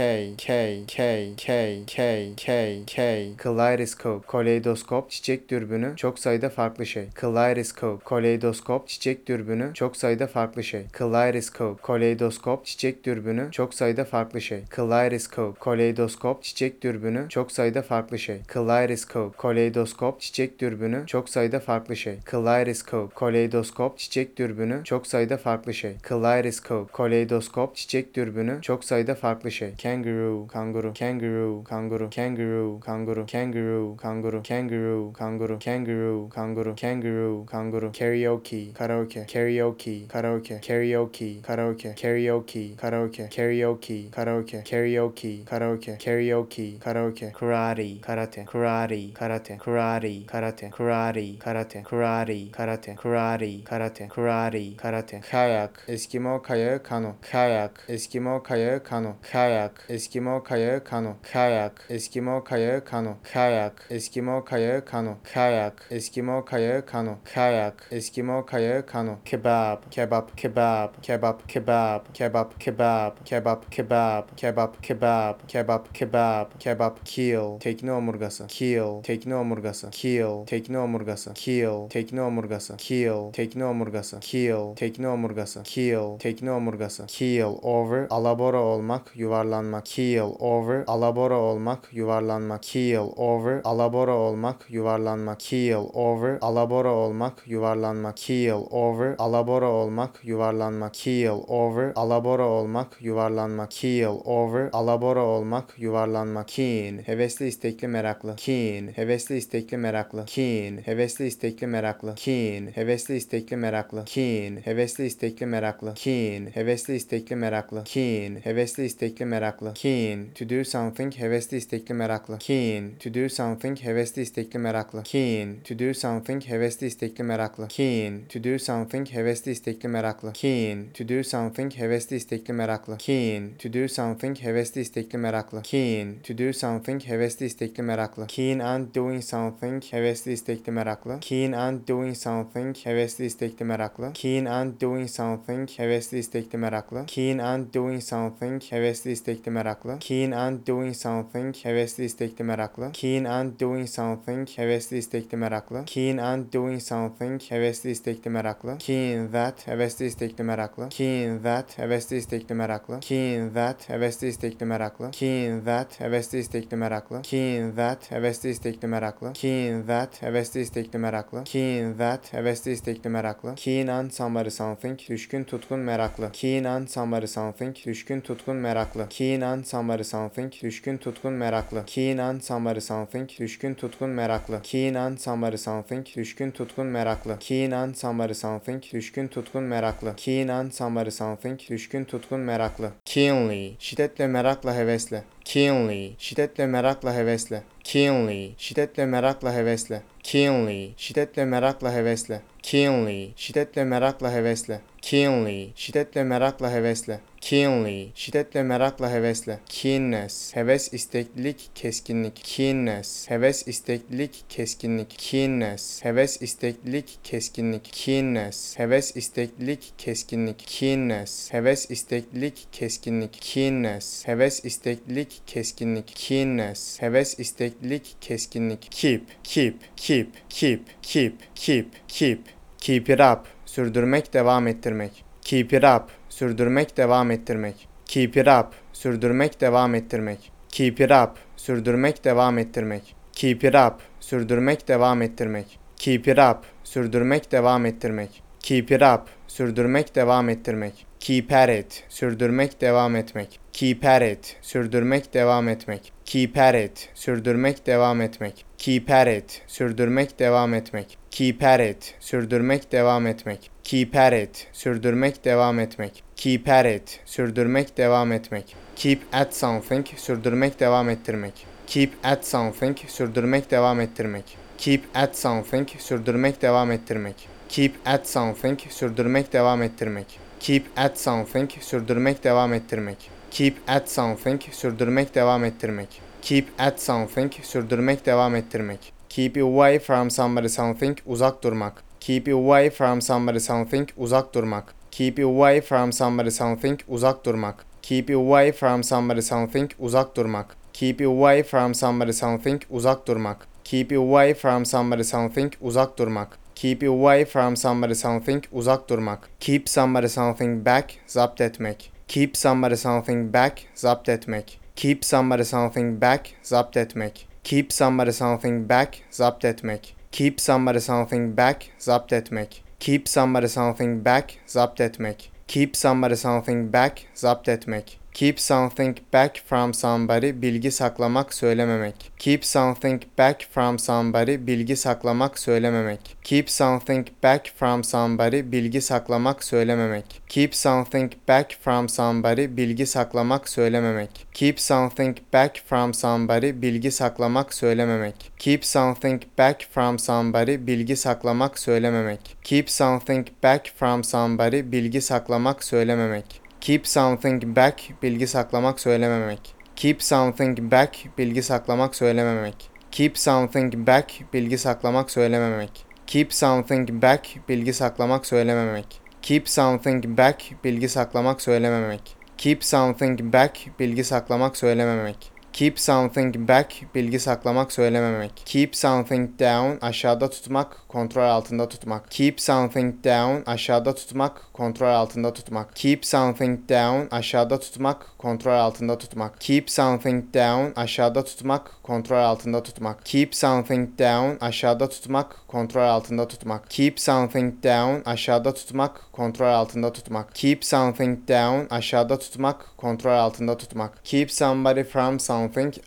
K 0.00 0.34
K 0.38 0.84
K 0.86 1.34
K 1.36 1.84
K 1.86 2.32
K 2.36 2.84
K 2.86 3.26
Kaleidoscope 3.36 4.26
Kaleidoskop 4.26 5.10
çiçek 5.10 5.50
dürbünü 5.50 5.92
çok 5.96 6.18
sayıda 6.18 6.50
farklı 6.50 6.86
şey. 6.86 7.08
Kaleidoscope 7.14 8.04
Kaleidoskop 8.04 8.88
çiçek 8.88 9.28
dürbünü 9.28 9.70
çok 9.74 9.96
sayıda 9.96 10.26
farklı 10.26 10.64
şey. 10.64 10.82
Kaleidoscope 10.92 11.82
Kaleidoskop 11.82 12.66
çiçek 12.66 13.04
dürbünü 13.04 13.48
çok 13.52 13.74
sayıda 13.74 14.04
farklı 14.04 14.40
şey. 14.40 14.62
Kaleidoscope 14.70 15.60
Kaleidoskop 15.60 16.42
çiçek 16.42 16.82
dürbünü 16.82 17.28
çok 17.28 17.52
sayıda 17.52 17.82
farklı 17.82 18.18
şey. 18.18 18.40
Kaleidoscope 18.46 19.36
Kaleidoskop 19.36 20.20
çiçek 20.20 20.60
dürbünü 20.60 21.02
çok 21.06 21.30
sayıda 21.30 21.60
farklı 21.60 21.96
şey. 21.96 22.16
Kaleidoscope 22.24 23.14
Kaleidoskop 23.14 23.98
çiçek 23.98 24.38
dürbünü 24.38 24.80
çok 24.84 25.06
sayıda 25.06 25.36
farklı 25.36 25.74
şey. 25.74 25.92
Kaleidoscope 26.02 26.92
Kaleidoskop 26.92 27.76
çiçek 27.76 28.14
dürbünü 28.16 28.58
çok 28.62 28.84
sayıda 28.84 29.14
farklı 29.14 29.50
şey. 29.50 29.72
Kangaroo, 29.90 30.46
kanguru, 30.46 30.92
kangaroo, 30.94 31.64
kanguru, 31.64 32.08
kangaroo, 32.08 32.78
kanguru, 32.78 33.26
kangaroo, 33.26 33.96
kanguru, 33.98 34.40
kangaroo, 34.40 35.12
kanguru, 35.12 35.58
kangaroo, 35.58 36.28
kanguru, 36.30 36.74
kangaroo, 36.76 37.44
kanguru, 37.44 37.90
karaoke, 37.90 38.72
karaoke, 38.72 39.26
karaoke, 39.26 40.06
karaoke, 40.06 40.62
karaoke, 40.62 41.42
karaoke, 41.42 42.76
karaoke, 42.76 42.76
karaoke, 42.78 43.34
karaoke, 43.50 44.10
karaoke, 44.14 45.44
karaoke, 45.44 45.44
karaoke, 45.44 45.98
karaoke, 45.98 46.78
karaoke, 46.78 47.98
karate, 48.00 48.44
karate, 48.46 48.46
karate, 48.46 49.12
karate, 49.12 49.58
karate, 49.58 50.70
karate, 50.70 50.70
karate, 50.70 51.74
karate, 51.80 52.50
karate, 52.52 52.52
karate, 52.52 52.92
karate, 52.94 53.64
karate, 53.64 54.08
karate, 54.08 54.76
karate, 54.76 55.20
kayak, 55.20 55.70
Eskimo 55.88 56.42
kayağı 56.42 56.82
kano, 56.82 57.16
kayak, 57.22 57.72
Eskimo 57.88 58.42
kayağı 58.42 58.82
kano, 58.84 59.16
kayak, 59.22 59.72
Eskimo 59.88 60.42
kayağı 60.42 60.84
kano, 60.84 61.16
kayak, 61.32 61.72
Eskimo 61.90 62.44
kayağı 62.44 62.84
kano, 62.84 63.16
kayak, 63.32 63.72
Eskimo 63.90 64.44
kayağı 64.44 64.84
kano, 64.84 65.18
kayak, 65.34 65.74
Eskimo 65.90 66.44
kayağı 66.44 66.86
kano, 66.86 67.18
kayak, 67.34 67.74
Eskimo 67.90 68.46
kayağı 68.46 68.86
kano, 68.86 69.18
kebap, 69.24 69.90
kebap, 69.90 70.36
kebap, 70.36 71.02
kebap, 71.02 71.42
kebap, 71.48 72.14
kebap, 72.14 72.54
kebap, 72.58 73.24
kebap, 73.24 73.66
kebap, 73.66 74.26
kebap, 74.36 74.80
kebap, 74.82 75.38
kebap, 75.52 75.92
kebap, 75.92 76.58
kebap, 76.60 77.04
kill, 77.04 77.58
tekne 77.60 77.92
omurgası, 77.92 78.46
kill, 78.46 79.02
tekne 79.02 79.34
omurgası, 79.36 79.90
kill, 79.90 80.46
tekne 80.46 80.78
omurgası, 80.78 81.26
kill, 81.34 81.88
tekne 81.88 82.20
omurgası, 82.20 82.76
kill, 82.76 83.32
tekne 83.32 83.64
omurgası, 83.64 84.20
kill, 84.20 84.74
tekne 84.76 85.08
omurgası, 85.08 85.62
kill, 85.62 86.18
tekne 86.18 86.50
omurgası, 86.50 87.06
kill, 87.06 87.58
over, 87.62 88.06
alabora 88.10 88.60
olmak, 88.62 89.12
yuvarlanmak, 89.60 89.84
kill, 89.84 90.36
over, 90.40 90.84
alabora 90.86 91.36
olmak, 91.38 91.88
yuvarlanmak, 91.92 92.62
kill, 92.62 93.12
over, 93.16 93.60
alabora 93.64 94.14
olmak, 94.14 94.64
yuvarlanmak, 94.70 95.38
kill, 95.38 95.90
over, 95.94 96.38
alabora 96.40 96.92
olmak, 96.92 97.42
yuvarlanmak, 97.46 98.16
kill, 98.16 98.66
over, 98.70 99.16
alabora 99.18 99.68
olmak, 99.68 100.18
yuvarlanmak, 100.24 100.92
kill, 100.92 101.44
over, 101.48 101.92
alabora 101.96 102.46
olmak, 102.46 102.96
yuvarlanmak, 103.00 103.70
kill, 103.70 104.22
over, 104.24 104.70
alabora 104.72 105.22
olmak, 105.24 105.74
yuvarlanmak, 105.78 106.48
keen, 106.48 107.02
hevesli 107.06 107.46
istekli 107.48 107.88
meraklı, 107.88 108.36
keen, 108.36 108.88
hevesli 108.96 109.36
istekli 109.36 109.76
meraklı, 109.76 110.24
keen, 110.26 110.78
hevesli 110.86 111.26
istekli 111.26 111.66
meraklı, 111.66 112.14
keen, 112.14 112.66
hevesli 112.74 113.16
istekli 113.16 113.56
meraklı, 113.56 114.04
keen, 114.04 114.56
hevesli 114.64 115.06
istekli 115.06 115.46
meraklı, 115.46 115.94
keen, 115.94 116.46
hevesli 116.54 116.96
istekli 116.96 117.36
meraklı, 117.36 117.84
keen, 117.84 118.40
hevesli 118.44 118.84
istekli 118.84 119.24
meraklı, 119.26 119.49
keen, 119.74 120.30
to 120.34 120.44
do 120.44 120.64
something, 120.64 121.12
hevesli 121.18 121.56
istekli 121.56 121.94
meraklı, 121.94 122.38
keen, 122.38 122.90
to 122.98 123.14
do 123.14 123.28
something, 123.28 123.78
hevesli 123.78 124.22
istekli 124.22 124.58
meraklı, 124.58 125.02
keen, 125.02 125.56
to 125.64 125.78
do 125.78 125.94
something, 125.94 126.42
hevesli 126.48 126.86
istekli 126.86 127.24
meraklı, 127.24 127.68
keen, 127.68 128.24
to 128.28 128.44
do 128.44 128.58
something, 128.58 129.08
hevesli 129.08 129.50
istekli 129.52 129.88
meraklı, 129.88 130.32
keen, 130.32 130.90
to 130.94 131.08
do 131.08 131.24
something, 131.24 131.72
hevesli 131.72 132.16
istekli 132.16 132.52
meraklı, 132.54 132.98
keen, 132.98 133.54
to 133.58 133.72
do 133.72 133.88
something, 133.88 134.40
hevesli 134.40 134.80
istekli 134.80 135.18
meraklı, 135.18 135.62
keen, 135.62 136.20
to 136.22 136.38
do 136.38 136.52
something, 136.52 137.02
hevesli 137.02 137.46
istekli 137.46 137.82
meraklı, 137.82 138.26
keen 138.26 138.60
and 138.60 138.94
doing 138.94 139.22
something, 139.22 139.82
hevesli 139.82 140.32
istekli 140.32 140.72
meraklı, 140.72 141.18
keen 141.20 141.52
and 141.52 141.88
doing 141.88 142.14
something, 142.16 142.76
hevesli 142.76 143.26
istekli 143.26 143.64
meraklı, 143.64 144.12
keen 144.12 144.46
and 144.46 144.80
doing 144.80 145.08
something, 145.08 145.68
hevesli 145.78 146.18
istekli 146.18 146.58
meraklı, 146.58 147.06
keen 147.06 147.38
and 147.38 147.74
doing 147.74 148.02
something, 148.02 148.62
hevesli 148.70 149.12
istekli 149.12 149.39
meraklı, 149.46 149.98
keen 150.00 150.30
and 150.30 150.66
doing 150.66 150.94
something, 150.94 151.56
hevesli 151.56 152.04
istekli 152.04 152.44
meraklı, 152.44 152.92
keen 152.92 153.24
and 153.24 153.60
doing 153.60 153.88
something, 153.88 154.48
hevesli 154.48 154.98
istekli 154.98 155.36
meraklı, 155.36 155.84
keen 155.86 156.16
and 156.18 156.52
doing 156.52 156.80
something, 156.80 157.42
hevesli 157.42 157.90
istekli 157.90 158.30
meraklı, 158.30 158.78
keen 158.78 159.28
that, 159.32 159.66
hevesli 159.66 160.06
istekli 160.06 160.44
meraklı, 160.44 160.88
keen 160.88 161.42
that, 161.42 161.78
hevesli 161.78 162.16
istekli 162.16 162.54
meraklı, 162.54 163.00
keen 163.00 163.54
that, 163.54 163.88
hevesli 163.88 164.28
istekli 164.28 164.66
meraklı, 164.66 165.10
keen 165.10 165.64
that, 165.64 166.00
hevesli 166.00 166.38
istekli 166.38 166.76
meraklı, 166.76 167.22
keen 167.22 167.76
that, 167.76 168.12
hevesli 168.12 168.50
istekli 168.50 168.88
meraklı, 168.88 169.32
keen 169.34 169.86
that, 169.86 170.22
hevesli 170.22 170.60
istekli 170.60 170.98
meraklı, 170.98 171.44
keen 171.44 171.96
that, 171.98 172.32
hevesli 172.32 172.72
istekli 172.72 173.08
meraklı, 173.08 173.54
keen 173.54 173.86
on 173.88 174.08
somebody 174.08 174.50
something, 174.50 174.98
düşkün 175.08 175.44
tutkun 175.44 175.80
meraklı, 175.80 176.32
keen 176.32 176.64
on 176.64 176.86
somebody 176.86 177.26
something, 177.26 177.76
düşkün 177.86 178.20
tutkun 178.20 178.56
meraklı, 178.56 179.08
keen 179.08 179.29
on 179.38 179.62
somebody 179.62 180.04
something, 180.04 180.52
düşkün 180.62 180.96
tutkun 180.96 181.32
meraklı, 181.32 181.84
keen 181.86 182.18
on 182.18 182.38
somebody 182.38 182.80
something, 182.80 183.30
düşkün 183.40 183.74
tutkun 183.74 184.10
meraklı, 184.10 184.60
keen 184.62 184.94
on 184.94 185.16
somebody 185.16 185.56
something, 185.56 186.06
düşkün 186.16 186.50
tutkun 186.50 186.86
meraklı, 186.86 187.38
keen 187.40 187.70
on 187.70 187.92
somebody 187.92 188.34
something, 188.34 188.82
düşkün 188.92 189.28
tutkun 189.28 189.62
meraklı, 189.62 190.16
keen 190.16 190.48
on 190.48 190.70
somebody 190.70 191.10
something, 191.10 191.60
düşkün 191.70 192.04
tutkun 192.04 192.40
meraklı, 192.40 192.90
keenly, 193.04 193.76
şiddetle 193.78 194.26
merakla 194.26 194.76
hevesle, 194.76 195.22
keenly, 195.44 196.12
şiddetle 196.18 196.66
merakla 196.66 197.14
hevesle, 197.14 197.62
keenly, 197.84 198.54
şiddetle 198.58 199.06
merakla 199.06 199.54
hevesle, 199.54 200.02
keenly, 200.22 200.90
şiddetle 200.96 201.44
merakla 201.44 201.94
hevesle, 201.94 202.40
keenly, 202.62 203.30
şiddetle 203.36 203.84
merakla 203.84 204.32
hevesle, 204.32 204.80
keenly, 205.02 205.68
şiddetle 205.74 206.24
merakla 206.24 206.72
hevesle, 206.72 207.20
keenly, 207.40 208.08
şiddetle 208.14 208.62
merakla 208.62 209.12
hevesle, 209.12 209.58
keenness, 209.68 210.56
heves 210.56 210.92
isteklilik, 210.92 211.70
keskinlik, 211.74 212.40
keenness, 212.44 213.30
heves 213.30 213.68
isteklilik, 213.68 214.44
keskinlik, 214.48 215.14
keenness, 215.18 216.04
heves 216.04 216.42
isteklilik, 216.42 217.18
keskinlik, 217.24 217.84
keenness, 217.92 218.78
heves 218.78 219.16
isteklilik, 219.16 219.80
keskinlik, 219.98 220.58
keenness, 220.66 221.50
heves 221.52 221.90
isteklilik, 221.90 222.58
keskinlik, 222.72 223.32
keenness, 223.40 224.26
heves 224.26 224.64
isteklilik, 224.64 225.32
keskinlik, 225.46 226.12
keenness, 226.14 227.00
heves 227.00 227.38
isteklilik, 227.38 228.14
keskinlik, 228.20 228.90
keep, 228.90 229.22
keep, 229.42 229.74
keep, 229.96 230.19
keep, 230.48 230.86
keep, 231.02 231.34
keep, 231.54 231.86
keep, 232.08 232.40
keep 232.78 233.10
it 233.10 233.20
up, 233.20 233.46
sürdürmek, 233.66 234.32
devam 234.34 234.66
ettirmek, 234.66 235.24
keep 235.42 235.72
it 235.72 235.84
up, 235.84 236.10
sürdürmek, 236.28 236.96
devam 236.96 237.30
ettirmek, 237.30 237.88
keep 238.06 238.36
it 238.36 238.48
up, 238.48 238.74
sürdürmek, 238.92 239.60
devam 239.60 239.94
ettirmek, 239.94 240.52
keep 240.68 241.00
it 241.00 241.10
up, 241.10 241.38
sürdürmek, 241.56 242.24
devam 242.24 242.58
ettirmek, 242.58 243.14
keep 243.32 243.64
it 243.64 243.74
up, 243.74 244.00
sürdürmek, 244.20 244.88
devam 244.88 245.22
ettirmek, 245.22 245.78
keep 245.96 246.28
it 246.28 246.38
up, 246.38 246.64
sürdürmek, 246.84 247.52
devam 247.52 247.86
ettirmek, 247.86 248.42
keep 248.60 248.90
it 248.90 249.02
up, 249.02 249.28
sürdürmek, 249.48 250.14
devam 250.14 250.48
ettirmek, 250.48 251.06
keep 251.20 251.52
at 251.52 251.68
it, 251.68 252.04
sürdürmek, 252.08 252.80
devam 252.80 253.16
etmek, 253.16 253.60
keep 253.72 254.04
at 254.04 254.22
it, 254.22 254.56
sürdürmek, 254.62 255.34
devam 255.34 255.68
etmek, 255.68 256.12
keep 256.24 256.58
at 256.58 256.74
it, 256.74 257.08
sürdürmek, 257.14 257.86
devam 257.86 258.20
etmek, 258.20 258.64
keep 258.80 259.10
at 259.10 259.28
it, 259.28 259.62
sürdürmek, 259.66 260.38
devam 260.38 260.74
etmek, 260.74 261.18
keep 261.30 261.62
at 261.62 261.80
it, 261.80 262.14
sürdürmek, 262.20 262.92
devam 262.92 263.26
etmek, 263.26 263.70
keep 263.84 264.16
at 264.16 264.32
it, 264.32 264.66
sürdürmek, 264.72 265.44
devam 265.44 265.80
etmek, 265.80 266.22
keep 266.36 266.68
at 266.68 266.86
it, 266.86 267.20
sürdürmek, 267.26 267.96
devam 267.98 268.32
etmek, 268.32 268.76
keep 268.96 269.20
at 269.32 269.54
something, 269.54 270.06
sürdürmek, 270.16 270.80
devam 270.80 271.08
ettirmek, 271.08 271.66
keep 271.86 272.12
at 272.24 272.46
something, 272.46 272.96
sürdürmek, 273.08 273.70
devam 273.70 274.00
ettirmek, 274.00 274.56
keep 274.78 275.02
at 275.14 275.36
something, 275.36 275.88
sürdürmek, 275.98 276.62
devam 276.62 276.90
ettirmek, 276.90 277.48
keep 277.68 277.94
at 278.06 278.28
something, 278.28 278.80
sürdürmek, 278.90 279.52
devam 279.52 279.82
ettirmek, 279.82 280.26
keep 280.60 280.86
at 280.96 281.18
something, 281.18 281.70
sürdürmek, 281.80 282.44
devam 282.44 282.72
ettirmek, 282.72 283.30
keep 283.50 283.76
at 283.88 284.10
something, 284.10 284.62
sürdürmek, 284.72 285.34
devam 285.34 285.64
ettirmek, 285.64 286.29
keep 286.42 286.68
at 286.78 287.00
something, 287.00 287.50
sürdürmek, 287.62 288.26
devam 288.26 288.56
ettirmek, 288.56 289.12
keep 289.28 289.56
away 289.56 289.98
from 289.98 290.30
somebody 290.30 290.68
something, 290.68 291.16
uzak 291.26 291.62
durmak, 291.62 292.02
keep 292.20 292.48
away 292.48 292.90
from 292.90 293.20
somebody 293.20 293.60
something, 293.60 294.08
uzak 294.16 294.52
durmak, 294.54 294.84
keep 295.10 295.38
away 295.38 295.80
from 295.80 296.12
somebody 296.12 296.50
something, 296.50 296.98
uzak 297.08 297.44
durmak, 297.44 297.84
Keep 298.02 298.30
away 298.30 298.72
from 298.72 299.02
somebody 299.02 299.40
something 299.40 299.88
uzak 300.00 300.34
durmak. 300.34 300.74
Keep 300.92 301.20
away 301.20 301.62
from 301.62 301.94
somebody 301.94 302.32
something 302.32 302.80
uzak 302.90 303.24
durmak. 303.26 303.58
Keep 303.84 304.12
away 304.12 304.54
from 304.54 304.84
somebody 304.84 305.22
something 305.22 305.70
uzak 305.80 306.16
durmak. 306.16 306.56
Keep 306.74 307.02
away 307.02 307.44
from 307.44 307.76
somebody 307.76 308.14
something 308.14 308.62
uzak 308.72 309.06
durmak. 309.06 309.48
Keep 309.60 309.88
somebody 309.88 310.28
something 310.28 310.82
back 310.82 311.20
zapt 311.28 311.60
etmek. 311.60 312.10
Keep 312.26 312.56
somebody 312.56 312.96
something 312.96 313.50
back 313.50 313.86
zapt 313.94 314.28
etmek. 314.28 314.79
Keep 315.00 315.24
somebody 315.24 315.64
something 315.64 316.18
back 316.18 316.56
zapt 316.62 316.96
etmek. 316.96 317.46
Keep 317.64 317.90
somebody 317.90 318.32
something 318.32 318.86
back 318.86 319.22
zapt 319.32 319.64
etmek. 319.64 320.14
Keep 320.30 320.60
somebody 320.60 321.00
something 321.00 321.54
back 321.54 321.90
zapt 321.98 322.32
etmek. 322.32 322.82
Keep 322.98 323.26
somebody 323.26 323.68
something 323.68 324.22
back 324.22 324.58
zapt 324.68 325.00
etmek. 325.00 325.48
Keep 325.66 325.96
somebody 325.96 326.36
something 326.36 326.90
back 326.90 327.26
zapt 327.34 327.68
etmek. 327.68 328.19
Keep 328.34 328.60
something 328.60 329.16
back 329.32 329.62
from 329.68 329.94
somebody 329.94 330.62
bilgi 330.62 330.90
saklamak 330.90 331.54
söylememek. 331.54 332.14
Keep 332.38 332.64
something 332.64 333.22
back 333.38 333.66
from 333.74 333.98
somebody 333.98 334.66
bilgi 334.66 334.96
saklamak 334.96 335.58
söylememek. 335.58 336.20
Keep 336.44 336.70
something 336.70 337.26
back 337.42 337.72
from 337.78 338.04
somebody 338.04 338.72
bilgi 338.72 339.00
saklamak 339.00 339.64
söylememek. 339.64 340.24
Keep 340.48 340.74
something 340.74 341.32
back 341.48 341.76
from 341.84 342.08
somebody 342.08 342.76
bilgi 342.76 343.06
saklamak 343.06 343.68
söylememek. 343.68 344.30
Keep 344.54 344.80
something 344.80 345.36
back 345.52 345.76
from 345.88 346.14
somebody 346.14 346.82
bilgi 346.82 347.10
saklamak 347.10 347.74
söylememek. 347.74 348.34
Keep 348.58 348.84
something 348.84 349.42
back 349.58 349.80
from 349.94 350.18
somebody 350.18 350.86
bilgi 350.86 351.16
saklamak 351.16 351.78
söylememek. 351.78 352.40
Keep 352.64 352.90
something 352.90 353.46
back 353.62 353.86
from 353.98 354.24
somebody 354.24 354.92
bilgi 354.92 355.20
saklamak 355.20 355.84
söylememek. 355.84 356.69
Keep 356.80 357.06
something 357.06 357.76
back 357.76 358.22
bilgi 358.22 358.46
saklamak 358.46 359.00
söylememek. 359.00 359.74
Keep 359.96 360.22
something 360.22 360.90
back 360.92 361.38
bilgi 361.38 361.62
saklamak 361.62 362.14
söylememek. 362.14 362.74
Keep 363.10 363.38
something 363.38 364.06
back 364.06 364.52
bilgi 364.52 364.78
saklamak 364.78 365.30
söylememek. 365.30 365.90
Keep 366.26 366.52
something 366.52 367.22
back 367.22 367.46
bilgi 367.68 367.92
saklamak 367.92 368.46
söylememek. 368.46 369.20
Keep 369.42 369.68
something 369.68 370.38
back 370.38 370.84
bilgi 370.84 371.08
saklamak 371.08 371.62
söylememek. 371.62 372.36
Keep 372.58 372.84
something 372.84 373.40
back 373.52 373.98
bilgi 373.98 374.24
saklamak 374.24 374.76
söylememek. 374.76 375.49
Keep 375.72 376.00
something 376.00 376.68
back 376.68 377.14
bilgi 377.14 377.40
saklamak 377.40 377.92
söylememek. 377.92 378.52
Keep 378.64 378.96
something 378.96 379.50
down 379.60 380.06
aşağıda 380.06 380.50
tutmak, 380.50 381.08
kontrol 381.08 381.42
altında 381.42 381.88
tutmak. 381.88 382.30
Keep 382.30 382.60
something 382.60 383.24
down 383.24 383.70
aşağıda 383.70 384.14
tutmak, 384.14 384.72
kontrol 384.72 385.06
altında 385.08 385.52
tutmak. 385.52 385.96
Keep 385.96 386.26
something 386.26 386.88
down 386.88 387.34
aşağıda 387.34 387.80
tutmak, 387.80 388.26
kontrol 388.38 388.72
altında 388.78 389.18
tutmak. 389.18 389.60
Keep 389.60 389.90
something 389.90 390.54
down 390.54 391.00
aşağıda 391.00 391.44
tutmak, 391.44 391.90
kontrol 392.02 392.38
altında 392.38 392.82
tutmak. 392.82 393.24
Keep 393.24 393.54
something 393.54 394.18
down 394.18 394.64
aşağıda 394.64 395.08
tutmak, 395.08 395.56
kontrol 395.68 396.08
altında 396.08 396.48
tutmak. 396.48 396.90
Keep 396.90 397.20
something 397.20 397.74
down 397.84 398.30
aşağıda 398.30 398.74
tutmak, 398.74 399.20
kontrol 399.32 399.66
altında 399.72 400.12
tutmak. 400.12 400.54
Keep 400.54 400.84
something 400.84 401.48
down 401.48 401.94
aşağıda 401.94 402.38
tutmak, 402.38 402.96
kontrol 402.96 403.38
altında 403.38 403.76
tutmak. 403.76 404.24
Keep 404.24 404.50
somebody 404.50 405.02
from 405.02 405.40
something 405.40 405.59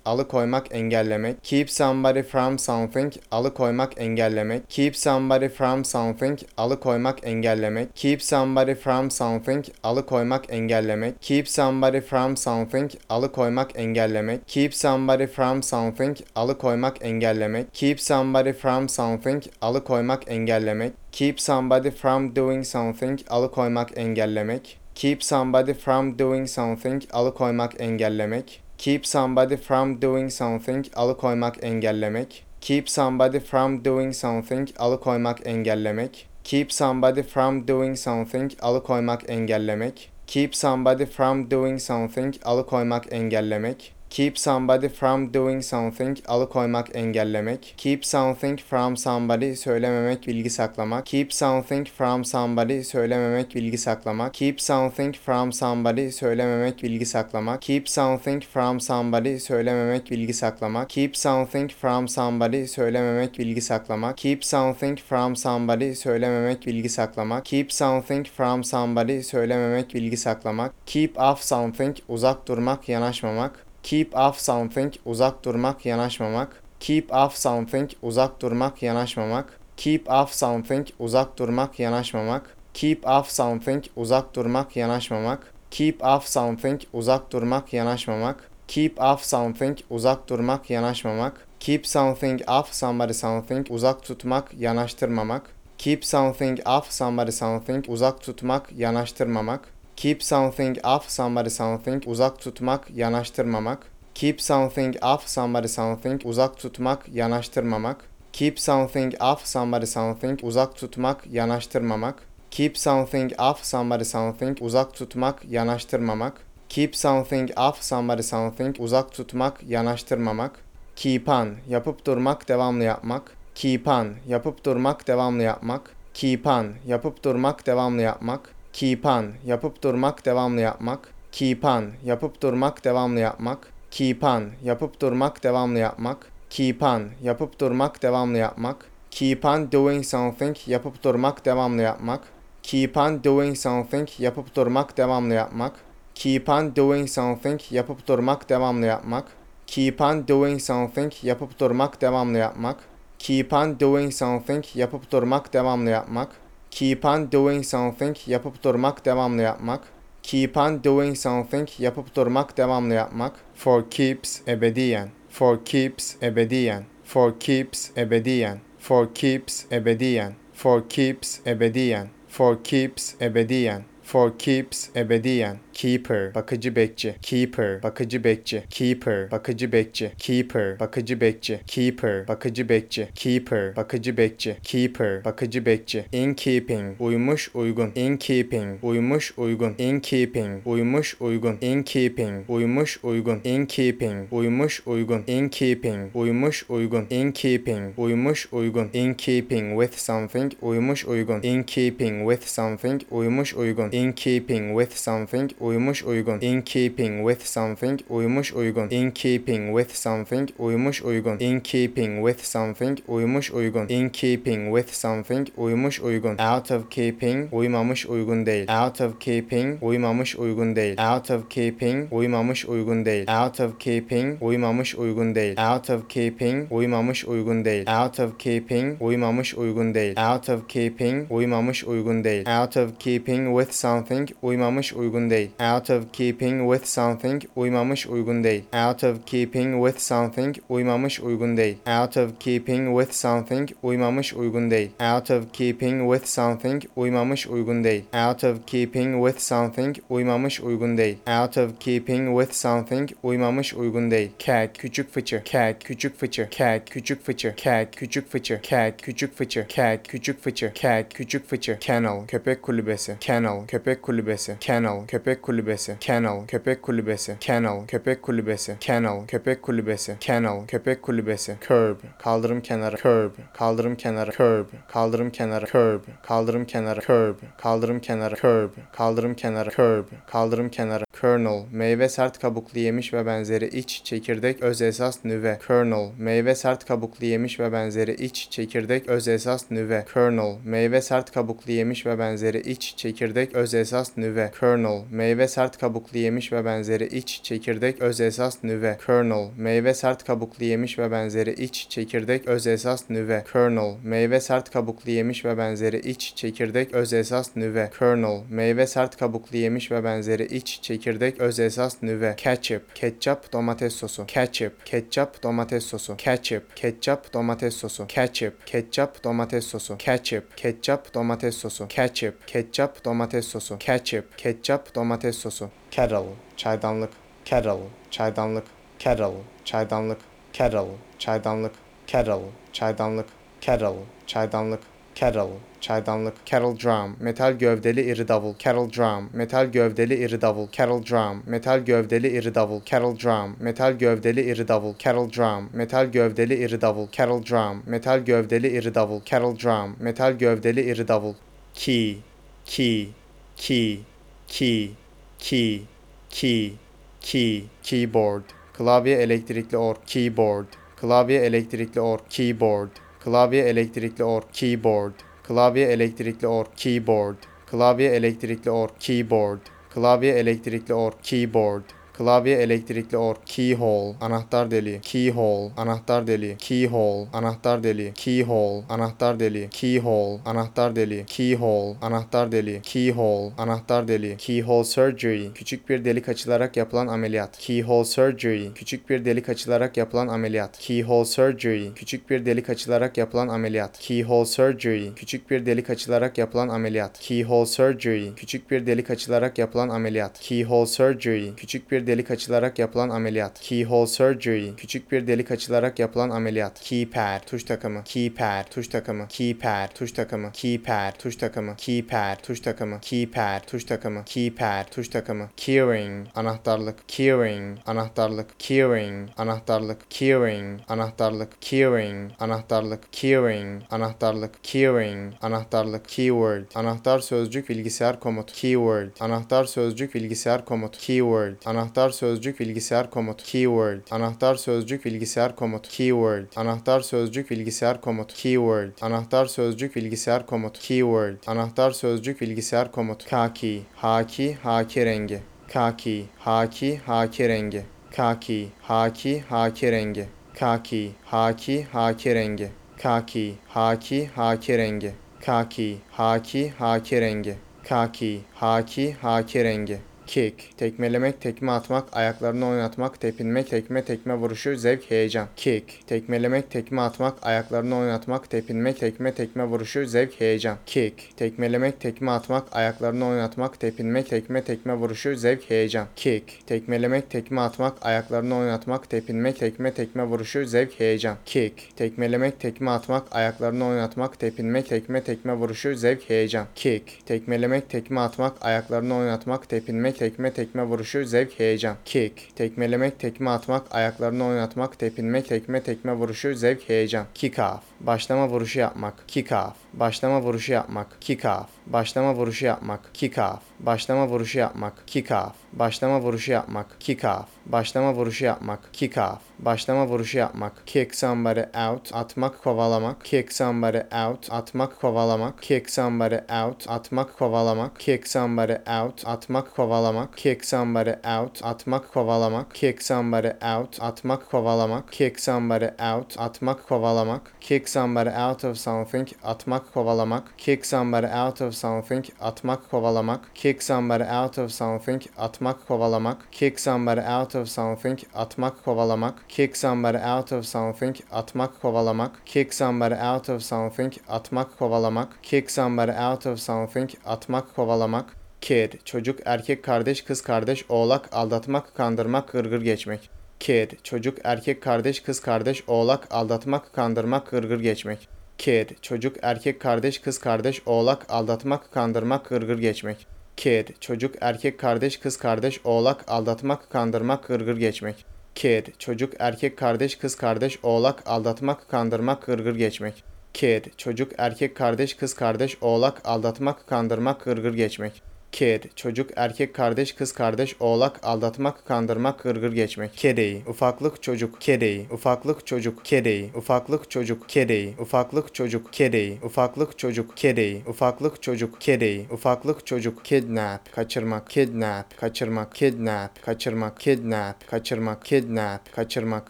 alıkoymak, 0.05 0.71
engellemek. 0.71 1.43
Keep 1.43 1.69
somebody 1.69 2.21
from 2.21 2.59
something 2.59 3.13
alıkoymak, 3.31 3.93
engellemek. 3.97 4.69
Keep 4.69 4.95
somebody 4.95 5.49
from 5.49 5.85
something 5.85 6.39
alıkoymak, 6.57 7.19
engellemek. 7.23 7.95
Keep 7.95 8.21
somebody 8.21 8.73
from 8.75 9.11
something 9.11 9.65
alıkoymak, 9.83 10.49
engellemek. 10.49 11.21
Keep 11.21 11.47
somebody 11.47 11.99
from 12.01 12.37
something 12.37 12.91
alıkoymak, 13.09 13.75
engellemek. 13.75 14.47
Keep 14.47 14.73
somebody 14.73 15.27
from 15.27 15.63
something 15.63 16.17
alıkoymak, 16.35 16.97
engellemek. 17.01 17.73
Keep 17.73 17.99
somebody 17.99 18.53
from 18.53 18.89
something 18.89 19.43
alıkoymak, 19.61 20.27
engellemek. 20.27 20.93
Keep 21.11 21.39
somebody 21.39 21.91
from 21.91 22.35
doing 22.35 22.65
something 22.65 23.19
alıkoymak, 23.29 23.97
engellemek. 23.97 24.79
Keep 24.95 25.23
somebody 25.23 25.73
from 25.73 26.19
doing 26.19 26.47
something 26.47 27.03
alıkoymak, 27.11 27.81
engellemek. 27.81 28.62
Keep 28.83 29.05
somebody 29.05 29.55
from 29.55 30.01
doing 30.01 30.29
something 30.29 30.85
alıkoymak, 30.93 31.63
engellemek. 31.63 32.43
Keep 32.61 32.89
somebody 32.89 33.39
from 33.39 33.81
doing 33.85 34.13
something 34.13 34.67
alıkoymak, 34.77 35.47
engellemek. 35.47 36.27
Keep 36.43 36.71
somebody 36.71 37.21
from 37.21 37.65
doing 37.67 37.95
something 37.95 38.51
alıkoymak, 38.59 39.29
engellemek. 39.29 40.09
Keep 40.27 40.55
somebody 40.55 41.05
from 41.05 41.49
doing 41.51 41.79
something 41.79 42.35
alıkoymak, 42.43 43.13
engellemek. 43.13 43.93
Keep 44.13 44.37
somebody 44.37 44.89
from 44.89 45.33
doing 45.33 45.63
something 45.63 46.17
alıkoymak, 46.27 46.95
engellemek. 46.95 47.73
Keep 47.77 48.05
something 48.05 48.59
from 48.59 48.97
somebody 48.97 49.55
söylememek, 49.55 50.27
bilgi 50.27 50.49
saklamak. 50.49 51.05
Keep 51.05 51.33
something 51.33 51.87
from 51.87 52.25
somebody 52.25 52.83
söylememek, 52.83 53.55
bilgi 53.55 53.77
saklamak. 53.77 54.33
Keep 54.33 54.61
something 54.61 55.15
from 55.15 55.51
somebody 55.51 56.11
söylememek, 56.11 56.83
bilgi 56.83 57.05
saklamak. 57.05 57.61
Keep 57.61 57.89
something 57.89 58.43
from 58.43 58.79
somebody 58.79 59.39
söylememek, 59.39 60.11
bilgi 60.11 60.33
saklamak. 60.33 60.89
Keep 60.89 61.17
something 61.17 61.71
from 61.71 62.07
somebody 62.07 62.67
söylememek, 62.67 63.39
bilgi 63.39 63.61
saklamak. 63.61 64.17
Keep 64.17 64.43
something 64.43 64.99
from 64.99 65.35
somebody 65.35 65.95
söylememek, 65.95 66.65
bilgi 66.67 66.89
saklamak. 66.89 67.45
Keep 67.45 67.71
something 67.71 68.27
from 68.27 68.63
somebody 68.63 69.23
söylememek, 69.23 69.93
bilgi 69.95 70.17
saklamak. 70.17 70.73
Keep 70.85 71.17
off 71.17 71.41
something 71.43 71.97
uzak 72.07 72.47
durmak, 72.47 72.89
yanaşmamak. 72.89 73.72
Keep 73.83 74.15
off 74.15 74.39
something 74.39 74.93
uzak 75.05 75.45
durmak, 75.45 75.85
yanaşmamak. 75.85 76.63
Keep 76.79 77.13
off 77.13 77.35
something 77.35 77.91
uzak 78.01 78.41
durmak, 78.41 78.83
yanaşmamak. 78.83 79.59
Keep 79.77 80.09
off 80.09 80.33
something 80.33 80.87
uzak 80.99 81.37
durmak, 81.37 81.79
yanaşmamak. 81.79 82.55
Keep 82.73 83.07
off 83.07 83.29
something 83.29 83.83
uzak 83.95 84.35
durmak, 84.35 84.75
yanaşmamak. 84.75 85.53
Keep 85.71 86.03
off 86.03 86.27
something 86.27 86.81
uzak 86.93 87.31
durmak, 87.31 87.73
yanaşmamak. 87.73 88.49
Keep 88.67 89.01
off 89.01 89.23
something 89.23 89.77
uzak 89.89 90.29
durmak, 90.29 90.69
yanaşmamak. 90.69 91.47
Keep 91.59 91.87
something 91.87 92.41
off 92.47 92.73
somebody 92.73 93.13
something 93.13 93.67
uzak 93.69 94.03
tutmak, 94.03 94.53
yanaştırmamak. 94.53 95.49
Keep 95.77 96.05
something 96.05 96.59
off 96.67 96.91
somebody 96.91 97.31
something 97.31 97.89
uzak 97.89 98.21
tutmak, 98.21 98.71
yanaştırmamak. 98.71 99.72
Keep 99.95 100.23
something 100.23 100.77
off 100.85 101.09
somebody 101.09 101.49
something 101.49 102.03
uzak 102.07 102.39
tutmak, 102.39 102.91
yanaştırmamak. 102.95 103.79
Keep 104.15 104.41
something 104.41 104.95
off 105.03 105.27
somebody 105.27 105.67
something 105.67 106.25
uzak 106.25 106.57
tutmak, 106.57 107.09
yanaştırmamak. 107.09 108.05
Keep 108.33 108.59
something 108.59 109.13
off 109.21 109.45
somebody 109.45 109.85
something 109.85 110.43
uzak 110.43 110.75
tutmak, 110.75 111.27
yanaştırmamak. 111.31 112.15
Keep 112.51 112.77
something 112.77 113.31
off 113.39 113.65
somebody 113.65 114.03
something 114.03 114.61
uzak 114.61 114.93
tutmak, 114.93 115.45
yanaştırmamak. 115.45 116.33
Keep 116.69 116.95
something 116.95 117.51
off 117.57 117.83
somebody 117.83 118.23
something 118.23 118.75
uzak 118.79 119.11
tutmak, 119.11 119.63
yanaştırmamak. 119.63 120.51
Keep 120.95 121.29
on 121.29 121.49
yapıp 121.69 122.05
durmak, 122.05 122.49
devamlı 122.49 122.83
yapmak. 122.83 123.31
Keep 123.55 123.87
on 123.87 124.07
yapıp 124.27 124.65
durmak, 124.65 125.07
devamlı 125.07 125.43
yapmak. 125.43 125.81
Keep 126.13 126.47
on 126.47 126.73
yapıp 126.87 127.23
durmak, 127.23 127.65
devamlı 127.65 128.01
yapmak. 128.01 128.49
Keep 128.73 129.05
on 129.05 129.25
yapıp 129.45 129.83
durmak, 129.83 130.25
devamlı 130.25 130.61
yapmak. 130.61 130.99
Keep 131.31 131.65
on 131.65 131.85
yapıp 132.05 132.41
durmak, 132.41 132.85
devamlı 132.85 133.19
yapmak. 133.19 133.67
Keep 133.91 134.23
on 134.23 134.43
yapıp 134.63 135.01
durmak, 135.01 135.43
devamlı 135.43 135.79
yapmak. 135.79 136.17
Keep 136.49 136.83
on 136.83 137.03
yapıp 137.23 137.59
durmak, 137.59 138.03
devamlı 138.03 138.37
yapmak. 138.37 138.85
Keep 139.11 139.45
on 139.45 139.71
doing 139.71 140.05
something 140.05 140.57
yapıp 140.67 141.03
durmak, 141.03 141.45
devamlı 141.45 141.81
yapmak. 141.81 142.21
Keep 142.63 142.97
on 142.97 143.23
doing 143.23 143.57
something 143.57 144.09
yapıp 144.19 144.55
durmak, 144.55 144.97
devamlı 144.97 145.33
yapmak. 145.33 145.73
Keep 146.15 146.49
on 146.49 146.75
doing 146.75 147.09
something 147.09 147.61
yapıp 147.71 148.07
durmak, 148.07 148.49
devamlı 148.49 148.85
yapmak. 148.85 149.25
Keep 149.67 150.01
on 150.01 150.27
doing 150.27 150.61
something 150.61 151.13
yapıp 151.23 151.59
durmak, 151.59 152.01
devamlı 152.01 152.37
yapmak. 152.37 152.77
Keep 153.19 153.53
on 153.53 153.79
doing 153.79 154.13
something 154.13 154.65
yapıp 154.75 155.11
durmak, 155.11 155.53
devamlı 155.53 155.89
yapmak. 155.89 156.29
Keep 156.73 157.05
on 157.05 157.31
doing 157.31 157.65
something 157.65 158.17
yapıp 158.27 158.63
durmak, 158.63 159.05
devamlı 159.05 159.41
yapmak. 159.41 159.81
Keep 160.23 160.57
on 160.57 160.83
doing 160.83 161.17
something 161.17 161.69
yapıp 161.79 162.15
durmak, 162.15 162.57
devamlı 162.57 162.93
yapmak. 162.93 163.33
For 163.55 163.89
keeps 163.89 164.39
ebediyen. 164.47 165.09
For 165.29 165.65
keeps 165.65 166.15
ebediyen. 166.21 166.83
For 167.03 167.39
keeps 167.39 167.89
ebediyen. 167.97 168.59
For 168.79 169.13
keeps 169.13 169.65
ebediyen. 169.71 170.33
For 170.53 170.89
keeps 170.89 171.39
ebediyen. 171.45 172.07
For 172.27 172.63
keeps 172.63 173.13
ebediyen. 173.21 173.83
For 174.03 174.37
keeps 174.39 174.89
ebediyen. 174.95 175.57
Keeper, 175.73 176.35
bakıcı 176.35 176.75
bekçi, 176.75 177.15
keeper, 177.21 177.83
bakıcı 177.83 178.23
bekçi, 178.23 178.63
keeper, 178.69 179.31
bakıcı 179.31 179.71
bekçi, 179.71 180.11
keeper, 180.17 180.79
bakıcı 180.79 181.21
bekçi, 181.21 181.59
keeper, 181.67 182.27
bakıcı 182.27 182.69
bekçi, 182.69 183.07
keeper, 183.15 183.75
bakıcı 183.75 184.17
bekçi, 184.17 184.55
keeper, 184.63 185.25
bakıcı 185.25 185.65
bekçi, 185.65 186.05
in 186.11 186.33
keeping, 186.33 187.01
uymuş 187.01 187.49
uygun, 187.55 187.91
in 187.95 188.17
keeping, 188.17 188.83
uymuş 188.83 189.33
uygun, 189.37 189.75
in 189.77 189.99
keeping, 189.99 190.67
uymuş 190.67 191.15
uygun, 191.21 191.57
in 191.61 191.83
keeping, 191.83 192.49
uymuş 192.49 192.99
uygun, 193.13 193.41
in 193.43 193.65
keeping, 193.65 194.33
uymuş 194.33 194.83
uygun, 194.87 195.23
in 195.27 195.49
keeping, 195.49 196.11
uymuş 196.15 196.65
uygun, 196.69 197.05
in 197.09 197.31
keeping, 197.31 197.93
uymuş 197.97 198.47
uygun, 198.51 198.89
in 198.93 199.13
keeping 199.13 199.81
with 199.81 199.97
something, 199.97 200.51
uymuş 200.61 201.05
uygun, 201.05 201.41
in 201.43 201.63
keeping 201.63 202.31
with 202.31 202.47
something, 202.47 203.01
uymuş 203.11 203.53
uygun, 203.53 203.91
in 203.91 204.11
keeping 204.11 204.79
with 204.79 204.97
something, 204.97 205.51
uymuş 205.63 206.03
uygun, 206.03 206.39
in 206.41 206.61
keeping 206.61 207.29
with 207.29 207.45
something, 207.45 207.99
uymuş 208.09 208.53
uygun, 208.53 208.89
in 208.89 209.11
keeping 209.11 209.77
with 209.77 209.95
something, 209.95 210.49
uymuş 210.59 211.01
uygun, 211.01 211.39
in 211.39 211.59
keeping 211.59 212.27
with 212.27 212.43
something, 212.45 212.97
uymuş 213.07 213.51
uygun, 213.51 213.87
in 213.89 214.09
keeping 214.09 214.75
with 214.75 214.93
something, 214.93 215.47
uymuş 215.57 215.99
uygun, 216.01 216.37
out 216.37 216.71
of 216.71 216.89
keeping, 216.89 217.53
uymamış 217.53 218.05
uygun 218.05 218.45
değil, 218.45 218.67
out 218.83 219.01
of 219.01 219.19
keeping, 219.19 219.83
uymamış 219.83 220.35
uygun 220.35 220.75
değil, 220.75 220.97
out 221.13 221.31
of 221.31 221.49
keeping, 221.49 222.13
uymamış 222.13 222.65
uygun 222.65 223.05
değil, 223.05 223.27
out 223.43 223.59
of 223.59 223.79
keeping, 223.79 224.41
uymamış 224.41 224.95
uygun 224.95 225.35
değil, 225.35 225.55
out 225.73 225.89
of 225.89 226.09
keeping, 226.09 226.71
uymamış 226.71 227.25
uygun 227.25 227.65
değil, 227.65 227.85
out 228.03 228.19
of 228.19 228.37
keeping, 228.39 229.01
uymamış 229.01 229.53
uygun 229.53 229.93
değil, 229.93 230.15
out 230.33 230.49
of 230.49 230.67
keeping, 230.69 231.31
uymamış 231.31 231.83
uygun 231.83 232.23
değil, 232.23 232.45
out 232.61 232.77
of 232.77 232.99
keeping 232.99 233.59
with 233.59 233.73
something, 233.75 234.29
uymamış 234.41 234.93
uygun 234.93 235.29
değil, 235.29 235.52
out 235.59 235.89
of 235.89 236.13
keeping 236.13 236.73
with 236.73 236.85
something, 236.85 237.43
uymamış 237.55 238.07
uygun 238.07 238.43
değil, 238.43 238.63
out 238.87 239.03
of 239.03 239.25
keeping 239.25 239.85
with 239.85 239.99
something, 239.99 240.55
uymamış 240.69 241.19
uygun 241.19 241.57
değil, 241.57 241.77
out 241.87 242.17
of 242.17 242.39
keeping 242.39 242.99
with 242.99 243.13
something, 243.13 243.69
uymamış 243.83 244.33
uygun 244.33 244.71
değil, 244.71 244.91
out 245.15 245.31
of 245.31 245.53
keeping 245.53 246.13
with 246.13 246.27
something, 246.27 246.83
uymamış 246.95 247.47
uygun 247.47 247.83
değil, 247.83 248.03
out 248.27 248.43
of 248.43 248.57
keeping 248.65 249.25
with 249.25 249.39
something, 249.39 249.97
uymamış 250.09 250.61
uygun 250.61 250.97
değil, 250.97 251.17
out 251.41 251.57
of 251.57 251.79
keeping 251.79 252.39
with 252.39 252.53
something, 252.53 253.09
uymamış 253.23 253.73
uygun 253.73 254.11
değil, 254.11 254.31
kek, 254.39 254.75
küçük 254.75 255.13
fıçı, 255.13 255.41
kek, 255.45 255.81
küçük 255.81 256.19
fıçı, 256.19 256.47
kek, 256.49 256.87
küçük 256.87 257.25
fıçı, 257.25 257.53
kek, 257.55 257.93
küçük 257.95 258.29
fıçı, 258.31 258.59
kek, 258.61 258.99
küçük 258.99 259.33
fıçı, 259.35 259.67
kek, 259.67 260.05
küçük 260.07 260.43
fıçı, 260.43 260.71
kek, 260.73 261.11
küçük 261.11 261.49
fıçı, 261.49 261.77
kennel, 261.79 262.27
köpek 262.27 262.61
kulübesi, 262.61 263.15
kennel, 263.19 263.65
köpek 263.67 264.01
kulübesi, 264.01 264.55
kennel, 264.59 265.07
köpek 265.07 265.41
kulübesi, 265.43 265.97
kennel, 265.99 266.47
köpek 266.47 266.81
kulübesi, 266.81 267.37
kennel, 267.39 267.87
köpek 267.87 268.21
kulübesi, 268.21 268.77
kennel, 268.79 269.27
köpek 269.27 269.61
kulübesi, 269.61 270.17
kennel, 270.19 270.67
köpek 270.67 271.01
kulübesi, 271.01 271.57
curb, 271.67 271.97
kaldırım 272.19 272.61
kenarı, 272.61 272.97
curb, 272.97 273.31
kaldırım 273.53 273.95
kenarı, 273.95 274.31
curb, 274.31 274.65
kaldırım 274.87 275.29
kenarı, 275.29 275.65
curb, 275.65 276.01
kaldırım 276.23 276.65
kenarı, 276.65 277.01
curb, 277.01 277.35
kaldırım 277.57 277.99
kenarı, 277.99 278.35
curb, 278.35 278.69
kaldırım 278.93 279.33
kenarı, 279.35 279.71
curb, 279.71 280.05
kaldırım 280.27 280.69
kenarı, 280.69 281.05
kernel, 281.23 281.63
meyve 281.71 282.09
sert 282.09 282.39
kabuklu 282.39 282.79
yemiş 282.79 283.13
ve 283.13 283.25
benzeri 283.25 283.67
iç 283.67 284.01
çekirdek 284.03 284.63
öz 284.63 284.81
esas 284.81 285.25
nüve, 285.25 285.59
kernel, 285.67 286.09
meyve 286.19 286.55
sert 286.55 286.85
kabuklu 286.85 287.25
yemiş 287.25 287.59
ve 287.59 287.71
benzeri 287.71 288.13
iç 288.13 288.47
çekirdek 288.51 289.09
öz 289.09 289.27
esas 289.27 289.71
nüve, 289.71 290.05
kernel, 290.13 290.55
meyve 290.65 291.01
sert 291.01 291.31
kabuklu 291.31 291.71
yemiş 291.71 292.05
ve 292.05 292.19
benzeri 292.19 292.61
iç 292.61 292.93
çekirdek 292.97 293.55
öz 293.55 293.73
esas 293.73 294.17
nüve, 294.17 294.51
kernel, 294.59 295.01
meyve 295.11 295.47
sert 295.47 295.77
kabuklu 295.77 296.17
yemiş 296.17 296.53
ve 296.53 296.65
benzeri 296.65 297.07
iç 297.07 297.39
çekirdek 297.43 298.01
öz 298.01 298.21
esas 298.21 298.63
nüve, 298.63 298.97
kernel, 299.05 299.47
meyve 299.57 299.93
sert 299.93 300.23
kabuklu 300.23 300.65
yemiş 300.65 300.99
ve 300.99 301.11
benzeri 301.11 301.53
iç 301.53 301.87
çekirdek 301.89 302.47
öz 302.47 302.67
esas 302.67 303.09
nüve, 303.09 303.43
kernel, 303.53 303.93
meyve 304.03 304.39
sert 304.39 304.69
kabuklu 304.69 305.11
yemiş 305.11 305.45
ve 305.45 305.57
benzeri 305.57 305.99
iç 305.99 306.33
çekirdek 306.35 306.93
öz 306.93 307.13
esas 307.13 307.55
nüve, 307.55 307.89
kernel, 307.99 308.41
meyve 308.49 308.87
sert 308.87 309.17
kabuklu 309.17 309.57
yemiş 309.57 309.91
ve 309.91 310.03
benzeri 310.03 310.45
iç 310.45 310.79
çekirdek 310.81 311.12
öz 311.21 311.59
esas 311.59 312.01
nüve, 312.01 312.35
ketchup, 312.35 312.95
ketçap, 312.95 313.53
domates 313.53 313.95
sosu, 313.95 314.25
ketchup, 314.25 314.85
ketçap, 314.85 315.43
domates 315.43 315.83
sosu, 315.85 316.17
ketchup, 316.17 316.75
ketçap, 316.75 317.33
domates 317.33 317.75
sosu, 317.75 318.07
ketchup, 318.07 318.65
ketçap, 318.65 319.23
domates 319.23 319.65
sosu, 319.65 319.97
ketchup, 319.97 320.57
ketçap, 320.57 321.13
domates 321.13 321.55
sosu, 321.55 321.87
ketchup, 321.87 322.47
ketçap, 322.47 323.05
domates 323.05 323.45
sosu, 323.45 323.77
ketchup, 323.77 324.37
ketçap, 324.37 324.95
domates 324.95 325.35
sosu, 325.35 325.69
kettle, 325.91 326.25
çaydanlık, 326.57 327.11
kettle, 327.45 327.77
çaydanlık, 328.11 328.65
kettle, 328.99 329.31
çaydanlık, 329.65 330.19
kettle, 330.53 330.87
çaydanlık, 331.19 331.73
kettle, 332.07 332.39
çaydanlık, 332.73 333.27
kettle, 333.61 333.93
çaydanlık, 334.27 334.81
kettle, 335.15 335.49
çaydanlık, 335.83 336.33
carol 336.45 336.79
drum, 336.79 337.15
metal 337.19 337.53
gövdeli 337.53 338.01
iri 338.01 338.27
davul, 338.27 338.53
carol 338.59 338.89
drum, 338.89 339.29
metal 339.33 339.65
gövdeli 339.65 340.13
iri 340.13 340.41
davul, 340.41 340.67
carol 340.71 341.03
drum, 341.05 341.43
metal 341.47 341.79
gövdeli 341.79 342.27
iri 342.27 342.55
davul, 342.55 342.81
carol 342.85 343.15
drum, 343.19 343.55
metal 343.59 343.91
gövdeli 343.91 344.41
iri 344.41 344.67
davul, 344.67 344.93
carol 344.99 345.29
drum, 345.29 345.69
metal 345.75 346.05
gövdeli 346.05 346.53
iri 346.53 346.81
davul, 346.81 347.07
carol 347.11 347.43
drum, 347.45 347.83
metal 347.87 348.19
gövdeli 348.19 348.67
iri 348.67 348.95
davul, 348.95 349.21
carol 349.25 349.55
drum, 349.59 349.95
metal 349.99 350.31
gövdeli 350.31 350.81
iri 350.81 351.07
davul, 351.07 351.35
ki, 351.73 352.17
ki, 352.65 353.09
ki, 353.55 354.05
ki, 354.47 354.95
ki, 355.39 355.87
ki, 356.29 356.77
ki, 357.21 357.63
keyboard, 357.83 358.43
klavye 358.77 359.17
elektrikli 359.17 359.77
org, 359.77 359.99
keyboard, 360.05 360.67
klavye 361.01 361.39
elektrikli 361.39 362.01
org, 362.01 362.23
keyboard, 362.29 362.89
klavye 363.23 363.63
elektrikli 363.63 364.23
org, 364.23 364.45
keyboard, 364.53 365.13
klavye 365.43 365.89
elektrikli 365.93 366.47
org, 366.47 366.71
keyboard, 366.75 367.47
klavye 367.69 368.13
elektrikli 368.15 368.71
org, 368.71 368.95
keyboard, 368.99 369.71
klavye 369.93 370.37
elektrikli 370.39 370.95
org, 370.95 371.19
keyboard, 371.23 371.91
klavye 372.17 372.57
elektrikli 372.57 373.17
org, 373.17 373.37
keyhole, 373.45 374.15
anahtar 374.21 374.71
deliği, 374.71 375.01
keyhole, 375.01 375.71
anahtar 375.77 376.27
deliği, 376.27 376.57
keyhole, 376.57 377.27
anahtar 377.33 377.83
deliği, 377.83 378.13
keyhole, 378.13 378.83
anahtar 378.89 379.39
deliği, 379.39 379.69
keyhole, 379.69 380.39
anahtar 380.45 380.95
deliği, 380.95 381.25
keyhole, 381.25 381.95
anahtar 382.01 382.51
deliği, 382.51 382.81
keyhole, 382.81 383.53
anahtar 383.57 384.07
deliği, 384.07 384.37
keyhole 384.37 384.83
surgery, 384.83 385.53
küçük 385.53 385.89
bir 385.89 386.05
delik 386.05 386.29
açılarak 386.29 386.77
yapılan 386.77 387.07
ameliyat, 387.07 387.57
keyhole 387.57 388.05
surgery, 388.05 388.73
küçük 388.75 389.09
bir 389.09 389.25
delik 389.25 389.49
açılarak 389.49 389.97
yapılan 389.97 390.27
ameliyat, 390.27 390.79
keyhole 390.79 391.25
surgery, 391.25 391.93
küçük 391.95 392.29
bir 392.29 392.45
delik 392.45 392.69
açılarak 392.69 393.17
yapılan 393.17 393.47
ameliyat, 393.47 393.99
keyhole 393.99 394.45
surgery, 394.45 395.13
küçük 395.15 395.51
bir 395.51 395.65
delik 395.65 395.89
açılarak 395.89 396.37
yapılan 396.37 396.69
ameliyat, 396.69 397.19
keyhole 397.19 397.65
surgery, 397.65 398.35
küçük 398.35 398.71
bir 398.71 398.85
delik 398.85 399.09
açılarak 399.09 399.57
yapılan 399.57 399.89
ameliyat, 399.89 400.39
keyhole 400.39 400.85
surgery, 400.85 401.55
küçük 401.57 401.91
bir 401.91 402.02
delik 402.07 402.31
açılarak 402.31 402.79
yapılan 402.79 403.09
ameliyat, 403.09 403.59
keyhole 403.59 404.07
surgery, 404.07 404.75
küçük 404.75 405.11
bir 405.11 405.27
delik 405.27 405.51
açılarak 405.51 405.99
yapılan 405.99 406.29
ameliyat, 406.29 406.79
keypad, 406.79 407.39
tuş 407.45 407.63
takımı, 407.63 408.03
keypad, 408.03 408.63
tuş 408.71 408.87
takımı, 408.87 409.27
keypad, 409.27 409.87
tuş 409.95 410.11
takımı, 410.11 410.51
keypad, 410.51 411.11
tuş 411.19 411.35
takımı, 411.35 411.75
keypad, 411.77 412.39
tuş 412.43 412.59
takımı, 412.59 412.99
keypad, 413.01 413.59
tuş 413.67 413.85
takımı, 413.85 414.23
keypad, 414.25 414.83
tuş 414.91 415.09
takımı, 415.09 415.49
keyring, 415.57 416.27
anahtarlık, 416.35 417.09
keyring, 417.09 417.77
anahtarlık, 417.85 418.59
keyring, 418.59 419.29
anahtarlık, 419.37 420.11
keyring, 420.11 420.79
anahtarlık, 420.89 421.61
keyring, 421.61 422.31
anahtarlık, 422.39 423.13
keyring, 423.13 423.83
anahtarlık, 423.91 424.63
keyring, 424.63 425.33
anahtarlık, 425.41 426.09
keyword, 426.09 426.65
anahtar 426.75 427.19
sözcük 427.19 427.69
bilgisayar 427.69 428.19
komut, 428.19 428.53
keyword, 428.53 429.11
anahtar 429.19 429.65
sözcük 429.65 430.15
bilgisayar 430.15 430.65
komut, 430.65 430.97
keyword, 430.97 431.55
anahtar 431.65 431.92
sözcük 432.09 432.59
bilgisayar 432.59 433.09
komut, 433.09 433.43
keyword, 433.43 434.01
anahtar 434.11 434.55
sözcük 434.55 435.05
bilgisayar 435.05 435.55
komut, 435.55 435.87
keyword, 435.87 436.47
anahtar 436.55 437.01
sözcük 437.01 437.49
bilgisayar 437.49 438.01
komut, 438.01 438.33
keyword, 438.33 438.91
anahtar 439.01 439.45
sözcük 439.45 439.95
bilgisayar 439.95 440.45
komut, 440.45 440.79
keyword, 440.79 441.37
anahtar 441.47 441.91
sözcük 441.91 442.41
bilgisayar 442.41 442.91
komut, 442.91 443.25
kaki, 443.29 443.81
haki, 443.95 444.53
haki 444.53 445.05
rengi, 445.05 445.39
kaki, 445.73 446.25
haki, 446.39 446.95
haki 447.05 447.47
rengi, 447.47 447.81
kaki, 448.15 448.71
haki, 448.81 449.39
haki 449.49 449.91
rengi, 449.91 450.25
kaki, 450.59 451.11
haki, 451.25 451.81
haki 451.91 452.35
rengi, 452.35 452.69
kaki, 453.01 453.55
haki, 453.67 454.25
haki 454.35 454.77
rengi, 454.77 455.11
kaki, 455.45 455.97
haki, 456.11 456.67
haki 456.79 457.19
rengi, 457.21 457.55
kaki, 457.89 458.43
haki, 458.53 459.15
haki 459.21 459.63
rengi, 459.63 459.97
Kick. 460.27 460.77
Tekmelemek, 460.77 461.41
tekme 461.41 461.71
atmak, 461.71 462.17
ayaklarını 462.17 462.67
oynatmak, 462.67 463.21
tepinmek, 463.21 463.69
tekme 463.69 464.05
tekme 464.05 464.35
vuruşu, 464.35 464.75
zevk, 464.75 465.11
heyecan. 465.11 465.47
Kick. 465.55 466.07
Tekmelemek, 466.07 466.71
tekme 466.71 467.01
atmak, 467.01 467.33
ayaklarını 467.41 467.97
oynatmak, 467.97 468.49
tepinmek, 468.49 468.99
tekme 468.99 469.33
tekme 469.33 469.63
vuruşu, 469.63 470.05
zevk, 470.05 470.41
heyecan. 470.41 470.77
Kick. 470.85 471.37
Tekmelemek, 471.37 471.99
tekme 471.99 472.31
atmak, 472.31 472.75
ayaklarını 472.75 473.27
oynatmak, 473.27 473.79
tepinmek, 473.79 474.29
tekme 474.29 474.63
tekme 474.63 474.93
vuruşu, 474.93 475.35
zevk, 475.35 475.69
heyecan. 475.69 476.07
Kick. 476.15 476.67
Tekmelemek, 476.67 477.29
tekme 477.29 477.61
atmak, 477.61 478.05
ayaklarını 478.05 478.55
oynatmak, 478.57 479.09
tepinmek, 479.09 479.59
tekme 479.59 479.93
tekme 479.93 480.23
vuruşu, 480.23 480.65
zevk, 480.65 480.99
heyecan. 480.99 481.37
Kick. 481.45 481.95
Tekmelemek, 481.95 482.59
tekme 482.59 482.91
atmak, 482.91 483.35
ayaklarını 483.35 483.85
oynatmak, 483.85 484.39
tepinmek, 484.39 484.89
tekme 484.89 485.23
tekme 485.23 485.53
vuruşu, 485.53 485.95
zevk, 485.95 486.29
heyecan. 486.29 486.67
Kick. 486.75 487.25
Tekmelemek, 487.25 487.89
tekme 487.89 488.19
atmak, 488.19 488.65
ayaklarını 488.65 489.15
oynatmak, 489.15 489.69
tepinmek, 489.69 490.12
tekme 490.13 490.53
tekme 490.53 490.83
vuruşu, 490.83 491.25
zevk, 491.25 491.59
heyecan. 491.59 491.95
Kick. 492.05 492.55
Tekmelemek, 492.55 493.19
tekme 493.19 493.49
atmak, 493.49 493.95
ayaklarını 493.95 494.45
oynatmak, 494.45 494.99
tepinmek, 494.99 495.49
tekme 495.49 495.83
tekme 495.83 496.13
vuruşu, 496.13 496.55
zevk, 496.55 496.89
heyecan. 496.89 497.25
Kick 497.33 497.59
off. 497.59 497.81
Başlama 497.99 498.49
vuruşu 498.49 498.79
yapmak. 498.79 499.27
Kick 499.27 499.51
off. 499.51 499.73
Başlama 499.93 500.41
vuruşu 500.41 500.73
yapmak. 500.73 501.07
Kick 501.21 501.45
off. 501.45 501.69
Başlama 501.87 502.35
vuruşu 502.35 502.65
yapmak. 502.65 502.99
Kick 503.13 503.37
off. 503.37 503.72
Başlama 503.79 504.27
vuruşu 504.27 504.59
yapmak. 504.59 505.07
Kick 505.07 505.31
off. 505.31 505.53
Başlama 505.73 506.21
vuruşu 506.21 506.51
yapmak. 506.51 506.99
Kick 506.99 507.23
off. 507.25 507.45
Başlama 507.65 508.13
vuruşu 508.13 508.45
yapmak. 508.45 508.93
Kick 508.93 509.17
off. 509.17 509.39
Başlama 509.59 510.07
vuruşu 510.07 510.37
yapmak. 510.37 510.87
Kick 510.87 511.15
somebody 511.15 511.59
out. 511.59 512.13
Atmak, 512.13 512.63
kovalamak. 512.63 513.25
Kick 513.25 513.51
somebody 513.53 513.97
out. 513.97 514.47
Atmak, 514.51 515.01
kovalamak. 515.01 515.61
Kick 515.61 515.89
somebody 515.89 516.35
out. 516.49 516.87
Atmak, 516.87 517.37
kovalamak. 517.37 517.99
Kick 517.99 518.27
somebody 518.27 518.73
out. 518.85 519.25
Atmak, 519.25 519.73
kovalamak. 519.75 520.35
Kick 520.35 520.63
somebody 520.65 521.15
out. 521.23 521.61
Atmak, 521.63 522.11
kovalamak. 522.13 522.73
Kick 522.73 523.01
somebody 523.01 523.51
out. 523.61 523.97
Atmak, 523.99 524.41
kovalamak. 524.49 525.03
Kick 525.11 525.39
somebody 525.39 525.89
out. 525.99 526.35
Atmak, 526.37 526.79
kovalamak. 526.87 527.41
Kick 527.59 527.87
somebody 527.87 528.29
out 528.29 528.63
of 528.63 528.77
something. 528.77 529.27
Atmak, 529.43 529.83
kovalamak. 529.93 530.43
Kick 530.57 530.85
somebody 530.85 531.27
out 531.27 531.61
of 531.61 531.75
something. 531.75 532.23
Atmak, 532.41 532.79
kovalamak. 532.91 533.39
Kick 533.53 533.72
somebody 533.81 534.23
out 534.23 534.57
of 534.57 534.71
something. 534.71 535.21
Atmak, 535.37 535.85
kovalamak. 535.87 536.37
Kick 536.51 536.79
somebody 536.79 537.21
out 537.21 537.55
of 537.55 537.69
something. 537.69 538.19
Atmak, 538.35 538.73
kovalamak. 538.85 539.33
Kick 539.47 539.75
somebody 539.75 540.17
out 540.17 540.51
of 540.51 540.65
something. 540.65 541.15
Atmak, 541.31 541.71
kovalamak. 541.81 542.31
Kick 542.45 542.73
somebody 542.73 543.15
out 543.15 543.49
of 543.49 543.63
something. 543.63 544.13
Atmak, 544.27 544.77
kovalamak. 544.79 545.27
Kick 545.41 545.69
somebody 545.69 546.11
out 546.11 546.45
of 546.45 546.59
something. 546.59 547.09
Atmak, 547.25 547.75
kovalamak. 547.75 548.25
Kid, 548.61 548.93
çocuk, 549.05 549.39
erkek 549.45 549.83
kardeş, 549.83 550.21
kız 550.21 550.41
kardeş, 550.41 550.85
oğlak, 550.89 551.29
aldatmak, 551.31 551.95
kandırmak, 551.95 552.51
gırgır 552.51 552.81
geçmek. 552.81 553.29
Kid, 553.59 553.91
çocuk, 554.03 554.37
erkek 554.43 554.81
kardeş, 554.81 555.19
kız 555.19 555.39
kardeş, 555.39 555.83
oğlak, 555.87 556.27
aldatmak, 556.31 556.93
kandırmak, 556.93 557.51
gırgır 557.51 557.79
geçmek. 557.79 558.27
Kid, 558.57 558.89
çocuk, 559.01 559.35
erkek 559.41 559.81
kardeş, 559.81 560.19
kız 560.19 560.39
kardeş, 560.39 560.81
oğlak, 560.85 561.25
aldatmak, 561.29 561.91
kandırmak, 561.91 562.49
gırgır 562.49 562.79
geçmek. 562.79 563.27
Kid, 563.57 563.87
çocuk, 563.99 564.35
erkek 564.41 564.79
kardeş, 564.79 565.17
kız 565.17 565.37
kardeş, 565.37 565.81
oğlak, 565.83 566.23
aldatmak, 566.27 566.89
kandırmak, 566.89 567.47
gırgır 567.47 567.77
geçmek. 567.77 568.25
Kid, 568.55 568.87
çocuk, 568.99 569.33
erkek 569.39 569.77
kardeş, 569.77 570.15
kız 570.15 570.35
kardeş, 570.35 570.79
oğlak, 570.83 571.23
aldatmak, 571.25 571.89
kandırmak, 571.89 572.45
gırgır 572.45 572.75
geçmek. 572.75 573.23
Kid, 573.53 573.85
çocuk, 573.97 574.31
erkek 574.37 574.77
kardeş, 574.77 575.13
kız 575.13 575.33
kardeş, 575.33 575.77
oğlak, 575.81 576.21
aldatmak, 576.25 576.87
kandırmak, 576.87 577.45
gırgır 577.45 577.73
geçmek. 577.73 578.32
Kid, 578.53 578.83
çocuk, 578.95 579.29
erkek 579.35 579.73
kardeş, 579.75 580.13
kız 580.13 580.31
kardeş, 580.31 580.75
oğlak, 580.79 581.19
aldatmak, 581.23 581.85
kandırmak, 581.85 582.43
gırgır 582.43 582.71
geçmek. 582.71 583.13
Kedeyi, 583.17 583.63
ufaklık 583.67 584.23
çocuk, 584.23 584.61
kedeyi, 584.61 585.07
ufaklık 585.11 585.67
çocuk, 585.67 586.05
kedeyi, 586.05 586.51
ufaklık 586.55 587.11
çocuk, 587.11 587.49
kedeyi, 587.49 587.95
ufaklık 587.99 588.53
çocuk, 588.53 588.93
kedeyi, 588.93 589.39
ufaklık 589.43 589.97
çocuk, 589.97 590.37
kedeyi, 590.37 590.81
ufaklık 590.87 591.43
çocuk, 591.43 591.81
kedeyi, 591.81 592.27
ufaklık 592.31 592.85
çocuk, 592.85 593.25
kidnap, 593.25 593.91
kaçırmak, 593.91 594.49
kidnap, 594.49 595.17
kaçırmak, 595.17 595.75
kidnap, 595.75 596.41
kaçırmak, 596.45 596.99
kidnap, 596.99 597.67
kaçırmak, 597.67 598.25
kidnap, 598.25 598.91
kaçırmak, 598.95 599.49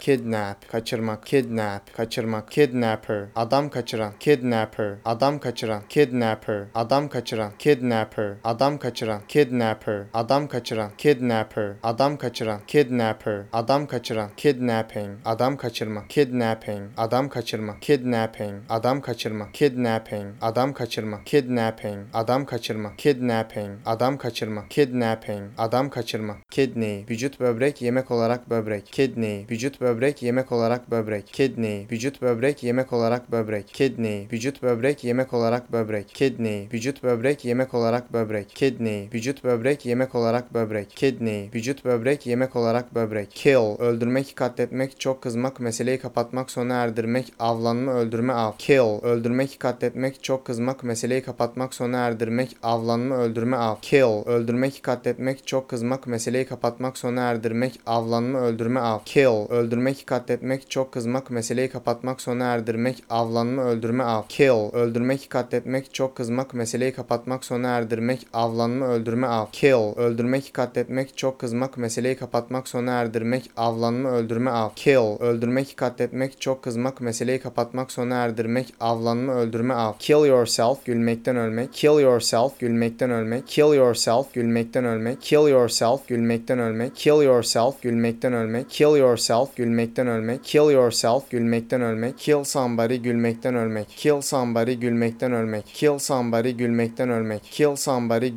kidnap, 0.00 0.68
kaçırmak, 0.72 1.26
kidnap, 1.26 1.92
kaçırmak, 1.96 2.50
kidnapper, 2.50 3.24
adam 3.34 3.70
kaçıran, 3.70 4.12
kidnapper, 4.20 4.94
adam 5.04 5.38
kaçıran, 5.38 5.82
kidnapper, 5.88 6.64
adam 6.74 7.08
kaçıran, 7.08 7.52
kidnapper, 7.58 8.34
adam 8.44 8.78
kaçıran, 8.78 8.93
kidnapper, 9.28 10.04
adam 10.14 10.48
kaçıran, 10.48 10.90
kidnapper, 10.98 11.72
adam 11.82 12.16
kaçıran, 12.16 12.60
kidnapper, 12.66 13.42
adam 13.52 13.86
kaçıran, 13.86 14.30
kidnapping, 14.36 15.18
adam 15.24 15.56
kaçırma, 15.56 16.08
kidnapping, 16.08 16.90
adam 16.96 17.28
kaçırma, 17.28 17.80
kidnapping, 17.80 18.62
adam 18.68 19.00
kaçırma, 19.00 19.52
kidnapping, 19.52 20.34
adam 20.40 20.72
kaçırma, 20.72 21.24
kidnapping, 21.24 22.06
adam 22.14 22.44
kaçırma, 22.44 22.94
kidnapping, 22.96 23.78
adam 23.86 24.18
kaçırma, 24.18 24.68
kidnapping, 24.68 25.50
adam 25.58 25.90
kaçırma, 25.90 26.36
kidney, 26.50 27.06
vücut 27.10 27.40
böbrek 27.40 27.82
yemek 27.82 28.10
olarak 28.10 28.50
böbrek, 28.50 28.86
kidney, 28.86 29.46
vücut 29.50 29.80
böbrek 29.80 30.22
yemek 30.22 30.52
olarak 30.52 30.90
böbrek, 30.90 31.26
kidney, 31.26 31.86
vücut 31.92 32.22
böbrek 32.22 32.62
yemek 32.62 32.92
olarak 32.92 33.32
böbrek, 33.32 33.68
kidney, 33.68 34.28
vücut 34.32 34.62
böbrek 34.62 35.04
yemek 35.04 35.32
olarak 35.34 35.72
böbrek, 35.72 36.08
kidney, 36.08 36.68
vücut 36.72 37.02
böbrek 37.02 37.44
yemek 37.44 37.74
olarak 37.74 38.12
böbrek, 38.12 38.48
kidney, 38.48 38.83
vücut 38.84 39.44
böbrek 39.44 39.86
yemek 39.86 40.14
olarak 40.14 40.54
böbrek, 40.54 40.90
kidney, 40.90 41.50
vücut 41.54 41.84
böbrek 41.84 42.26
yemek 42.26 42.56
olarak 42.56 42.94
böbrek, 42.94 43.30
kill, 43.30 43.78
öldürmek, 43.78 44.36
katletmek, 44.36 45.00
çok 45.00 45.22
kızmak, 45.22 45.60
meseleyi 45.60 45.98
kapatmak, 45.98 46.50
sona 46.50 46.74
erdirmek, 46.74 47.32
avlanma, 47.38 47.92
öldürme, 47.92 48.32
av, 48.32 48.52
kill, 48.58 49.02
öldürmek, 49.02 49.56
katletmek, 49.60 50.22
çok 50.22 50.44
kızmak, 50.44 50.84
meseleyi 50.84 51.22
kapatmak, 51.22 51.74
sona 51.74 51.98
erdirmek, 51.98 52.56
avlanma, 52.62 53.16
öldürme, 53.16 53.56
av, 53.56 53.76
kill, 53.82 54.26
öldürmek, 54.26 54.82
katletmek, 54.82 55.46
çok 55.46 55.68
kızmak, 55.68 56.06
meseleyi 56.06 56.46
kapatmak, 56.46 56.98
sona 56.98 57.20
erdirmek, 57.22 57.80
avlanma, 57.86 58.38
öldürme, 58.38 58.80
av, 58.80 59.00
kill, 59.04 59.50
öldürmek, 59.50 60.04
katletmek, 60.06 60.70
çok 60.70 60.92
kızmak, 60.92 61.30
meseleyi 61.30 61.68
kapatmak, 61.68 62.20
sona 62.20 62.44
erdirmek, 62.44 63.04
avlanma, 63.10 63.62
öldürme, 63.62 64.04
av, 64.04 64.22
kill, 64.28 64.72
öldürmek, 64.72 65.30
katletmek, 65.30 65.94
çok 65.94 66.16
kızmak, 66.16 66.54
meseleyi 66.54 66.92
kapatmak, 66.92 67.44
sona 67.44 67.68
erdirmek, 67.68 68.26
avlanma, 68.32 68.63
öldürme, 68.70 69.26
av, 69.26 69.46
kill, 69.52 69.96
öldürmek, 69.96 70.50
katletmek, 70.54 71.16
çok 71.16 71.38
kızmak, 71.38 71.76
meseleyi 71.76 72.16
kapatmak, 72.16 72.68
sona 72.68 72.90
erdirmek, 72.90 73.50
avlanma, 73.56 74.10
öldürme, 74.10 74.50
av, 74.50 74.70
kill, 74.76 75.20
öldürmek, 75.20 75.76
katletmek, 75.76 76.40
çok 76.40 76.62
kızmak, 76.62 77.00
meseleyi 77.00 77.38
kapatmak, 77.40 77.92
sona 77.92 78.14
erdirmek, 78.14 78.74
avlanma, 78.80 79.32
öldürme, 79.32 79.74
av, 79.74 79.92
kill 79.98 80.26
yourself, 80.26 80.84
gülmekten 80.84 81.36
ölmek, 81.36 81.72
kill 81.72 82.00
yourself, 82.00 82.58
gülmekten 82.58 83.10
ölmek, 83.10 83.46
kill 83.46 83.74
yourself, 83.74 84.34
gülmekten 84.34 84.84
ölmek, 84.84 85.22
kill 85.22 85.48
yourself, 85.48 86.08
gülmekten 86.08 86.58
ölmek, 86.58 86.96
kill 86.96 87.22
yourself, 87.22 87.82
gülmekten 87.82 88.32
ölmek, 88.32 88.68
kill 88.74 89.00
yourself, 89.00 89.56
gülmekten 89.56 90.06
ölmek, 90.06 90.44
kill 90.44 90.70
yourself, 90.70 91.30
gülmekten 91.30 91.82
ölmek, 91.82 92.18
kill 92.18 92.44
somebody, 92.44 92.96
gülmekten 92.96 93.54
ölmek, 93.54 93.88
kill 93.96 94.20
somebody, 94.20 94.74
gülmekten 94.74 95.32
ölmek, 95.32 95.64
kill 95.66 95.98
somebody, 95.98 96.50
gülmekten 96.52 97.10
ölmek, 97.10 97.42
kill 97.44 97.76
somebody, 97.76 98.28
gülmekten 98.28 98.30
ölmek, 98.30 98.34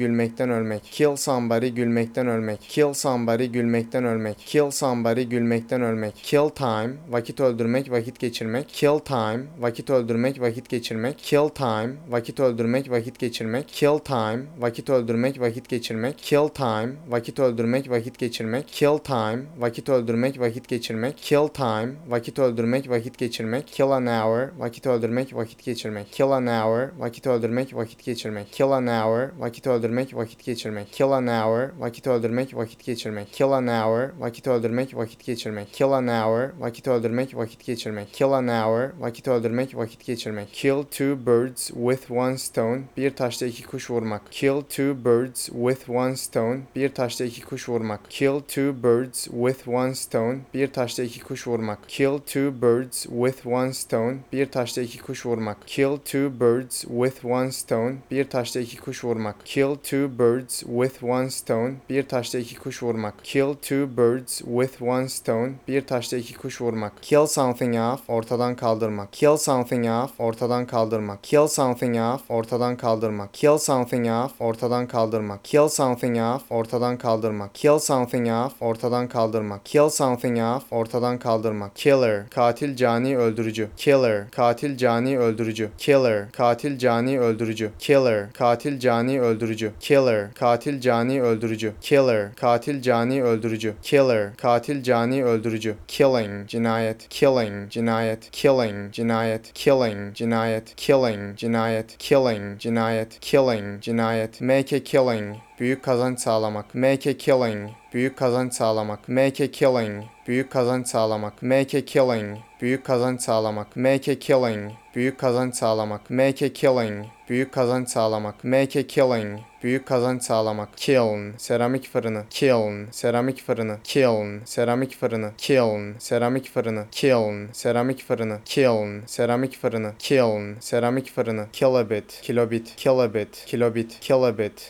kill 0.91 1.15
somebody, 1.15 1.69
gülmekten 1.69 2.27
ölmek, 2.27 2.61
kill 2.61 2.93
somebody, 2.93 3.45
gülmekten 3.45 4.05
ölmek, 4.05 4.37
kill 4.37 4.71
somebody, 4.71 5.23
gülmekten 5.23 5.81
ölmek, 5.81 6.15
kill 6.15 6.49
time, 6.49 6.93
vakit 7.09 7.39
öldürmek, 7.39 7.91
vakit 7.91 8.19
geçirmek, 8.19 8.69
kill 8.69 8.99
time, 8.99 9.43
vakit 9.59 9.89
öldürmek, 9.89 10.41
vakit 10.41 10.69
geçirmek, 10.69 11.17
kill 11.17 11.49
time, 11.49 11.93
vakit 12.09 12.39
öldürmek, 12.39 12.91
vakit 12.91 13.19
geçirmek, 13.19 13.67
kill 13.67 13.99
time, 13.99 14.43
vakit 14.59 14.89
öldürmek, 14.89 15.39
vakit 15.39 15.69
geçirmek, 15.69 16.17
kill 16.17 16.47
time, 16.47 16.93
vakit 17.07 17.39
öldürmek, 17.39 17.89
vakit 17.89 18.17
geçirmek, 18.17 18.77
kill 18.77 19.07
time, 19.07 19.53
vakit 19.67 19.89
öldürmek, 19.89 20.49
vakit 20.49 20.77
geçirmek, 20.77 21.17
kill 21.17 21.47
time, 21.47 21.93
vakit 22.07 22.39
öldürmek, 22.39 22.89
vakit 22.89 23.17
geçirmek, 23.17 23.67
kill 23.67 23.91
an 23.91 24.05
hour, 24.07 24.49
vakit 24.59 24.87
öldürmek, 24.87 25.35
vakit 25.35 25.63
geçirmek, 25.63 26.11
kill 26.11 26.31
an 26.31 26.47
hour, 26.47 26.99
vakit 26.99 27.27
öldürmek, 27.27 27.75
vakit 27.75 28.03
geçirmek, 28.05 28.51
kill 28.51 28.71
an 28.71 28.87
hour, 28.87 29.29
vakit 29.39 29.67
öldürmek, 29.67 30.06
vakit 30.15 30.43
geçirmek, 30.43 30.91
kill 30.93 31.11
an 31.11 31.27
hour, 31.27 31.69
vakit 31.79 32.07
öldürmek, 32.07 32.55
vakit 32.55 32.83
geçirmek, 32.83 33.33
kill 33.33 33.51
an 33.51 33.67
hour, 33.67 34.09
vakit 34.19 34.47
öldürmek, 34.47 34.95
vakit 34.95 35.25
geçirmek, 35.25 35.73
kill 35.73 35.91
an 35.91 36.07
hour, 36.07 36.49
vakit 36.59 36.87
öldürmek, 36.87 37.35
vakit 37.35 37.65
geçirmek, 37.65 38.13
kill 38.13 38.31
an 38.31 38.47
hour, 38.47 38.89
vakit 38.99 39.27
öldürmek, 39.27 39.75
vakit 39.75 40.05
geçirmek, 40.05 40.53
kill 40.53 40.83
two 40.83 41.25
birds 41.25 41.67
with 41.67 42.11
one 42.11 42.37
stone, 42.37 42.81
bir 42.97 43.15
taşla 43.15 43.47
iki 43.47 43.63
kuş 43.63 43.89
vurmak, 43.89 44.21
kill 44.31 44.61
two 44.61 45.05
birds 45.05 45.45
with 45.45 45.89
one 45.89 46.15
stone, 46.15 46.59
bir 46.75 46.89
taşla 46.89 47.25
iki 47.25 47.41
kuş 47.41 47.69
vurmak, 47.69 48.01
kill 48.09 48.39
two 48.39 48.83
birds 48.83 49.23
with 49.23 49.67
one 49.67 49.95
stone, 49.95 50.37
bir 50.53 50.67
taşla 50.67 51.03
iki 51.03 51.19
kuş 51.19 51.47
vurmak, 51.47 51.79
kill 51.87 52.19
two 52.19 52.61
birds 52.61 53.03
with 53.03 53.47
one 53.47 53.73
stone, 53.73 54.17
bir 54.33 54.45
taşla 54.45 54.81
iki 54.81 54.97
kuş 54.99 55.25
vurmak, 55.25 55.57
kill 55.67 55.97
two 55.97 56.39
birds 56.39 56.81
with 56.81 57.25
one 57.25 57.51
stone, 57.51 57.95
bir 58.11 58.23
taşla 58.29 58.61
iki 58.61 58.77
kuş 58.77 59.03
vurmak, 59.03 59.35
kill 59.45 59.75
two 59.75 59.96
two 59.97 60.19
birds 60.19 60.59
with 60.59 61.03
one 61.03 61.29
stone. 61.29 61.73
Bir 61.89 62.03
taşla 62.03 62.39
iki 62.39 62.55
kuş 62.55 62.83
vurmak. 62.83 63.13
Kill 63.23 63.53
two 63.61 63.97
birds 63.97 64.37
with 64.37 64.81
one 64.81 65.09
stone. 65.09 65.51
Bir 65.67 65.87
taşla 65.87 66.17
iki 66.17 66.33
kuş 66.33 66.61
vurmak. 66.61 66.93
Kill 67.01 67.27
something 67.27 67.75
off. 67.75 68.09
Ortadan 68.09 68.55
kaldırmak. 68.55 69.13
Kill 69.13 69.37
something 69.37 69.85
off. 69.85 70.19
Ortadan 70.19 70.65
kaldırmak. 70.65 71.23
Kill 71.23 71.47
something 71.47 71.97
off. 71.97 72.21
Ortadan 72.29 72.77
kaldırmak. 72.77 73.33
Kill 73.33 73.57
something 73.57 74.07
off. 74.07 74.41
Ortadan 74.41 74.87
kaldırmak. 74.87 75.43
Kill 75.43 75.67
something 75.69 76.17
off. 76.17 76.51
Ortadan 76.51 76.97
kaldırmak. 76.97 77.55
Kill 77.55 77.79
something 77.79 78.27
off. 78.29 78.53
Ortadan 78.61 79.07
kaldırmak. 79.07 79.65
Kill 79.65 79.89
something 79.89 80.39
off. 80.39 80.63
Ortadan 80.71 81.19
kaldırmak. 81.19 81.75
Killer. 81.75 82.29
Katil 82.29 82.75
cani 82.75 83.17
öldürücü. 83.17 83.69
Killer. 83.77 84.31
Katil 84.31 84.77
cani 84.77 85.19
öldürücü. 85.19 85.69
Killer. 85.77 86.31
Katil 86.31 86.77
cani 86.77 87.19
öldürücü. 87.19 87.71
Killer. 87.79 88.33
Katil 88.33 88.79
cani 88.79 89.21
öldürücü. 89.21 89.71
Killer. 89.87 90.33
Katil 90.33 90.81
cani 90.81 91.21
öldürücü. 91.21 91.73
Killer. 91.81 92.35
Katil 92.35 92.81
cani 92.81 93.23
öldürücü. 93.23 93.73
Killer. 93.83 94.37
Katil 94.37 94.83
cani 94.83 95.25
öldürücü. 95.25 95.75
Killing. 95.87 96.49
Cinayet. 96.49 97.09
Killing. 97.09 97.71
Cinayet. 97.71 98.31
Killing. 98.31 98.93
Cinayet. 98.93 99.53
Killing. 99.53 100.15
Cinayet. 100.15 100.75
Killing. 100.75 101.37
Cinayet. 101.37 101.97
Killing. 101.99 102.59
Cinayet. 102.59 103.19
Killing. 103.21 103.81
Cinayet. 103.81 104.41
Make 104.41 104.75
a 104.75 104.83
killing. 104.83 105.35
Büyük 105.59 105.83
kazanç 105.83 106.19
sağlamak. 106.19 106.75
Make 106.75 107.09
a 107.09 107.17
killing. 107.17 107.69
Büyük 107.93 108.17
kazanç 108.17 108.53
sağlamak. 108.53 109.09
Make 109.09 109.43
a 109.43 109.47
killing. 109.51 110.03
Büyük 110.27 110.51
kazanç 110.51 110.87
sağlamak. 110.87 111.41
Make 111.41 111.77
a 111.77 111.85
killing. 111.85 112.37
Büyük 112.61 112.85
kazanç 112.85 113.21
sağlamak. 113.21 113.75
Make 113.75 114.11
a 114.11 114.19
killing. 114.19 114.71
Büyük 114.95 115.19
kazanç 115.19 115.55
sağlamak. 115.55 116.09
Make 116.09 116.45
a 116.45 116.49
killing. 116.53 117.16
Büyük 117.29 117.51
kazanç 117.51 117.89
sağlamak. 117.89 118.43
Make 118.43 118.79
a 118.79 118.83
killing. 118.87 119.39
Büyük 119.63 119.85
kazanç 119.85 120.23
sağlamak. 120.23 120.77
Kiln. 120.77 121.37
Seramik 121.37 121.89
fırını. 121.91 122.23
Kiln. 122.29 122.91
Seramik 122.91 123.45
fırını. 123.45 123.77
Kiln. 123.83 124.41
Seramik 124.45 124.95
fırını. 124.99 125.31
Kiln. 125.37 125.97
Seramik 125.99 126.49
fırını. 126.53 126.85
Kiln. 126.91 127.51
Seramik 127.53 128.03
fırını. 128.07 128.39
Kiln. 128.45 129.05
Seramik 129.05 129.57
fırını. 129.61 129.93
Kiln. 129.99 130.59
Seramik 130.59 131.11
fırını. 131.15 131.47
Kilobit. 131.53 132.21
Kilobit. 132.21 132.75
Kilobit. 132.75 133.45
Kilobit. 133.45 133.89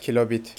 Kilobit. 0.00 0.50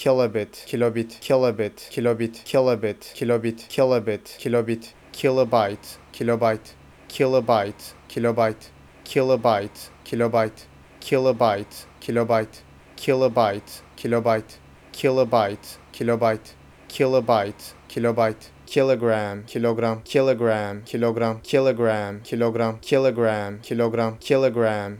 Kilobit. 0.65 1.19
Kilobit. 1.21 1.89
Kilobit. 1.89 1.89
Kilobit. 1.91 3.13
Kilobit. 3.15 3.67
Kilobit. 3.67 4.33
Kilobit. 4.37 4.37
Kilobit. 4.39 4.95
Kilobyte. 5.13 5.89
Kilobyte. 6.13 6.69
Kilobyte. 7.09 7.83
Kilobyte. 8.09 8.65
Kilobyte. 9.03 9.79
Kilobyte. 10.05 10.61
Kilobyte. 11.01 11.88
Kilobyte. 11.99 12.61
Kilobyte. 12.95 13.81
Kilobyte. 13.95 14.53
Kilobyte. 14.91 15.77
Kilobyte. 15.91 16.55
Kilobyte. 16.89 17.73
Kilobyte. 17.87 18.49
Kilogram, 18.69 19.43
kilogram, 19.47 20.01
kilogram, 20.03 20.83
kilogram, 20.83 21.39
kilogram, 21.41 22.19
kilogram, 22.21 22.79
kilogram, 22.81 23.59
kilogram, 23.59 24.19
kilogram, 24.21 24.97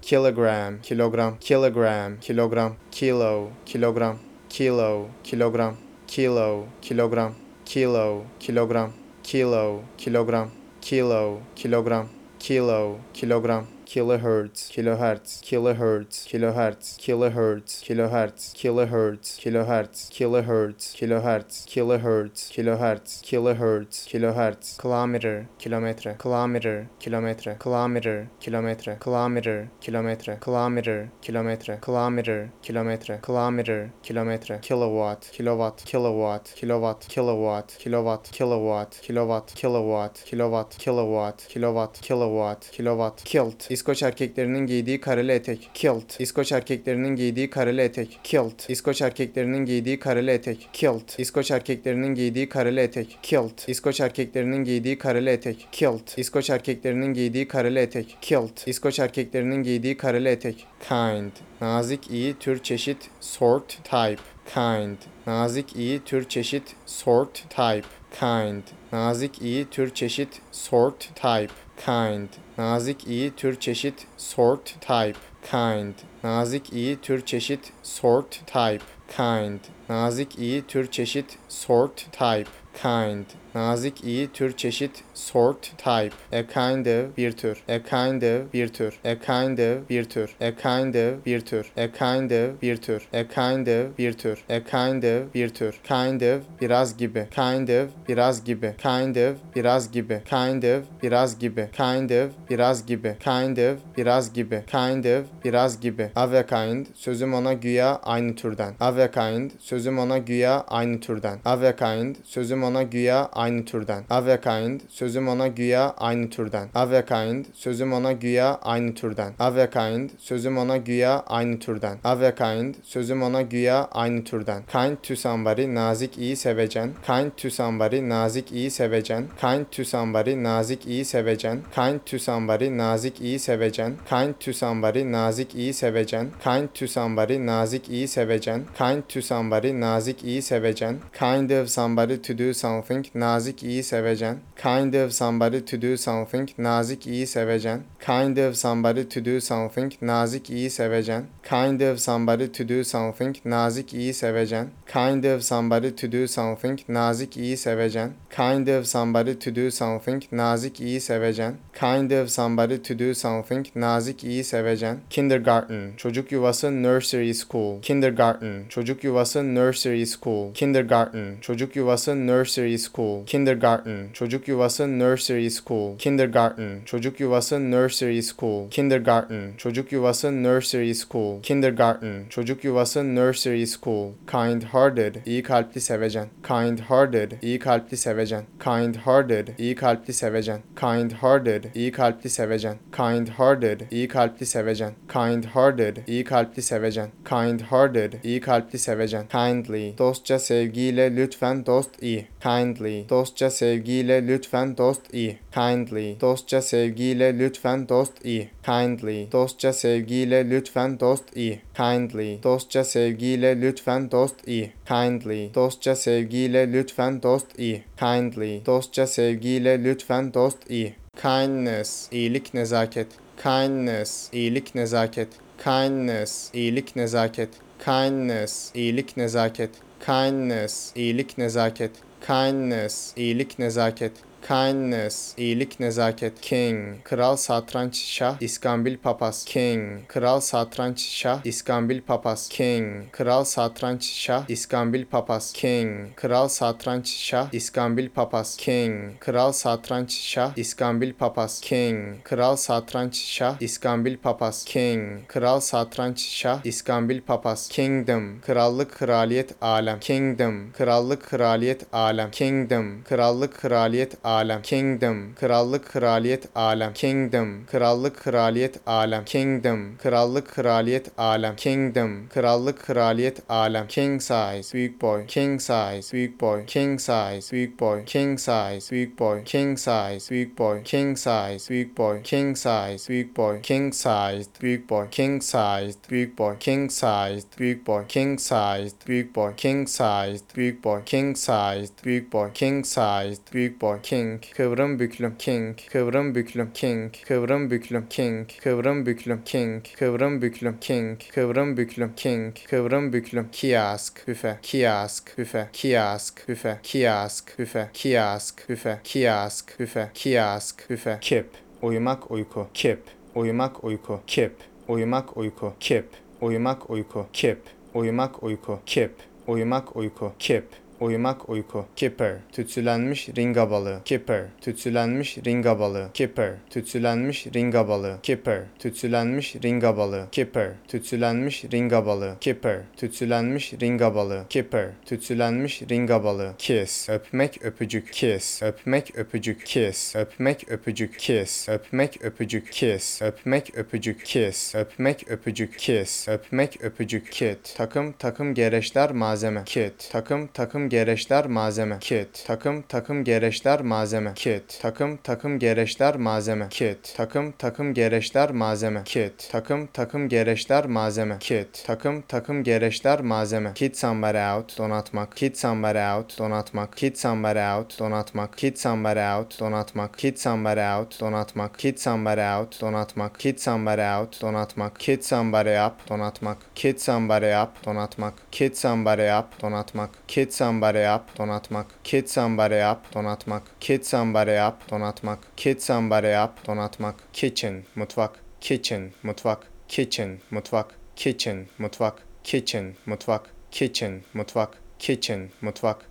kilogram, 0.00 0.78
kilogram, 0.80 1.38
kilogram, 1.38 2.16
kilogram, 2.16 2.76
kilo, 2.90 3.52
kilogram, 3.66 4.18
kilo, 4.48 5.10
kilogram, 5.22 5.76
kilo, 6.06 6.68
kilogram, 6.80 7.34
kilo, 7.66 8.24
kilogram, 8.38 8.92
kilo, 9.22 9.84
kilogram, 9.98 10.50
kilo, 10.80 11.42
kilogram, 11.54 12.08
kilo, 12.38 13.00
kilogram, 13.12 13.66
kilohertz, 13.92 14.70
kilohertz, 14.72 15.42
kilohertz, 15.42 16.26
kilohertz, 16.26 16.96
kilohertz, 16.96 17.76
kilohertz, 17.84 18.54
kilohertz, 18.54 19.36
kilohertz, 19.42 20.08
kilohertz, 20.16 20.94
kilohertz, 20.96 21.66
kilohertz, 21.68 22.40
kilohertz, 22.48 23.20
kilohertz, 23.28 24.06
kilohertz, 24.08 24.78
kilometre, 24.80 25.46
kilometre, 25.58 26.16
kilometre, 26.22 26.86
kilometre, 26.98 27.58
kilometre, 27.60 28.28
kilometre, 28.40 28.98
kilometre, 29.02 29.58
kilometre, 29.82 30.38
kilometre, 30.40 30.98
kilometre, 31.12 32.48
kilometre, 32.62 33.18
kilometre, 33.20 33.20
kilometre, 33.22 33.90
kilometre, 34.02 34.58
kilowatt, 34.62 35.30
kilowatt, 35.36 35.84
kilowatt, 35.84 36.54
kilowatt, 36.56 37.06
kilowatt, 37.10 38.28
kilowatt, 38.32 38.32
kilowatt, 38.32 39.54
kilowatt, 39.54 39.54
kilowatt, 39.54 40.76
kilowatt, 40.78 40.78
kilowatt, 40.78 41.50
kilowatt, 41.52 42.00
kilowatt, 42.00 42.70
kilowatt, 42.72 43.24
kilt, 43.24 43.66
İskoç 43.82 44.02
erkeklerinin 44.02 44.66
giydiği 44.66 45.00
kareli 45.00 45.32
etek. 45.32 45.70
Kilt. 45.74 46.20
İskoç 46.20 46.52
erkeklerinin 46.52 47.16
giydiği 47.16 47.50
kareli 47.50 47.80
etek. 47.80 48.20
Kilt. 48.24 48.70
İskoç 48.70 49.02
erkeklerinin 49.02 49.64
giydiği 49.64 49.98
kareli 49.98 50.30
etek. 50.30 50.68
Kilt. 50.72 51.18
İskoç 51.20 51.50
erkeklerinin 51.50 52.14
giydiği 52.14 52.48
kareli 52.48 52.80
etek. 52.80 53.18
Kilt. 53.22 53.68
İskoç 53.68 54.00
erkeklerinin 54.00 54.64
giydiği 54.64 54.98
kareli 54.98 55.30
etek. 55.30 55.68
Kilt. 55.72 56.18
İskoç 56.18 56.50
erkeklerinin 56.50 57.14
giydiği 57.14 57.48
kareli 57.48 57.78
etek. 57.78 58.16
Kilt. 58.20 58.68
İskoç 58.68 58.98
erkeklerinin 58.98 59.62
giydiği 59.62 59.96
kareli 59.96 60.28
etek. 60.28 60.66
Kind. 60.88 61.32
Nazik, 61.60 62.10
iyi, 62.10 62.34
tür, 62.34 62.62
çeşit, 62.62 63.10
sort, 63.20 63.84
type. 63.84 64.22
Kind. 64.54 64.98
Nazik, 65.26 65.76
iyi, 65.76 66.04
tür, 66.04 66.28
çeşit, 66.28 66.76
sort, 66.86 67.34
type. 67.50 67.88
Kind. 68.20 68.62
Nazik, 68.92 69.42
iyi, 69.42 69.70
tür, 69.70 69.94
çeşit, 69.94 70.28
sort, 70.52 71.14
type. 71.14 71.52
Kind. 71.84 72.28
Nazik, 72.58 73.06
iyi, 73.06 73.36
tür, 73.36 73.60
çeşit, 73.60 74.06
sort, 74.16 74.64
type. 74.80 75.18
Kind. 75.50 75.94
Nazik, 76.24 76.72
iyi, 76.72 77.00
tür, 77.00 77.24
çeşit, 77.24 77.72
sort, 77.82 78.30
type. 78.30 78.84
Kind. 79.16 79.60
Nazik, 79.88 80.38
iyi, 80.38 80.66
tür, 80.66 80.90
çeşit, 80.90 81.38
sort, 81.48 81.96
type. 82.12 82.50
Kind. 82.82 83.26
Nazik, 83.54 84.04
iyi, 84.04 84.32
tür, 84.32 84.56
çeşit, 84.56 85.04
sort, 85.14 85.72
type. 85.78 86.14
A 86.32 86.42
kind 86.46 86.86
of, 86.86 87.16
bir 87.16 87.32
tür. 87.32 87.62
A 87.68 87.82
kind 87.82 88.22
of, 88.22 88.52
bir 88.52 88.68
tür. 88.68 88.98
A 89.04 89.18
kind 89.18 89.58
of, 89.58 89.88
bir 89.88 90.04
tür. 90.04 90.34
A 90.40 90.56
kind 90.56 90.94
of, 90.94 91.26
bir 91.26 91.40
tür. 91.40 91.66
A 91.76 91.92
kind 91.92 92.30
of, 92.30 92.62
bir 92.62 92.76
tür. 92.76 93.08
A 93.12 93.28
kind 93.28 93.66
of, 93.66 93.98
bir 93.98 94.12
tür. 94.12 94.38
A 94.50 94.64
kind 94.64 95.02
of, 95.02 95.34
bir 95.34 95.48
tür. 95.48 95.74
Kind 95.88 96.22
of, 96.22 96.42
biraz 96.60 96.96
gibi. 96.96 97.26
Kind 97.30 97.68
of, 97.68 97.88
biraz 98.08 98.44
gibi. 98.44 98.76
Kind 98.80 99.16
of, 99.16 99.36
biraz 99.54 99.92
gibi. 99.92 100.22
Kind 100.30 100.64
of, 100.64 100.82
biraz 101.02 101.38
gibi. 101.38 101.68
Kind 101.74 102.10
of, 102.10 102.30
biraz 102.48 102.82
gibi. 102.84 103.16
Kind 103.20 103.58
of, 103.58 103.78
biraz 103.96 104.32
gibi. 104.32 104.64
Kind 104.66 105.04
of, 105.04 105.26
biraz 105.44 105.80
gibi. 105.80 106.10
Of 106.16 106.34
a 106.34 106.46
kind, 106.46 106.86
sözüm 106.94 107.34
ona 107.34 107.52
güya 107.52 108.00
aynı 108.02 108.34
türden. 108.34 108.74
Of 108.80 108.98
a 108.98 109.10
kind, 109.10 109.50
sözüm 109.58 109.98
ona 109.98 110.18
güya 110.18 110.64
aynı 110.68 111.00
türden. 111.00 111.38
Of 111.38 111.64
a 111.64 111.76
kind, 111.76 112.16
sözüm 112.24 112.64
ona 112.64 112.82
güya 112.82 113.28
aynı 113.32 113.64
türden. 113.64 114.04
Of 114.10 114.28
a 114.28 114.40
kind, 114.40 114.80
sözüm 114.88 115.01
ona 115.02 115.48
güya 115.48 115.94
aynı 115.98 116.30
türden. 116.30 116.68
Of 116.74 116.92
a 116.92 117.04
kind, 117.04 117.44
sözüm 117.54 117.92
ona 117.92 118.12
güya 118.12 118.58
aynı 118.62 118.94
türden. 118.94 119.32
Of 119.32 119.58
a 119.58 119.70
kind, 119.70 120.10
sözüm 120.18 120.58
ona 120.58 120.76
güya 120.76 121.24
aynı 121.26 121.58
türden. 121.58 121.98
Of 122.04 122.22
a 122.22 122.34
kind, 122.34 122.74
sözüm 122.82 123.22
ona 123.22 123.42
güya 123.42 123.88
aynı 123.92 124.24
türden. 124.24 124.62
Kind 124.72 124.96
to 125.08 125.16
somebody, 125.16 125.74
nazik, 125.74 126.18
iyi, 126.18 126.36
sevecen. 126.36 126.90
Kind 127.06 127.30
to 127.36 127.50
somebody, 127.50 128.08
nazik, 128.08 128.52
iyi, 128.52 128.70
sevecen. 128.70 129.24
Kind 129.40 129.66
to 129.76 129.84
somebody, 129.84 130.42
nazik, 130.42 130.86
iyi, 130.86 131.04
sevecen. 131.04 131.58
Kind 131.74 132.00
to 132.06 132.18
somebody, 132.18 132.70
nazik, 132.78 133.20
iyi, 133.20 133.38
sevecen. 133.38 133.96
Kind 134.08 134.34
to 134.40 134.52
somebody, 134.52 135.12
nazik, 135.12 135.54
iyi, 135.54 135.72
sevecen. 135.72 136.30
Kind 136.44 136.68
to 136.74 136.86
somebody, 136.86 137.38
nazik, 137.38 137.88
iyi, 137.88 138.08
sevecen. 138.08 138.64
Kind 138.78 139.02
to 139.08 139.22
somebody, 139.22 139.80
nazik, 139.80 140.24
iyi, 140.24 140.42
sevecen. 140.42 141.00
Kind 141.12 141.50
of 141.50 141.68
somebody 141.68 142.22
to 142.22 142.38
do 142.38 142.54
something, 142.54 143.06
nazik, 143.14 143.62
iyi, 143.62 143.82
sevecen. 143.82 144.36
Kind 144.56 144.91
of 144.94 145.12
somebody 145.12 145.60
to 145.60 145.82
do 145.82 145.96
something, 145.96 146.48
nazik, 146.58 147.06
iyi, 147.06 147.26
sevecen. 147.26 147.80
Kind 147.98 148.38
of 148.38 148.56
somebody 148.56 149.08
to 149.08 149.24
do 149.24 149.40
something, 149.40 149.92
nazik, 150.02 150.50
iyi, 150.50 150.70
sevecen. 150.70 151.22
Kind 151.42 151.80
of 151.80 152.00
somebody 152.00 152.52
to 152.52 152.68
do 152.68 152.84
something, 152.84 153.36
nazik, 153.44 153.94
iyi, 153.94 154.14
sevecen. 154.14 154.66
Kind 154.86 155.24
of 155.24 155.42
somebody 155.42 155.96
to 155.96 156.12
do 156.12 156.26
something, 156.26 156.78
nazik, 156.88 157.36
iyi, 157.36 157.56
sevecen. 157.56 158.10
Kind 158.30 158.68
of 158.68 158.86
somebody 158.86 159.38
to 159.38 159.54
do 159.54 159.70
something, 159.70 160.32
nazik, 160.32 160.84
iyi, 160.84 161.10
sevecen. 161.10 161.56
Kind 161.80 162.10
of 162.10 162.30
somebody 162.30 162.82
to 162.82 162.98
do 162.98 163.14
something, 163.14 163.66
nazik, 163.74 164.24
iyi, 164.24 164.44
sevecen. 164.44 164.96
Kindergarten, 165.10 165.96
çocuk 165.96 166.32
yuvası, 166.32 166.82
nursery 166.82 167.34
school. 167.34 167.82
Kindergarten, 167.82 168.64
çocuk 168.68 169.04
yuvası, 169.04 169.54
nursery 169.54 170.06
school. 170.06 170.54
Kindergarten, 170.54 171.36
çocuk 171.40 171.76
yuvası, 171.76 172.26
nursery 172.26 172.78
school. 172.78 173.26
Kindergarten, 173.26 174.08
çocuk 174.12 174.48
yuvası 174.48 174.81
nursery 174.86 175.50
school. 175.50 175.98
Kindergarten. 175.98 176.84
Çocuk 176.84 177.20
yuvası 177.20 177.70
nursery 177.70 178.22
school. 178.22 178.70
Kindergarten. 178.70 179.52
Çocuk 179.58 179.92
yuvası 179.92 180.42
nursery 180.42 180.94
school. 180.94 181.42
Kindergarten. 181.42 182.24
Çocuk 182.30 182.64
yuvası 182.64 183.14
nursery 183.14 183.66
school. 183.66 184.12
Kind-hearted. 184.26 185.14
iyi 185.26 185.42
kalpli 185.42 185.80
sevecen. 185.80 186.26
Kind-hearted. 186.42 187.32
iyi 187.42 187.58
kalpli 187.58 187.96
sevecen. 187.96 188.44
Kind-hearted. 188.60 189.48
iyi 189.58 189.74
kalpli 189.74 190.12
sevecen. 190.12 190.60
Kind-hearted. 190.76 191.64
iyi 191.74 191.92
kalpli 191.92 192.30
sevecen. 192.30 192.76
Kind-hearted. 192.92 193.80
iyi 193.90 194.08
kalpli 194.08 194.46
sevecen. 194.46 194.92
Kind-hearted. 195.08 195.96
iyi 196.08 196.24
kalpli 196.24 196.62
sevecen. 196.62 197.10
Kind-hearted. 197.24 198.12
iyi 198.24 198.40
kalpli 198.40 198.78
sevecen. 198.78 199.26
Kindly. 199.28 199.98
Dostça 199.98 200.38
sevgiyle 200.38 201.16
lütfen 201.16 201.66
dost 201.66 202.02
iyi. 202.02 202.26
Kindly. 202.42 203.08
Dostça 203.08 203.50
sevgiyle 203.50 204.26
lütfen 204.28 204.71
dost 204.76 205.14
iyi. 205.14 205.38
Kindly. 205.54 206.20
Dostça 206.20 206.62
sevgiyle 206.62 207.38
lütfen 207.38 207.88
dost 207.88 208.12
iyi. 208.24 208.48
Kindly. 208.64 209.32
Dostça 209.32 209.72
sevgiyle 209.72 210.50
lütfen 210.50 211.00
dost 211.00 211.36
iyi. 211.36 211.60
Kindly. 211.76 212.42
Dostça 212.42 212.84
sevgiyle 212.84 213.60
lütfen 213.60 214.10
dost 214.10 214.48
iyi. 214.48 214.72
Kindly. 214.88 215.54
Dostça 215.54 215.96
sevgiyle 215.96 216.72
lütfen 216.72 217.22
dost 217.22 217.58
iyi. 217.58 217.82
Kindly. 217.98 218.66
Dostça 218.66 219.06
sevgiyle 219.06 219.84
lütfen 219.84 220.34
dost 220.34 220.70
iyi. 220.70 220.94
Kindness. 221.20 222.08
iyilik 222.12 222.54
nezaket. 222.54 223.06
Kindness. 223.42 224.28
iyilik 224.32 224.74
nezaket. 224.74 225.28
Kindness. 225.64 226.50
iyilik 226.54 226.96
nezaket. 226.96 227.48
Kindness. 227.84 228.72
iyilik 228.74 229.16
nezaket. 229.16 229.70
Kindness. 230.06 230.92
iyilik 230.96 231.38
nezaket. 231.38 231.90
Kindness. 232.26 233.12
iyilik 233.16 233.58
nezaket. 233.58 234.12
Kindness, 234.48 235.34
iyilik, 235.36 235.80
nezaket. 235.80 236.40
King, 236.40 237.04
kral 237.04 237.36
satranç 237.36 237.96
şah, 237.96 238.36
iskambil 238.40 238.96
papaz. 238.96 239.44
King, 239.44 240.08
kral 240.08 240.40
satranç 240.40 241.00
şah, 241.00 241.40
iskambil 241.44 242.00
papaz. 242.00 242.48
King, 242.48 243.12
kral 243.12 243.44
satranç 243.44 244.04
şah, 244.04 244.44
iskambil 244.48 245.04
papaz. 245.04 245.52
King, 245.52 246.16
kral 246.16 246.48
satranç 246.48 247.08
şah, 247.08 247.52
iskambil 247.52 248.08
papaz. 248.08 248.56
King, 248.56 249.20
kral 249.20 249.52
satranç 249.52 250.10
şah, 250.10 250.56
iskambil 250.56 251.12
papaz. 251.12 251.60
King, 251.60 252.24
kral 252.24 252.56
satranç 252.56 253.16
şah, 253.16 253.60
iskambil 253.60 254.16
papaz. 254.16 254.64
King, 254.64 255.28
kral 255.28 255.60
satranç 255.60 256.18
şah, 256.20 256.64
iskambil 256.64 257.20
papaz. 257.20 257.68
Kingdom, 257.68 258.40
krallık, 258.40 258.92
kraliyet, 258.98 259.54
alem. 259.60 260.00
Kingdom, 260.00 260.72
krallık, 260.72 261.22
kraliyet, 261.22 261.86
alem. 261.92 262.30
Kingdom, 262.30 263.02
krallık, 263.04 263.54
kraliyet, 263.60 264.14
alem. 264.24 264.31
Kingdom, 264.62 265.34
krallık, 265.34 265.92
kraliyet, 265.92 266.48
alem. 266.54 266.92
Kingdom, 266.92 267.66
krallık, 267.66 268.16
kraliyet, 268.16 268.80
alem. 268.86 269.24
Kingdom, 269.24 269.96
krallık, 269.98 270.48
kraliyet, 270.54 271.10
alem. 271.18 271.56
Kingdom, 271.56 272.28
krallık, 272.28 272.86
kraliyet, 272.86 273.42
alem. 273.48 273.86
King 273.86 274.22
size, 274.22 274.74
büyük 274.74 275.02
boy. 275.02 275.26
King 275.26 275.60
size, 275.60 276.12
büyük 276.12 276.40
boy. 276.40 276.66
King 276.66 277.00
size, 277.00 277.52
büyük 277.52 277.80
boy. 277.80 278.04
King 278.04 278.38
size, 278.38 278.90
büyük 278.90 279.18
boy. 279.18 279.42
King 279.44 279.78
size, 279.78 280.30
büyük 280.30 280.58
boy. 280.58 280.82
King 280.82 281.16
size, 281.16 281.60
büyük 281.60 281.88
boy. 281.88 282.22
King 282.22 282.56
size, 282.64 283.08
büyük 283.08 283.38
boy. 283.38 283.60
King 283.60 283.82
sized, 283.82 284.50
büyük 284.50 284.88
boy. 284.88 285.06
King 285.08 285.32
sized, 285.32 286.08
büyük 286.08 286.26
boy. 286.28 286.44
King 286.48 286.70
sized, 286.70 287.48
büyük 287.48 287.86
boy. 287.86 288.04
King 288.06 288.38
sized, 288.38 289.06
büyük 289.06 289.34
boy. 289.34 289.52
King 289.56 289.88
sized, 289.88 290.44
büyük 290.56 290.84
boy. 290.84 291.02
King 291.04 291.36
sized, 291.36 291.92
büyük 292.04 292.32
boy. 292.32 292.50
King 292.54 292.86
sized, 292.86 293.42
büyük 293.52 293.80
boy. 293.80 293.98
King, 294.02 294.21
kıvrım 294.56 294.98
büklüm. 294.98 295.34
King, 295.38 295.76
kıvrım 295.92 296.34
büklüm. 296.34 296.72
King, 296.74 297.12
kıvrım 297.28 297.70
büklüm. 297.70 298.06
King, 298.10 298.48
kıvrım 298.62 299.06
büklüm. 299.06 299.42
King, 299.44 299.84
kıvrım 299.98 300.42
büklüm. 300.42 300.76
King, 300.80 301.18
kıvrım 301.34 301.76
büklüm. 301.76 302.12
King, 302.16 302.54
kıvrım 302.70 303.12
büklüm. 303.12 303.48
Kiosk, 303.52 304.28
büfe. 304.28 304.58
Kiosk, 304.62 305.38
büfe. 305.38 305.68
Kiosk, 305.72 306.48
büfe. 306.48 306.78
Kiosk, 306.82 307.58
büfe. 307.58 307.90
Kiosk, 307.94 308.68
büfe. 308.68 309.00
Kiosk, 309.04 309.80
büfe. 309.80 310.10
Kiosk, 310.14 310.90
büfe. 310.90 311.18
Kip, 311.20 311.46
uyumak 311.82 312.30
uyku. 312.30 312.66
Kip, 312.74 313.00
uyumak 313.34 313.84
uyku. 313.84 314.20
Kip, 314.26 314.52
uyumak 314.88 315.36
uyku. 315.36 315.74
Kip, 315.80 316.06
uyumak 316.40 316.90
uyku. 316.90 317.26
Kip, 317.32 317.58
uyumak 317.94 318.42
uyku. 318.42 318.78
Kip, 318.86 319.12
uyumak 319.46 319.96
uyku. 319.96 320.32
Kip, 320.38 320.64
uyumak 321.02 321.48
uyku. 321.48 321.86
Kipper, 321.96 322.34
tütsülenmiş 322.52 323.28
ringa 323.28 323.70
balığı. 323.70 324.00
Kipper, 324.04 324.44
tütsülenmiş 324.60 325.38
ringa 325.38 325.78
balığı. 325.78 326.08
Kipper, 326.14 326.52
tütsülenmiş 326.70 327.46
ringa 327.46 327.88
balığı. 327.88 328.18
Kipper, 328.22 328.62
tütsülenmiş 328.78 329.54
ringa 329.54 329.96
balığı. 329.96 330.26
Kipper, 330.32 330.70
tütsülenmiş 330.88 331.64
ringa 331.64 332.06
balığı. 332.06 332.36
Kipper, 332.40 332.78
tütsülenmiş 332.96 333.72
ringa 333.72 334.14
balığı. 334.14 334.44
Kipper, 334.48 334.88
tütsülenmiş 335.06 335.82
ringa 335.82 336.24
balığı. 336.24 336.54
Kiss, 336.58 337.08
öpmek 337.08 337.64
öpücük. 337.64 338.12
Kiss, 338.12 338.62
öpmek 338.62 339.16
öpücük. 339.16 339.66
Kiss, 339.66 340.16
öpmek 340.16 340.68
öpücük. 340.68 341.18
Kiss, 341.18 341.68
öpmek 341.68 342.24
öpücük. 342.24 342.72
Kiss, 342.72 343.22
öpmek 343.22 343.74
öpücük. 343.76 344.24
Kiss, 344.24 344.74
öpmek 344.74 345.30
öpücük. 345.30 345.78
Kiss, 345.78 346.28
öpmek 346.28 346.84
öpücük. 346.84 347.32
Kit, 347.32 347.74
takım 347.76 348.12
takım 348.12 348.54
gereçler 348.54 349.12
malzeme. 349.12 349.62
Kit, 349.66 350.08
takım 350.12 350.46
takım 350.46 350.88
gereçler 350.92 351.46
malzeme. 351.46 351.98
Kit, 352.00 352.44
takım 352.46 352.82
takım 352.82 353.24
gereçler 353.24 353.80
malzeme. 353.80 354.32
Kit, 354.34 354.78
takım 354.82 355.16
takım 355.16 355.58
gereçler 355.58 356.16
malzeme. 356.16 356.66
Kit, 356.70 357.14
takım 357.16 357.52
takım 357.52 357.94
gereçler 357.94 358.50
malzeme. 358.50 359.02
Kit, 359.04 359.48
takım 359.52 359.86
takım 359.86 360.28
gereçler 360.28 360.86
malzeme. 360.86 361.36
Kit, 361.40 361.84
takım 361.86 362.22
takım 362.22 362.62
gereçler 362.62 363.20
malzeme. 363.20 363.72
Kit 363.74 363.96
somebody 363.98 364.38
out, 364.38 364.78
donatmak. 364.78 365.36
Kit 365.36 365.58
somebody 365.58 365.98
out, 365.98 366.38
donatmak. 366.38 366.96
Kit 366.96 367.18
somebody 367.18 367.60
out, 367.60 367.98
donatmak. 367.98 368.56
Kit 368.56 368.78
somebody 368.78 369.20
out, 369.20 369.60
donatmak. 369.60 370.18
Kit 370.18 370.38
somebody 370.40 370.80
out, 370.80 371.20
donatmak. 371.20 371.78
Kit 371.78 372.00
somebody 372.00 372.42
out, 372.42 372.80
donatmak. 372.82 373.38
Kit 373.38 373.62
somebody 373.62 374.02
out, 374.02 374.40
donatmak. 374.40 374.98
Kit 374.98 375.24
somebody 375.24 375.74
up, 375.86 376.06
donatmak. 376.10 376.62
Kit 376.74 377.08
somebody 377.08 377.50
up, 377.62 377.72
donatmak. 377.84 378.34
Kit 378.50 378.76
somebody 378.76 379.28
up, 379.38 379.58
donatmak. 379.62 380.10
Kit 380.26 380.52
somebody 380.52 380.81
up, 380.82 381.34
donatmak. 381.34 381.86
Kit 382.02 382.28
somebody 382.28 382.80
up, 382.80 383.10
donatmak. 383.12 383.62
Kit 383.80 384.04
somebody 384.04 384.56
up, 384.56 384.86
donatmak. 384.88 385.38
Kit 385.56 385.82
somebody 385.82 386.32
up, 386.34 386.62
donatmak. 386.64 387.14
Kitchen, 387.32 387.84
mutfak. 387.96 388.34
Kitchen, 388.60 389.12
mutfak. 389.24 389.58
Kitchen, 389.88 390.40
mutfak. 390.50 390.90
Kitchen, 391.16 391.68
mutfak. 391.78 392.18
Kitchen, 392.44 392.96
mutfak. 393.06 393.46
Kitchen, 393.70 394.24
mutfak. 394.34 394.76
Kitchen, 394.98 395.50
mutfak. 395.62 396.04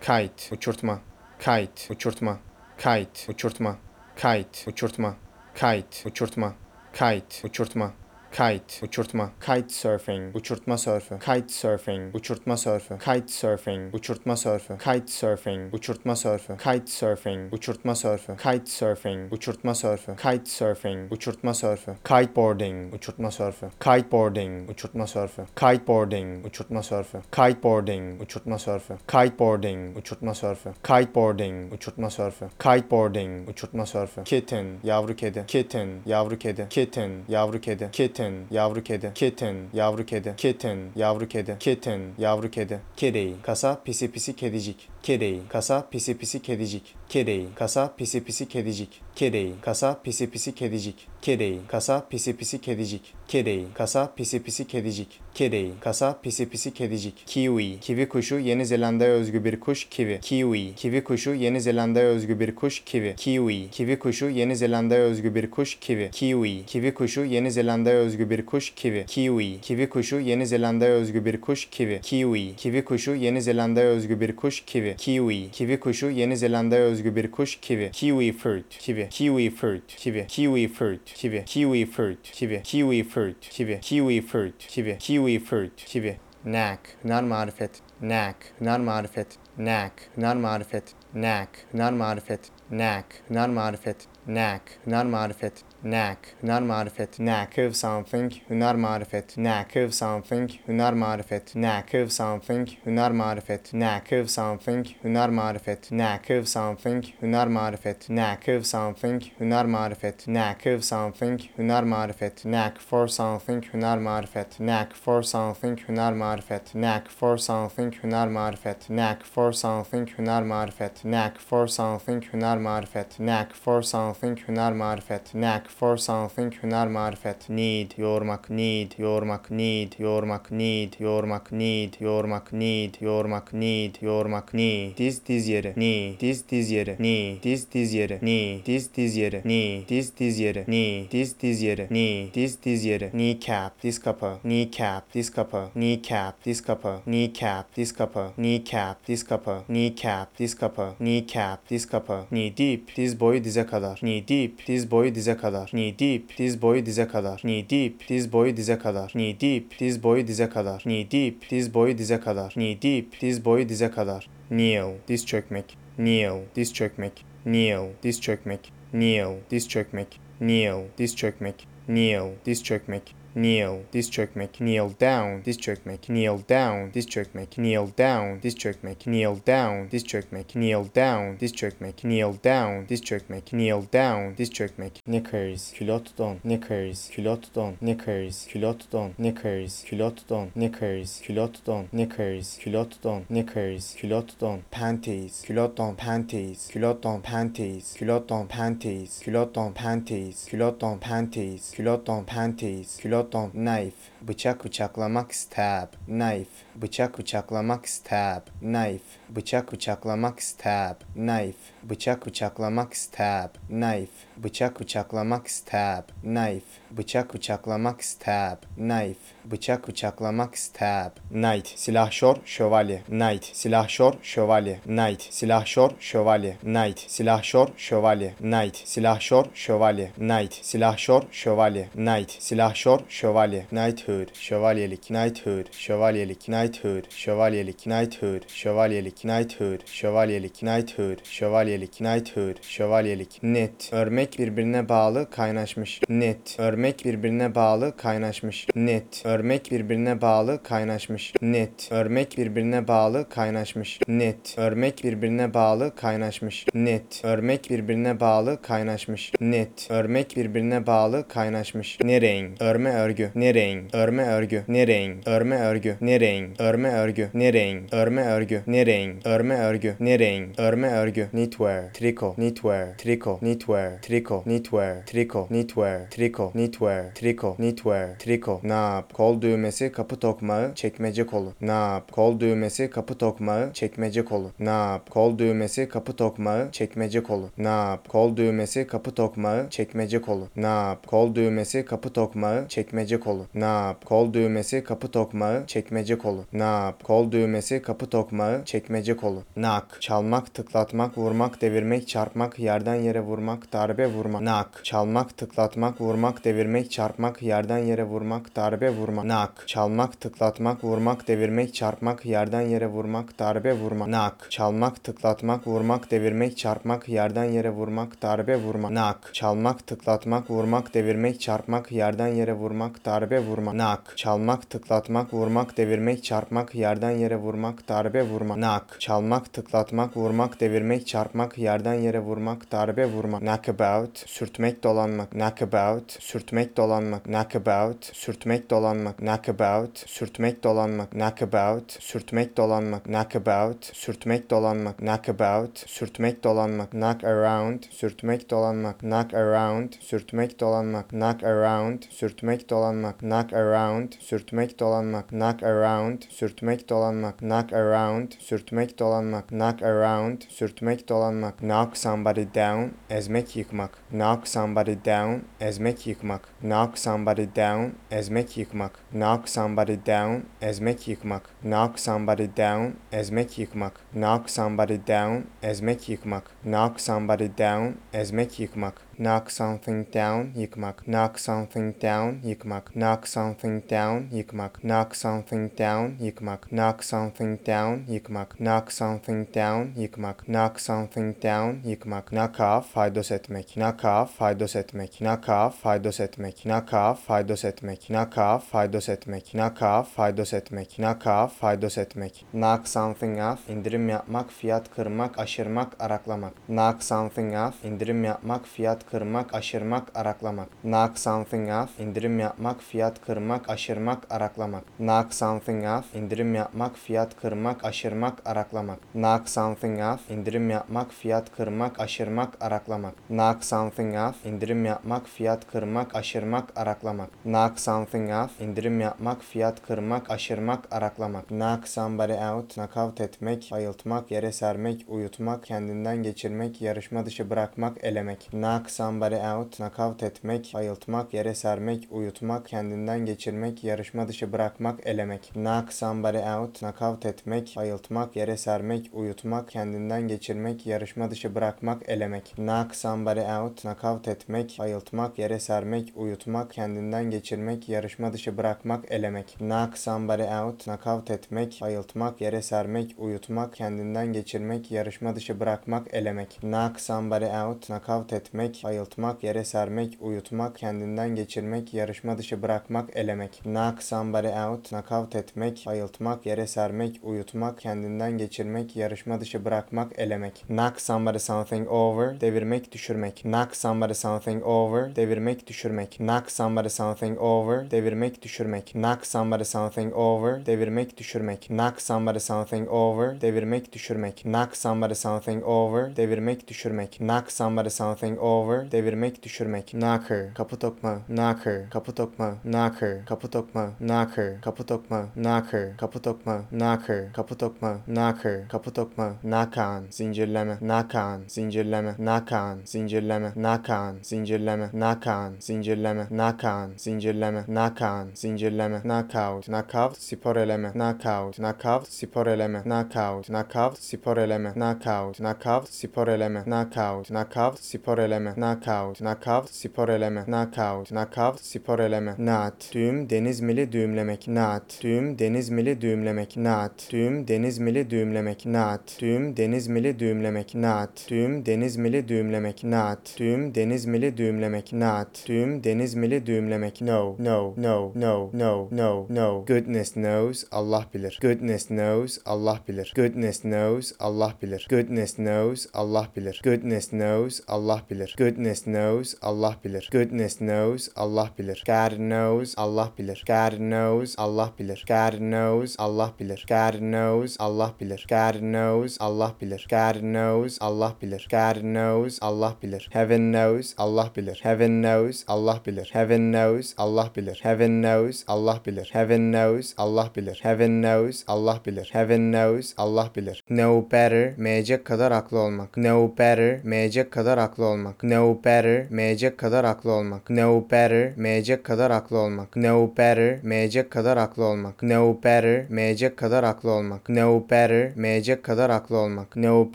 Kite, 0.00 0.50
uçurtma. 0.52 1.00
Kite, 1.38 1.92
uçurtma. 1.92 2.38
Kite, 2.78 3.32
uçurtma. 3.32 3.78
Kite, 4.16 4.70
uçurtma. 4.70 5.16
Kite, 5.54 6.04
uçurtma. 6.04 6.04
Kite, 6.04 6.08
uçurtma. 6.08 6.54
Kite, 6.92 7.46
uçurtma. 7.46 7.92
Kite 8.36 9.68
surfing, 9.68 10.36
uçurtma 10.36 10.78
sörfü. 10.78 11.18
Kite 11.18 11.48
surfing, 11.48 12.14
uçurtma 12.14 12.56
sörfü. 12.56 12.98
Kite 12.98 13.28
surfing, 13.28 13.94
uçurtma 13.94 14.36
sörfü. 14.36 14.78
Kite 14.78 15.06
surfing, 15.06 15.74
uçurtma 15.74 16.16
sörfü. 16.16 16.56
Kite 16.56 16.86
surfing, 16.86 17.52
uçurtma 17.54 17.94
sörfü. 17.94 18.36
Kite 18.36 18.66
surfing, 18.66 19.32
uçurtma 19.32 19.74
sörfü. 19.74 20.16
Kite 20.16 20.50
surfing, 20.50 21.12
uçurtma 21.12 21.54
sörfü. 21.54 21.94
Kiteboarding, 22.04 22.94
uçurtma 22.94 23.30
sörfü. 23.30 23.70
Kiteboarding, 23.80 24.70
uçurtma 24.70 25.06
sörfü. 25.06 25.42
Kiteboarding, 25.56 26.46
uçurtma 26.46 26.82
sörfü. 26.82 27.18
Kiteboarding, 27.36 28.22
uçurtma 28.22 28.58
sörfü. 28.58 28.98
Kiteboarding, 29.06 29.96
uçurtma 29.96 30.34
sörfü. 30.34 30.70
Kiteboarding, 30.82 31.72
uçurtma 31.72 32.10
sörfü. 32.10 32.48
Kiteboarding, 32.58 33.48
uçurtma 33.48 33.86
sörfü. 33.86 34.24
Kitten, 34.24 34.66
yavru 34.84 35.16
kedi. 35.16 35.44
Kitten, 35.46 35.88
yavru 36.06 36.38
kedi. 36.38 36.66
Kitten, 36.70 37.10
yavru 37.28 37.60
kedi. 37.60 37.88
Kitten, 37.92 38.25
yavru 38.50 38.82
kedi. 38.82 39.10
Kitten, 39.14 39.68
yavru 39.72 40.04
kedi. 40.06 40.34
Kitten, 40.36 40.78
yavru 40.96 41.28
kedi. 41.28 41.56
Kitten, 41.58 42.14
yavru 42.18 42.50
kedi. 42.50 42.78
Kitty, 42.96 43.34
kasa 43.42 43.76
pisi 43.84 44.08
pisi 44.08 44.32
kedicik. 44.32 44.88
Kitty, 45.06 45.34
kasa 45.48 45.88
pisi 45.90 46.18
pisi 46.18 46.42
kedicik. 46.42 46.82
Kitty, 47.08 47.40
kasa 47.54 47.94
pisi 47.96 48.24
pisi 48.24 48.48
kedicik. 48.48 48.88
Kitty, 49.14 49.52
kasa 49.60 50.00
pisi 50.02 50.30
pisi 50.30 50.54
kedicik. 50.54 50.94
Kitty, 51.22 51.54
kasa 51.68 52.08
pisi 52.10 52.36
pisi 52.36 52.60
kedicik. 52.60 53.00
Kitty, 53.28 53.60
kasa 53.74 54.12
pisi 54.16 54.42
pisi 54.42 54.66
kedicik. 54.66 55.08
Kitty, 55.34 55.66
kasa 55.80 56.20
pisi 56.22 56.46
pisi 56.46 56.74
kedicik. 56.74 57.14
Kiwi, 57.26 57.80
kivi 57.80 58.08
kuşu 58.08 58.38
Yeni 58.38 58.66
Zelanda'ya 58.66 59.10
özgü 59.10 59.44
bir 59.44 59.60
kuş 59.60 59.84
kivi. 59.84 60.18
Kiwi, 60.22 60.74
kivi 60.76 61.04
kuşu 61.04 61.34
Yeni 61.34 61.60
Zelanda'ya 61.60 62.06
özgü 62.06 62.40
bir 62.40 62.54
kuş 62.54 62.82
kivi. 62.84 63.14
Kiwi, 63.16 63.70
kivi 63.70 63.98
kuşu 63.98 64.28
Yeni 64.28 64.56
Zelanda'ya 64.56 65.00
özgü 65.02 65.34
bir 65.34 65.50
kuş 65.50 65.74
kivi. 65.80 66.10
Kiwi, 66.12 66.66
kivi 66.66 66.94
kuşu 66.94 67.24
Yeni 67.24 67.50
Zelanda'ya 67.50 67.96
özgü 67.96 68.30
bir 68.30 68.46
kuş 68.46 68.70
kivi. 68.70 69.06
Kiwi, 69.06 69.60
kivi 69.62 69.88
kuşu 69.88 70.16
Yeni 70.20 70.46
Zelanda'ya 70.46 70.92
özgü 70.92 71.24
bir 71.24 71.40
kuş 71.40 71.66
kivi. 71.70 72.00
Kiwi, 72.02 72.56
kivi 72.56 72.84
kuşu 72.84 73.14
Yeni 73.14 73.42
Zelanda'ya 73.42 73.86
özgü 73.86 74.20
bir 74.20 74.36
kuş 74.36 74.60
kivi. 74.60 74.95
Kiwi. 74.96 75.50
Kivi 75.50 75.80
kuşu 75.80 76.10
Yeni 76.10 76.36
Zelanda'ya 76.36 76.82
özgü 76.82 77.16
bir 77.16 77.30
kuş 77.30 77.56
kiwi. 77.56 77.90
Kiwi 77.92 78.32
fruit, 78.32 78.68
kiwi. 78.68 79.08
Kiwi 79.10 79.50
fruit, 79.50 79.86
kiwi. 79.86 80.26
Kiwi 80.26 80.68
fruit, 80.68 81.14
kiwi. 81.14 81.44
Kiwi 81.46 81.86
fruit, 81.86 82.30
kiwi. 82.32 82.62
Kiwi 82.64 83.02
fruit, 83.02 83.40
kiwi. 83.50 83.80
Kiwi 83.80 84.22
fruit, 84.22 84.58
kiwi. 84.68 84.98
Kiwi 84.98 85.38
fruit, 85.38 85.76
kiwi. 85.76 86.16
Knack, 86.44 86.80
hüner 87.04 87.22
marifet. 87.22 87.70
Knack, 88.00 88.36
hüner 88.60 88.80
marifet. 88.80 89.26
Knack, 89.56 89.92
hüner 90.16 90.36
marifet. 90.36 90.84
Knack, 91.12 91.50
hüner 91.72 91.92
marifet. 91.92 92.40
Knack, 92.68 93.06
hüner 93.30 93.48
marifet. 93.48 93.96
Knack, 94.26 94.62
hüner 94.86 95.04
marifet. 95.06 95.52
Knack, 95.82 96.34
hüner 96.42 96.62
marifet. 96.62 97.16
Knack 97.18 97.58
of 97.58 97.76
something, 97.76 98.30
hüner 98.48 98.76
marifet. 98.76 99.36
Knack 99.36 99.76
of 99.76 99.94
something, 99.94 100.48
hüner 100.66 100.94
marifet. 100.94 101.54
Knack 101.54 101.94
of 101.94 102.12
something, 102.12 102.66
hüner 102.86 103.12
marifet. 103.12 103.72
Knack 103.72 104.12
of 104.12 104.30
something, 104.30 104.84
hüner 105.04 105.30
marifet. 105.30 105.90
Knack 105.90 106.30
of 106.30 106.48
something, 106.48 107.02
hüner 107.20 107.48
marifet. 107.48 108.08
Knack 108.08 108.48
of 108.48 108.66
something, 108.66 109.20
hüner 109.38 109.66
marifet. 109.66 110.26
Knack 110.26 110.66
of 110.66 110.82
something, 110.82 111.38
hüner 111.58 111.84
marifet. 111.84 112.44
Knack 112.44 112.78
for 112.78 113.06
something, 113.06 113.60
hüner 113.60 114.00
marifet. 114.00 114.58
Knack 114.58 114.94
for 114.98 115.22
something, 115.22 115.76
hüner 115.76 116.14
marifet. 116.14 116.74
Knack 116.74 117.08
for 117.08 117.36
something, 117.38 117.90
hüner 118.02 118.30
marifet. 118.30 118.88
Knack 118.88 119.22
for 119.22 119.52
something, 119.52 120.06
hüner 120.16 120.42
marifet. 120.42 121.04
Knack 121.04 121.38
for 121.38 121.68
something, 121.68 122.22
hüner 122.32 122.58
marifet. 122.58 123.18
Knack 123.18 123.52
for 123.52 123.82
something, 123.82 124.36
hüner 124.36 124.74
marifet. 124.74 125.32
Knack 125.32 125.65
for 125.68 125.96
something, 125.96 126.52
hüner 126.62 126.88
marifet. 126.88 127.48
Need, 127.48 127.90
yormak, 127.98 128.50
need, 128.50 128.98
yormak, 128.98 129.50
need, 129.50 129.98
yormak, 129.98 130.50
need, 130.50 131.00
yormak, 131.00 131.52
need, 131.52 132.00
yormak, 132.00 132.52
need, 132.52 133.00
yormak, 133.00 133.52
need, 133.52 134.02
yormak, 134.02 134.54
need. 134.54 134.96
Diz 134.98 135.20
diz 135.28 135.48
yeri, 135.48 135.72
ni, 135.76 136.16
diz 136.20 136.50
diz 136.50 136.70
yeri, 136.70 136.96
ni, 136.98 137.38
diz 137.42 137.66
diz 137.72 137.92
yeri, 137.92 138.18
ni, 138.22 138.64
diz 138.68 138.88
diz 138.94 139.16
yeri, 139.16 139.40
ni, 139.44 139.86
diz 139.88 140.12
diz 140.18 140.38
yeri, 140.38 140.66
ni, 140.70 141.08
diz 141.10 141.34
diz 141.42 141.62
yeri, 141.62 141.86
ni, 141.90 142.30
diz 142.34 142.62
diz 142.64 142.84
yeri, 142.84 143.10
kneecap, 143.10 143.82
diz 143.82 143.98
kapı, 143.98 144.38
kneecap, 144.42 145.14
diz 145.14 145.30
kapı, 145.30 145.70
kneecap, 145.72 146.44
diz 146.44 146.62
kapı, 146.62 147.00
kneecap, 147.04 147.76
diz 147.76 147.92
kapı, 147.92 148.32
kneecap, 148.36 149.06
diz 149.08 149.24
kapı, 149.24 149.62
kneecap, 149.66 150.38
diz 150.38 150.54
kapı, 150.54 150.94
kneecap, 150.98 151.70
diz 151.70 151.86
kapı, 151.86 152.26
knee 152.28 152.56
deep, 152.56 152.96
diz 152.96 153.20
boyu 153.20 153.44
dize 153.44 153.66
kadar, 153.66 153.98
knee 153.98 154.28
deep, 154.28 154.66
diz 154.66 154.90
boyu 154.90 155.14
dize 155.14 155.36
kadar, 155.36 155.55
knee 155.64 155.98
deep, 155.98 156.38
diz 156.38 156.62
boyu 156.62 156.86
dize 156.86 157.08
kadar, 157.08 157.40
knee 157.40 157.70
deep, 157.70 158.08
diz 158.08 158.32
boyu 158.32 158.56
dize 158.56 158.78
kadar, 158.78 159.10
knee 159.12 159.40
deep, 159.40 159.78
diz 159.80 160.02
boyu 160.02 160.26
dize 160.26 160.48
kadar, 160.50 160.82
knee 160.82 161.10
deep, 161.10 161.50
diz 161.50 161.74
boyu 161.74 161.98
dize 161.98 162.20
kadar, 162.20 162.52
knee 162.52 162.82
deep, 162.82 163.20
diz 163.20 163.44
boyu 163.44 163.68
dize 163.68 163.90
kadar, 163.90 164.28
kneel, 164.48 164.94
diz 165.08 165.26
çökmek, 165.26 165.76
kneel, 165.96 166.40
diz 166.56 166.74
çökmek, 166.74 167.24
kneel, 167.44 167.88
diz 168.02 168.20
çökmek, 168.20 168.72
kneel, 168.92 169.34
diz 169.50 169.68
çökmek, 169.68 170.20
kneel, 170.38 170.84
diz 170.98 171.16
çökmek, 171.16 171.66
kneel, 171.86 172.30
diz 172.46 172.64
çökmek, 172.64 173.14
kneel, 173.36 173.82
diz 173.92 174.10
çökmek, 174.10 174.52
kneel 174.58 174.90
down, 175.00 175.44
diz 175.44 175.58
çökmek, 175.58 176.02
kneel 176.02 176.38
down, 176.48 176.94
diz 176.94 177.06
çökmek, 177.06 177.50
kneel 177.50 177.86
down, 177.98 178.42
diz 178.42 178.56
çökmek, 178.56 179.00
kneel 179.00 179.36
down, 179.46 179.90
diz 179.92 180.06
çökmek, 180.06 180.48
kneel 180.48 180.84
down, 180.94 181.38
diz 181.40 181.52
çökmek, 181.52 181.96
kneel 181.96 182.32
down, 182.44 182.88
diz 182.88 183.02
çökmek, 183.02 183.46
kneel 183.46 183.82
down, 183.92 184.36
diz 184.38 184.50
çökmek, 184.50 185.02
knickers, 185.04 185.72
külot 185.72 186.18
don, 186.18 186.38
knickers, 186.38 187.10
külot 187.10 187.54
don, 187.54 187.74
knickers, 187.80 188.46
külot 188.46 188.92
don, 188.92 189.10
knickers, 189.16 189.84
külot 189.84 190.28
don, 190.28 190.48
knickers, 190.54 191.22
külot 191.22 191.54
don, 191.64 191.84
knickers, 191.92 192.58
külot 192.58 193.02
don, 193.02 193.22
knickers, 193.28 193.94
külot 193.96 194.40
don, 194.40 194.58
panties, 194.70 195.44
külot 195.44 195.76
don, 195.76 195.94
panties, 195.94 196.70
külot 196.72 197.02
don, 197.02 197.20
panties, 197.20 197.92
külot 197.96 198.26
don, 198.28 198.46
panties, 198.46 199.20
külot 199.22 199.52
don, 199.54 199.74
panties, 199.74 200.48
külot 200.48 200.78
don, 200.80 200.98
panties, 200.98 201.74
külot 201.76 202.04
don, 202.06 202.24
panties, 202.24 202.98
külot 203.02 203.25
don, 203.32 203.50
knife, 203.50 203.96
bıçak 204.22 204.64
bıçaklamak 204.64 205.34
stab, 205.34 205.88
knife, 206.06 206.50
bıçak 206.74 207.18
bıçaklamak 207.18 207.88
stab, 207.88 208.40
knife, 208.60 209.04
bıçak 209.28 209.72
bıçaklamak 209.72 210.42
stab, 210.42 210.94
knife, 211.14 211.75
bıçak 211.90 212.26
bıçaklamak 212.26 212.96
stab, 212.96 213.48
knife, 213.68 214.12
bıçak 214.36 214.80
bıçaklamak 214.80 215.50
stab, 215.50 216.02
knife, 216.22 216.66
bıçak 216.90 217.34
bıçaklamak 217.34 218.04
stab, 218.04 218.56
knife, 218.76 219.36
bıçak 219.50 219.88
bıçaklamak 219.88 220.58
stab, 220.58 221.10
knight, 221.30 221.66
silahşor, 221.66 222.36
şövalye, 222.44 223.02
knight, 223.06 223.44
silahşor, 223.56 224.14
şövalye, 224.22 224.80
knight, 224.84 225.22
silahşor, 225.22 225.90
şövalye, 226.00 226.56
knight, 226.60 226.98
silahşor, 227.10 227.68
şövalye, 227.76 228.32
knight, 228.40 228.76
silahşor, 228.84 229.46
şövalye, 229.52 230.12
knight, 230.16 230.62
silahşor, 230.62 231.22
şövalye, 231.30 231.88
knight, 231.94 232.30
silahşor, 232.42 233.00
şövalye, 233.08 233.66
knighthood, 233.70 234.34
şövalyelik, 234.34 235.02
knighthood, 235.02 235.72
şövalyelik, 235.72 236.40
knighthood, 236.46 237.10
şövalyelik, 237.10 237.78
knighthood, 237.78 238.48
şövalyelik, 238.48 239.22
knighthood, 239.22 239.86
şövalyelik, 239.86 240.54
knighthood, 240.60 241.24
şövalyelik, 241.24 241.75
knighthood, 241.84 242.62
şövalyelik, 242.62 243.38
net, 243.42 243.92
örmek 243.92 244.38
birbirine 244.38 244.88
bağlı, 244.88 245.30
kaynaşmış, 245.30 246.00
net, 246.08 246.56
örmek 246.58 247.04
birbirine 247.04 247.54
bağlı, 247.54 247.96
kaynaşmış, 247.96 248.66
net, 248.74 249.22
örmek 249.24 249.70
birbirine 249.70 250.20
bağlı, 250.20 250.62
kaynaşmış, 250.62 251.34
net, 251.42 251.88
örmek 251.90 252.38
birbirine 252.38 252.88
bağlı, 252.88 253.28
kaynaşmış, 253.28 254.00
net, 254.08 254.58
örmek 254.58 255.04
birbirine 255.04 255.54
bağlı, 255.54 255.94
kaynaşmış, 255.96 256.66
net, 256.74 257.24
örmek 257.24 257.70
birbirine 257.70 258.20
bağlı, 258.20 258.62
kaynaşmış, 258.62 259.32
net, 259.40 259.90
örmek 259.90 260.36
birbirine 260.36 260.86
bağlı, 260.86 261.28
kaynaşmış, 261.28 261.98
ne 262.04 262.20
renk, 262.20 262.62
örme 262.62 262.90
örgü, 262.90 263.30
ne 263.34 263.54
renk, 263.54 263.94
örme 263.94 264.22
örgü, 264.22 264.64
ne 264.68 264.86
renk, 264.86 265.28
örme 265.28 265.56
örgü, 265.56 265.96
ne 266.00 266.20
renk, 266.22 266.60
örme 266.60 266.90
örgü, 266.90 267.30
ne 267.34 267.52
renk, 267.52 267.92
örme 267.92 268.22
örgü, 268.22 268.62
ne 268.66 268.86
renk, 268.86 269.26
örme 269.26 269.54
örgü, 269.56 269.94
ne 270.00 270.18
renk, 270.18 270.58
örme 270.58 270.88
örgü, 270.88 271.28
knitwear, 271.66 271.92
triko, 271.92 272.34
knitwear, 272.34 272.96
triko, 272.96 273.38
knitwear, 273.38 274.00
triko, 274.02 274.42
knitwear, 274.44 275.04
triko, 275.06 275.46
knitwear, 275.48 276.10
triko, 276.10 276.50
knitwear, 276.52 277.14
triko, 277.14 277.54
knitwear, 277.56 278.18
triko, 278.18 278.60
nap, 278.62 279.12
kol 279.14 279.42
düğmesi, 279.42 279.92
kapı 279.92 280.16
tokmağı, 280.16 280.74
çekmece 280.74 281.26
kolu, 281.26 281.52
nap, 281.60 282.12
kol 282.12 282.40
düğmesi, 282.40 282.90
kapı 282.90 283.18
tokmağı, 283.18 283.72
çekmece 283.72 284.24
kolu, 284.24 284.50
nap, 284.60 285.10
kol 285.10 285.38
düğmesi, 285.38 285.88
kapı 285.88 286.12
tokmağı, 286.16 286.70
çekmece 286.72 287.22
kolu, 287.22 287.48
nap, 287.58 288.08
kol 288.08 288.36
düğmesi, 288.36 288.86
kapı 288.86 289.14
tokmağı, 289.14 289.66
çekmece 289.70 290.20
kolu, 290.20 290.48
nap, 290.56 291.06
kol 291.06 291.34
düğmesi, 291.34 291.84
kapı 291.84 292.12
tokmağı, 292.12 292.68
çekmece 292.68 293.18
kolu, 293.20 293.46
nap, 293.54 294.04
kol 294.04 294.32
düğmesi, 294.32 294.84
kapı 294.84 295.10
tokmağı, 295.10 295.66
çekmece 295.66 296.18
kolu, 296.18 296.44
nap, 296.52 297.04
kol 297.04 297.32
düğmesi, 297.32 297.82
kapı 297.82 298.10
tokmağı, 298.10 298.64
çekmece 298.64 299.16
kolu, 299.16 299.42
nak, 299.56 299.98
çalmak, 300.00 300.54
tıklatmak, 300.54 301.18
vurmak, 301.18 301.55
devirmek, 301.60 302.08
çarpmak, 302.08 302.58
yerden 302.58 302.94
yere 302.94 303.20
vurmak, 303.20 303.72
darbe 303.72 304.06
vurmak, 304.06 304.42
nak, 304.42 304.80
çalmak, 304.84 305.36
tıklatmak, 305.36 306.00
vurmak, 306.00 306.44
devirmek, 306.44 306.90
çarpmak, 306.90 307.42
yerden 307.42 307.78
yere 307.78 308.04
vurmak, 308.04 308.56
darbe 308.56 308.90
vurmak, 308.90 309.24
nak, 309.24 309.64
çalmak, 309.66 310.20
tıklatmak, 310.20 310.84
vurmak, 310.84 311.28
devirmek, 311.28 311.74
çarpmak, 311.74 312.26
yerden 312.26 312.60
yere 312.60 312.86
vurmak, 312.86 313.38
darbe 313.38 313.72
vurmak, 313.72 314.08
nak, 314.08 314.50
çalmak, 314.50 315.04
tıklatmak, 315.04 315.66
vurmak, 315.66 316.10
devirmek, 316.10 316.58
çarpmak, 316.58 317.08
yerden 317.08 317.44
yere 317.44 317.70
vurmak, 317.70 318.22
darbe 318.22 318.56
vurmak, 318.56 318.90
nak, 318.92 319.30
çalmak, 319.34 319.86
tıklatmak, 319.86 320.50
vurmak, 320.50 320.94
devirmek, 320.94 321.40
çarpmak, 321.40 321.92
yerden 321.92 322.28
yere 322.28 322.52
vurmak, 322.52 323.04
darbe 323.06 323.40
vurmak, 323.40 323.74
nak, 323.74 324.14
çalmak, 324.16 324.70
tıklatmak, 324.70 325.34
vurmak, 325.34 325.76
devirmek, 325.76 326.24
çarpmak, 326.24 326.74
yerden 326.74 327.10
yere 327.10 327.36
vurmak, 327.36 327.88
darbe 327.88 328.22
vurmak, 328.22 328.56
nak, 328.56 329.00
çalmak, 329.00 329.52
tıklatmak, 329.52 330.16
vurmak, 330.16 330.60
devirmek, 330.60 331.06
çarpmak, 331.06 331.35
yerden 331.56 331.94
yere 331.94 332.20
vurmak, 332.20 332.72
darbe 332.72 333.04
vurmak, 333.12 333.42
knockabout, 333.42 334.18
sürtmek, 334.26 334.82
dolanmak, 334.82 335.32
knockabout, 335.32 336.10
sürtmek, 336.20 336.76
dolanmak, 336.76 337.24
knockabout, 337.26 338.04
sürtmek, 338.14 338.70
dolanmak, 338.70 339.18
knockabout, 339.18 339.98
sürtmek, 340.06 340.62
dolanmak, 340.64 341.12
knockabout, 341.12 341.90
sürtmek, 342.00 342.56
dolanmak, 342.56 343.04
knockabout, 343.04 343.84
sürtmek, 343.94 344.50
dolanmak, 344.50 344.98
knockabout, 344.98 345.84
sürtmek, 345.86 346.42
dolanmak, 346.42 346.90
knock 346.92 347.24
around, 347.24 347.80
sürtmek, 347.90 348.50
dolanmak, 348.50 349.00
knock 349.02 349.34
around, 349.34 349.92
sürtmek, 350.00 350.60
dolanmak, 350.60 351.12
knock 351.12 351.44
around, 351.44 352.08
sürtmek, 352.10 352.70
dolanmak, 352.70 353.18
knock 353.20 353.52
around, 353.52 354.12
sürtmek 354.20 354.78
dolanmak, 354.80 355.28
knock 355.30 355.62
around, 355.62 356.22
sürtmek 356.30 356.88
dolanmak, 356.88 357.38
knock 357.40 357.72
around, 357.72 358.32
sürtmek 358.40 358.98
dolanmak, 358.98 359.48
knock 359.50 359.82
around, 359.82 360.38
sürtmek 360.48 361.08
dolanmak, 361.08 361.25
knock 361.32 361.96
somebody 361.96 362.46
down, 362.54 362.90
ezmek 363.10 363.56
yıkmak, 363.56 363.90
knock 364.10 364.48
somebody 364.48 364.98
down, 365.04 365.44
ezmek 365.60 366.06
yıkmak, 366.06 366.48
knock 366.60 366.98
somebody 366.98 367.48
down, 367.56 367.90
ezmek 368.10 368.56
yıkmak, 368.56 368.92
knock 369.16 369.48
somebody 369.48 369.96
down, 370.06 370.42
ezmek 370.60 371.08
yıkmak, 371.08 371.42
knock 371.62 371.98
somebody 371.98 372.48
down, 372.56 372.96
ezmek 373.12 373.58
yıkmak, 373.58 373.92
knock 374.12 374.50
somebody 374.50 374.98
down, 375.08 375.46
ezmek 375.62 376.08
yıkmak, 376.08 376.44
knock 376.62 377.00
somebody 377.00 377.48
down, 377.58 377.94
ezmek 378.12 378.60
yıkmak, 378.60 378.94
knock 379.18 379.50
something 379.50 380.04
down, 380.14 380.52
yıkmak, 380.54 381.04
knock 381.06 381.38
something 381.38 381.94
down, 382.02 382.40
yıkmak, 382.44 382.92
knock 382.94 383.26
something 383.26 383.82
down, 383.90 384.28
yıkmak, 384.32 384.82
knock 384.82 385.16
something 385.16 385.70
down, 385.78 386.16
yıkmak, 386.20 386.68
knock 386.70 387.02
something 387.02 387.56
down, 387.66 388.04
yıkmak, 388.08 388.58
knock 388.58 388.90
something 388.90 389.46
down, 389.54 389.92
yıkmak, 389.96 390.46
knock 390.46 390.78
something 390.80 391.34
down, 391.42 391.80
yıkmak, 391.84 392.30
knock 392.30 392.60
off, 392.60 392.92
faydos 392.92 393.30
etmek, 393.32 393.66
knock 393.76 394.04
off, 394.04 394.38
faydos 394.38 394.76
etmek, 394.76 395.12
knock 395.20 395.48
off, 395.48 395.82
faydos 395.82 396.20
etmek, 396.20 396.56
knock 396.64 396.92
off, 396.92 397.26
faydos 397.26 397.64
etmek, 397.64 398.00
knock 398.08 398.36
off, 398.38 398.70
faydos 399.06 399.18
etmek, 399.18 399.44
knock 399.52 399.78
faydos 400.16 400.52
etmek, 400.52 400.88
knock 400.96 401.22
faydos 401.60 401.98
etmek, 401.98 402.44
knock 402.52 402.88
something 402.88 403.38
off, 403.38 403.68
indirim 403.68 404.08
yapmak, 404.08 404.50
fiyat 404.50 404.90
kırmak, 404.94 405.38
aşırmak, 405.38 405.96
araklamak, 406.00 406.52
knock 406.66 407.02
something 407.02 407.54
off, 407.54 407.84
indirim 407.84 408.24
yapmak, 408.24 408.66
fiyat 408.66 409.10
kırmak, 409.10 409.54
aşırmak, 409.54 410.10
araklamak, 410.14 410.68
knock 410.82 411.18
something 411.18 411.70
off, 411.70 412.00
indirim 412.00 412.38
yapmak, 412.38 412.80
fiyat 412.82 413.20
kırmak, 413.26 413.70
aşırmak, 413.70 414.26
araklamak, 414.30 414.84
knock 414.98 415.34
something 415.34 415.84
off, 415.84 416.14
indirim 416.14 416.54
yapmak, 416.54 416.96
fiyat 416.96 417.40
kırmak, 417.40 417.84
aşırmak, 417.84 418.34
araklamak, 418.44 418.98
knock 419.12 419.48
something 419.48 420.00
off, 420.00 420.30
indirim 420.30 420.70
yapmak, 420.70 421.12
fiyat 421.12 421.56
kırmak, 421.56 422.00
aşırmak, 422.00 422.56
araklamak, 422.60 423.14
knock 423.28 423.64
something 423.64 424.14
off, 424.16 424.46
indirim 424.46 424.84
yapmak, 424.84 425.26
fiyat 425.28 425.66
kırmak, 425.72 426.16
aşırmak, 426.16 426.72
araklamak, 426.76 427.30
knock 427.44 427.80
something 427.80 428.30
off, 428.30 428.60
indirim 428.60 428.85
yapmak, 428.86 429.42
fiyat 429.42 429.82
kırmak, 429.86 430.30
aşırmak, 430.30 430.92
araklamak, 430.92 431.48
knock 431.48 431.88
somebody 431.88 432.32
out, 432.32 432.74
knockout 432.74 433.20
etmek, 433.20 433.68
bayıltmak, 433.72 434.30
yere 434.30 434.52
sermek, 434.52 435.04
uyutmak, 435.08 435.64
kendinden 435.64 436.22
geçirmek, 436.22 436.82
yarışma 436.82 437.26
dışı 437.26 437.50
bırakmak, 437.50 438.04
elemek, 438.04 438.48
knock 438.50 438.90
somebody 438.90 439.34
out, 439.34 439.76
knockout 439.76 440.22
etmek, 440.22 440.70
bayıltmak, 440.74 441.34
yere 441.34 441.54
sermek, 441.54 442.08
uyutmak, 442.10 442.66
kendinden 442.66 443.26
geçirmek, 443.26 443.84
yarışma 443.84 444.28
dışı 444.28 444.52
bırakmak, 444.52 445.06
elemek, 445.06 445.50
knock 445.52 445.92
somebody 445.92 446.38
out, 446.38 446.78
knockout 446.80 447.26
etmek, 447.26 447.74
bayıltmak, 447.76 448.36
yere 448.36 448.56
sermek, 448.56 449.10
uyutmak, 449.12 449.68
kendinden 449.68 450.28
geçirmek, 450.28 450.86
yarışma 450.86 451.30
dışı 451.30 451.54
bırakmak, 451.54 452.08
elemek, 452.08 452.52
knock 452.56 452.94
somebody 452.96 453.40
out, 453.40 453.82
knockout 453.82 454.28
etmek, 454.28 454.76
bayıltmak, 454.78 455.38
yere 455.38 455.60
sermek, 455.60 456.12
uyutmak, 456.16 456.72
kendinden 456.72 457.30
geçirmek, 457.30 457.88
yarışma 457.88 458.32
dışı 458.32 458.56
bırakmak, 458.56 458.75
elemek, 459.08 459.54
knock 459.58 459.98
somebody 459.98 460.42
out, 460.42 460.84
knockout 460.84 461.30
etmek, 461.30 461.78
bayıltmak, 461.82 462.40
yere 462.40 462.62
sermek, 462.62 463.14
uyutmak, 463.18 463.74
kendinden 463.74 464.32
geçirmek, 464.32 464.90
yarışma 464.90 465.36
dışı 465.36 465.60
bırakmak, 465.60 466.14
elemek, 466.14 466.58
knock 466.60 467.00
somebody 467.00 467.44
out, 467.44 467.86
knockout 467.86 468.32
etmek, 468.32 468.80
bayıltmak, 468.84 469.42
yere 469.42 469.64
sermek, 469.64 470.18
uyutmak, 470.20 470.76
kendinden 470.76 471.34
geçirmek, 471.34 471.94
yarışma 471.94 472.38
dışı 472.38 472.62
bırakmak, 472.62 473.16
elemek, 473.16 473.60
knock 473.62 474.02
somebody 474.02 474.48
out, 474.48 474.88
knockout 474.88 475.36
etmek, 475.36 475.84
bayıltmak, 475.86 476.46
yere 476.46 476.66
sermek, 476.66 477.20
uyutmak, 477.22 477.80
kendinden 477.80 478.38
geçirmek, 478.38 478.96
yarışma 478.96 479.40
dışı 479.40 479.64
bırakmak, 479.64 480.18
elemek, 480.18 480.64
knock 480.66 481.00
somebody 481.00 481.38
something 481.38 481.88
over, 481.88 482.40
devirmek, 482.40 482.92
düşürmek, 482.92 483.36
knock 483.42 483.76
somebody 483.76 484.14
something 484.14 484.66
over, 484.66 485.16
devirmek, 485.16 485.66
düşürmek, 485.66 486.10
knock 486.10 486.50
somebody 486.50 486.88
something 486.88 487.38
over, 487.40 487.90
devirmek, 487.90 488.42
düşürmek, 488.42 488.65
knock 488.66 489.26
somebody 489.26 489.64
something 489.64 490.12
over, 490.14 490.66
devirmek, 490.66 491.18
düşürmek, 491.18 491.60
knock 491.68 492.00
somebody 492.00 492.40
something 492.40 492.88
over, 492.88 493.40
devirmek, 493.40 493.92
düşürmek, 493.92 494.36
knock 494.42 494.76
somebody 494.76 495.14
something 495.14 495.64
over, 495.64 496.16
devirmek, 496.16 496.68
düşürmek, 496.68 497.18
knock 497.18 497.50
somebody 497.52 497.90
something 497.90 498.38
over, 498.38 498.92
devirmek, 498.92 499.42
düşürmek, 499.42 499.86
knocker, 499.86 500.54
kapı 500.54 500.78
tokma, 500.78 501.18
knocker, 501.26 501.90
kapı 501.90 502.14
tokma, 502.14 502.54
knocker, 502.62 503.26
kapı 503.26 503.50
tokma, 503.50 503.90
knocker, 503.98 504.60
kapı 504.62 504.86
tokma, 504.86 505.26
knocker, 505.34 505.96
kapı 505.96 506.22
tokma, 506.22 506.62
knocker, 506.70 507.32
kapı 507.32 507.58
tokma, 507.58 507.98
knocker, 508.06 508.68
kapı 508.68 508.92
tokma, 508.92 509.34
on, 509.76 510.06
zincirleme, 510.10 510.78
on, 511.14 511.44
zincirleme, 511.48 512.14
on, 512.52 512.80
zincirleme, 512.86 513.52
on, 513.88 514.20
zincirleme, 514.22 514.90
on, 514.92 515.56
zincirleme, 515.58 516.26
on, 516.64 516.94
zincirleme, 516.96 517.64
knock 517.66 518.02
on, 518.02 518.30
zincirleme, 518.56 519.00
knockout, 519.02 519.66
knockout, 519.66 520.16
spor 520.16 520.56
eleme, 520.56 520.92
knockout, 520.92 521.56
knockout, 521.56 522.06
spor 522.06 522.46
eleme, 522.46 522.82
knockout, 522.82 523.46
knockout, 523.46 523.98
spor 523.98 524.36
eleme, 524.38 524.72
knockout, 524.72 525.36
knockout, 525.36 525.88
spor 525.88 526.28
eleme, 526.28 526.62
knockout, 526.64 527.28
knockout, 527.28 527.78
spor 527.78 528.18
eleme, 528.18 528.54
knockout, 528.54 529.18
knockout, 529.18 529.68
spor 529.68 530.08
eleme, 530.08 530.44
knockout, 530.44 531.08
knockout, 531.08 531.60
spor 531.60 531.98
eleme, 531.98 532.34
not, 532.38 532.92
düğüm 532.94 533.30
deniz 533.30 533.60
mili 533.60 533.92
düğümlemek, 533.92 534.48
not, 534.48 535.02
düğüm 535.02 535.38
deniz 535.38 535.70
mili 535.70 536.00
düğümlemek, 536.00 536.56
not, 536.56 537.12
düğüm 537.12 537.48
deniz 537.48 537.78
mili 537.78 538.10
düğümlemek, 538.10 538.66
not, 538.66 539.20
düğüm 539.20 539.56
deniz 539.56 539.88
mili 539.88 540.18
düğümlemek, 540.18 540.74
not, 540.74 541.28
düğüm 541.30 541.64
deniz 541.66 541.96
mili 541.96 542.28
düğümlemek, 542.28 542.84
not, 542.84 543.38
düğüm 543.38 543.74
deniz 543.74 544.06
mili 544.06 544.36
düğümlemek, 544.36 544.92
not, 544.92 545.48
düğüm 545.48 545.84
deniz 545.84 546.14
mili 546.14 546.46
düğümlemek, 546.46 547.00
no, 547.00 547.36
no, 547.38 547.74
no, 547.76 548.12
no, 548.14 548.45
no, 548.52 548.88
no, 548.90 549.26
no, 549.28 549.62
goodness 549.66 550.16
knows, 550.16 550.64
Allah 550.72 551.06
bilir, 551.12 551.38
goodness 551.40 551.90
knows, 551.90 552.38
Allah 552.46 552.80
bilir, 552.86 553.12
goodness 553.14 553.64
knows, 553.64 554.12
Allah 554.20 554.54
bilir, 554.60 554.86
goodness 554.88 555.38
knows, 555.38 555.86
Allah 555.94 556.28
bilir, 556.34 556.60
goodness 556.62 557.12
knows, 557.12 557.60
Allah 557.68 558.02
bilir, 558.08 558.34
goodness 558.36 558.86
knows, 558.86 559.36
Allah 559.42 559.76
bilir, 559.82 560.10
goodness 560.10 560.60
knows, 560.60 561.10
Allah 561.16 561.50
bilir, 561.56 561.82
God 561.84 562.18
knows, 562.18 562.74
Allah 562.76 563.12
bilir, 563.16 563.42
God 563.46 563.78
knows, 563.80 564.34
Allah 564.38 564.72
bilir, 564.78 565.04
God 565.06 565.40
knows, 565.40 565.96
Allah 565.98 566.32
bilir, 566.38 566.64
God 566.66 567.00
knows, 567.00 567.56
Allah 567.58 567.94
bilir, 567.98 568.26
God 568.28 568.62
knows, 568.62 569.16
Allah 569.20 569.54
bilir, 569.60 569.86
God 569.88 570.22
knows, 570.22 570.78
Allah 570.82 571.14
bilir, 571.20 571.48
God 571.50 571.82
knows, 571.82 572.38
Allah 572.42 572.76
bilir, 572.80 573.08
Heaven 573.10 573.50
knows, 573.50 573.94
Allah 573.98 574.30
bilir, 574.34 574.60
Heaven 574.60 575.00
knows, 575.00 575.44
Allah 575.48 575.80
bilir, 575.84 576.10
Heaven 576.10 576.50
knows, 576.50 576.94
Allah 576.98 577.30
bilir, 577.34 577.60
Heaven 577.60 578.00
knows, 578.00 578.35
Allah 578.48 578.80
bilir, 578.86 579.08
Heaven 579.12 579.52
knows, 579.52 579.94
Allah 579.98 580.30
bilir, 580.36 580.58
Heaven 580.62 581.02
knows, 581.02 581.44
Allah 581.48 581.80
bilir, 581.86 582.08
Heaven 582.12 582.52
knows, 582.52 582.94
Allah 582.98 583.30
bilir, 583.36 583.62
know 583.68 584.10
better, 584.12 584.54
meyecek 584.56 585.04
kadar 585.04 585.30
aklı 585.30 585.58
olmak, 585.58 585.94
know 585.94 586.38
better, 586.38 586.80
meyecek 586.84 587.30
kadar 587.30 587.58
aklı 587.58 587.84
olmak, 587.84 588.20
know 588.20 588.64
better, 588.64 589.06
meyecek 589.10 589.58
kadar 589.58 589.84
aklı 589.84 590.10
olmak, 590.12 590.46
know 590.46 590.90
better, 590.90 591.32
meyecek 591.36 591.84
kadar 591.84 592.10
aklı 592.10 592.38
olmak, 592.38 592.72
know 592.72 593.16
better, 593.16 593.58
meyecek 593.62 594.10
kadar 594.10 594.36
aklı 594.36 594.64
olmak, 594.64 594.98
know 594.98 595.42
better, 595.42 595.82
meyecek 595.86 596.36
kadar 596.36 596.52
aklı 596.54 596.80
olmak, 596.86 597.16
know 597.16 597.70
better, 597.70 598.12
meyecek 598.16 598.64
kadar 598.64 598.90
aklı 598.90 599.16
olmak, 599.16 599.54
know 599.56 599.94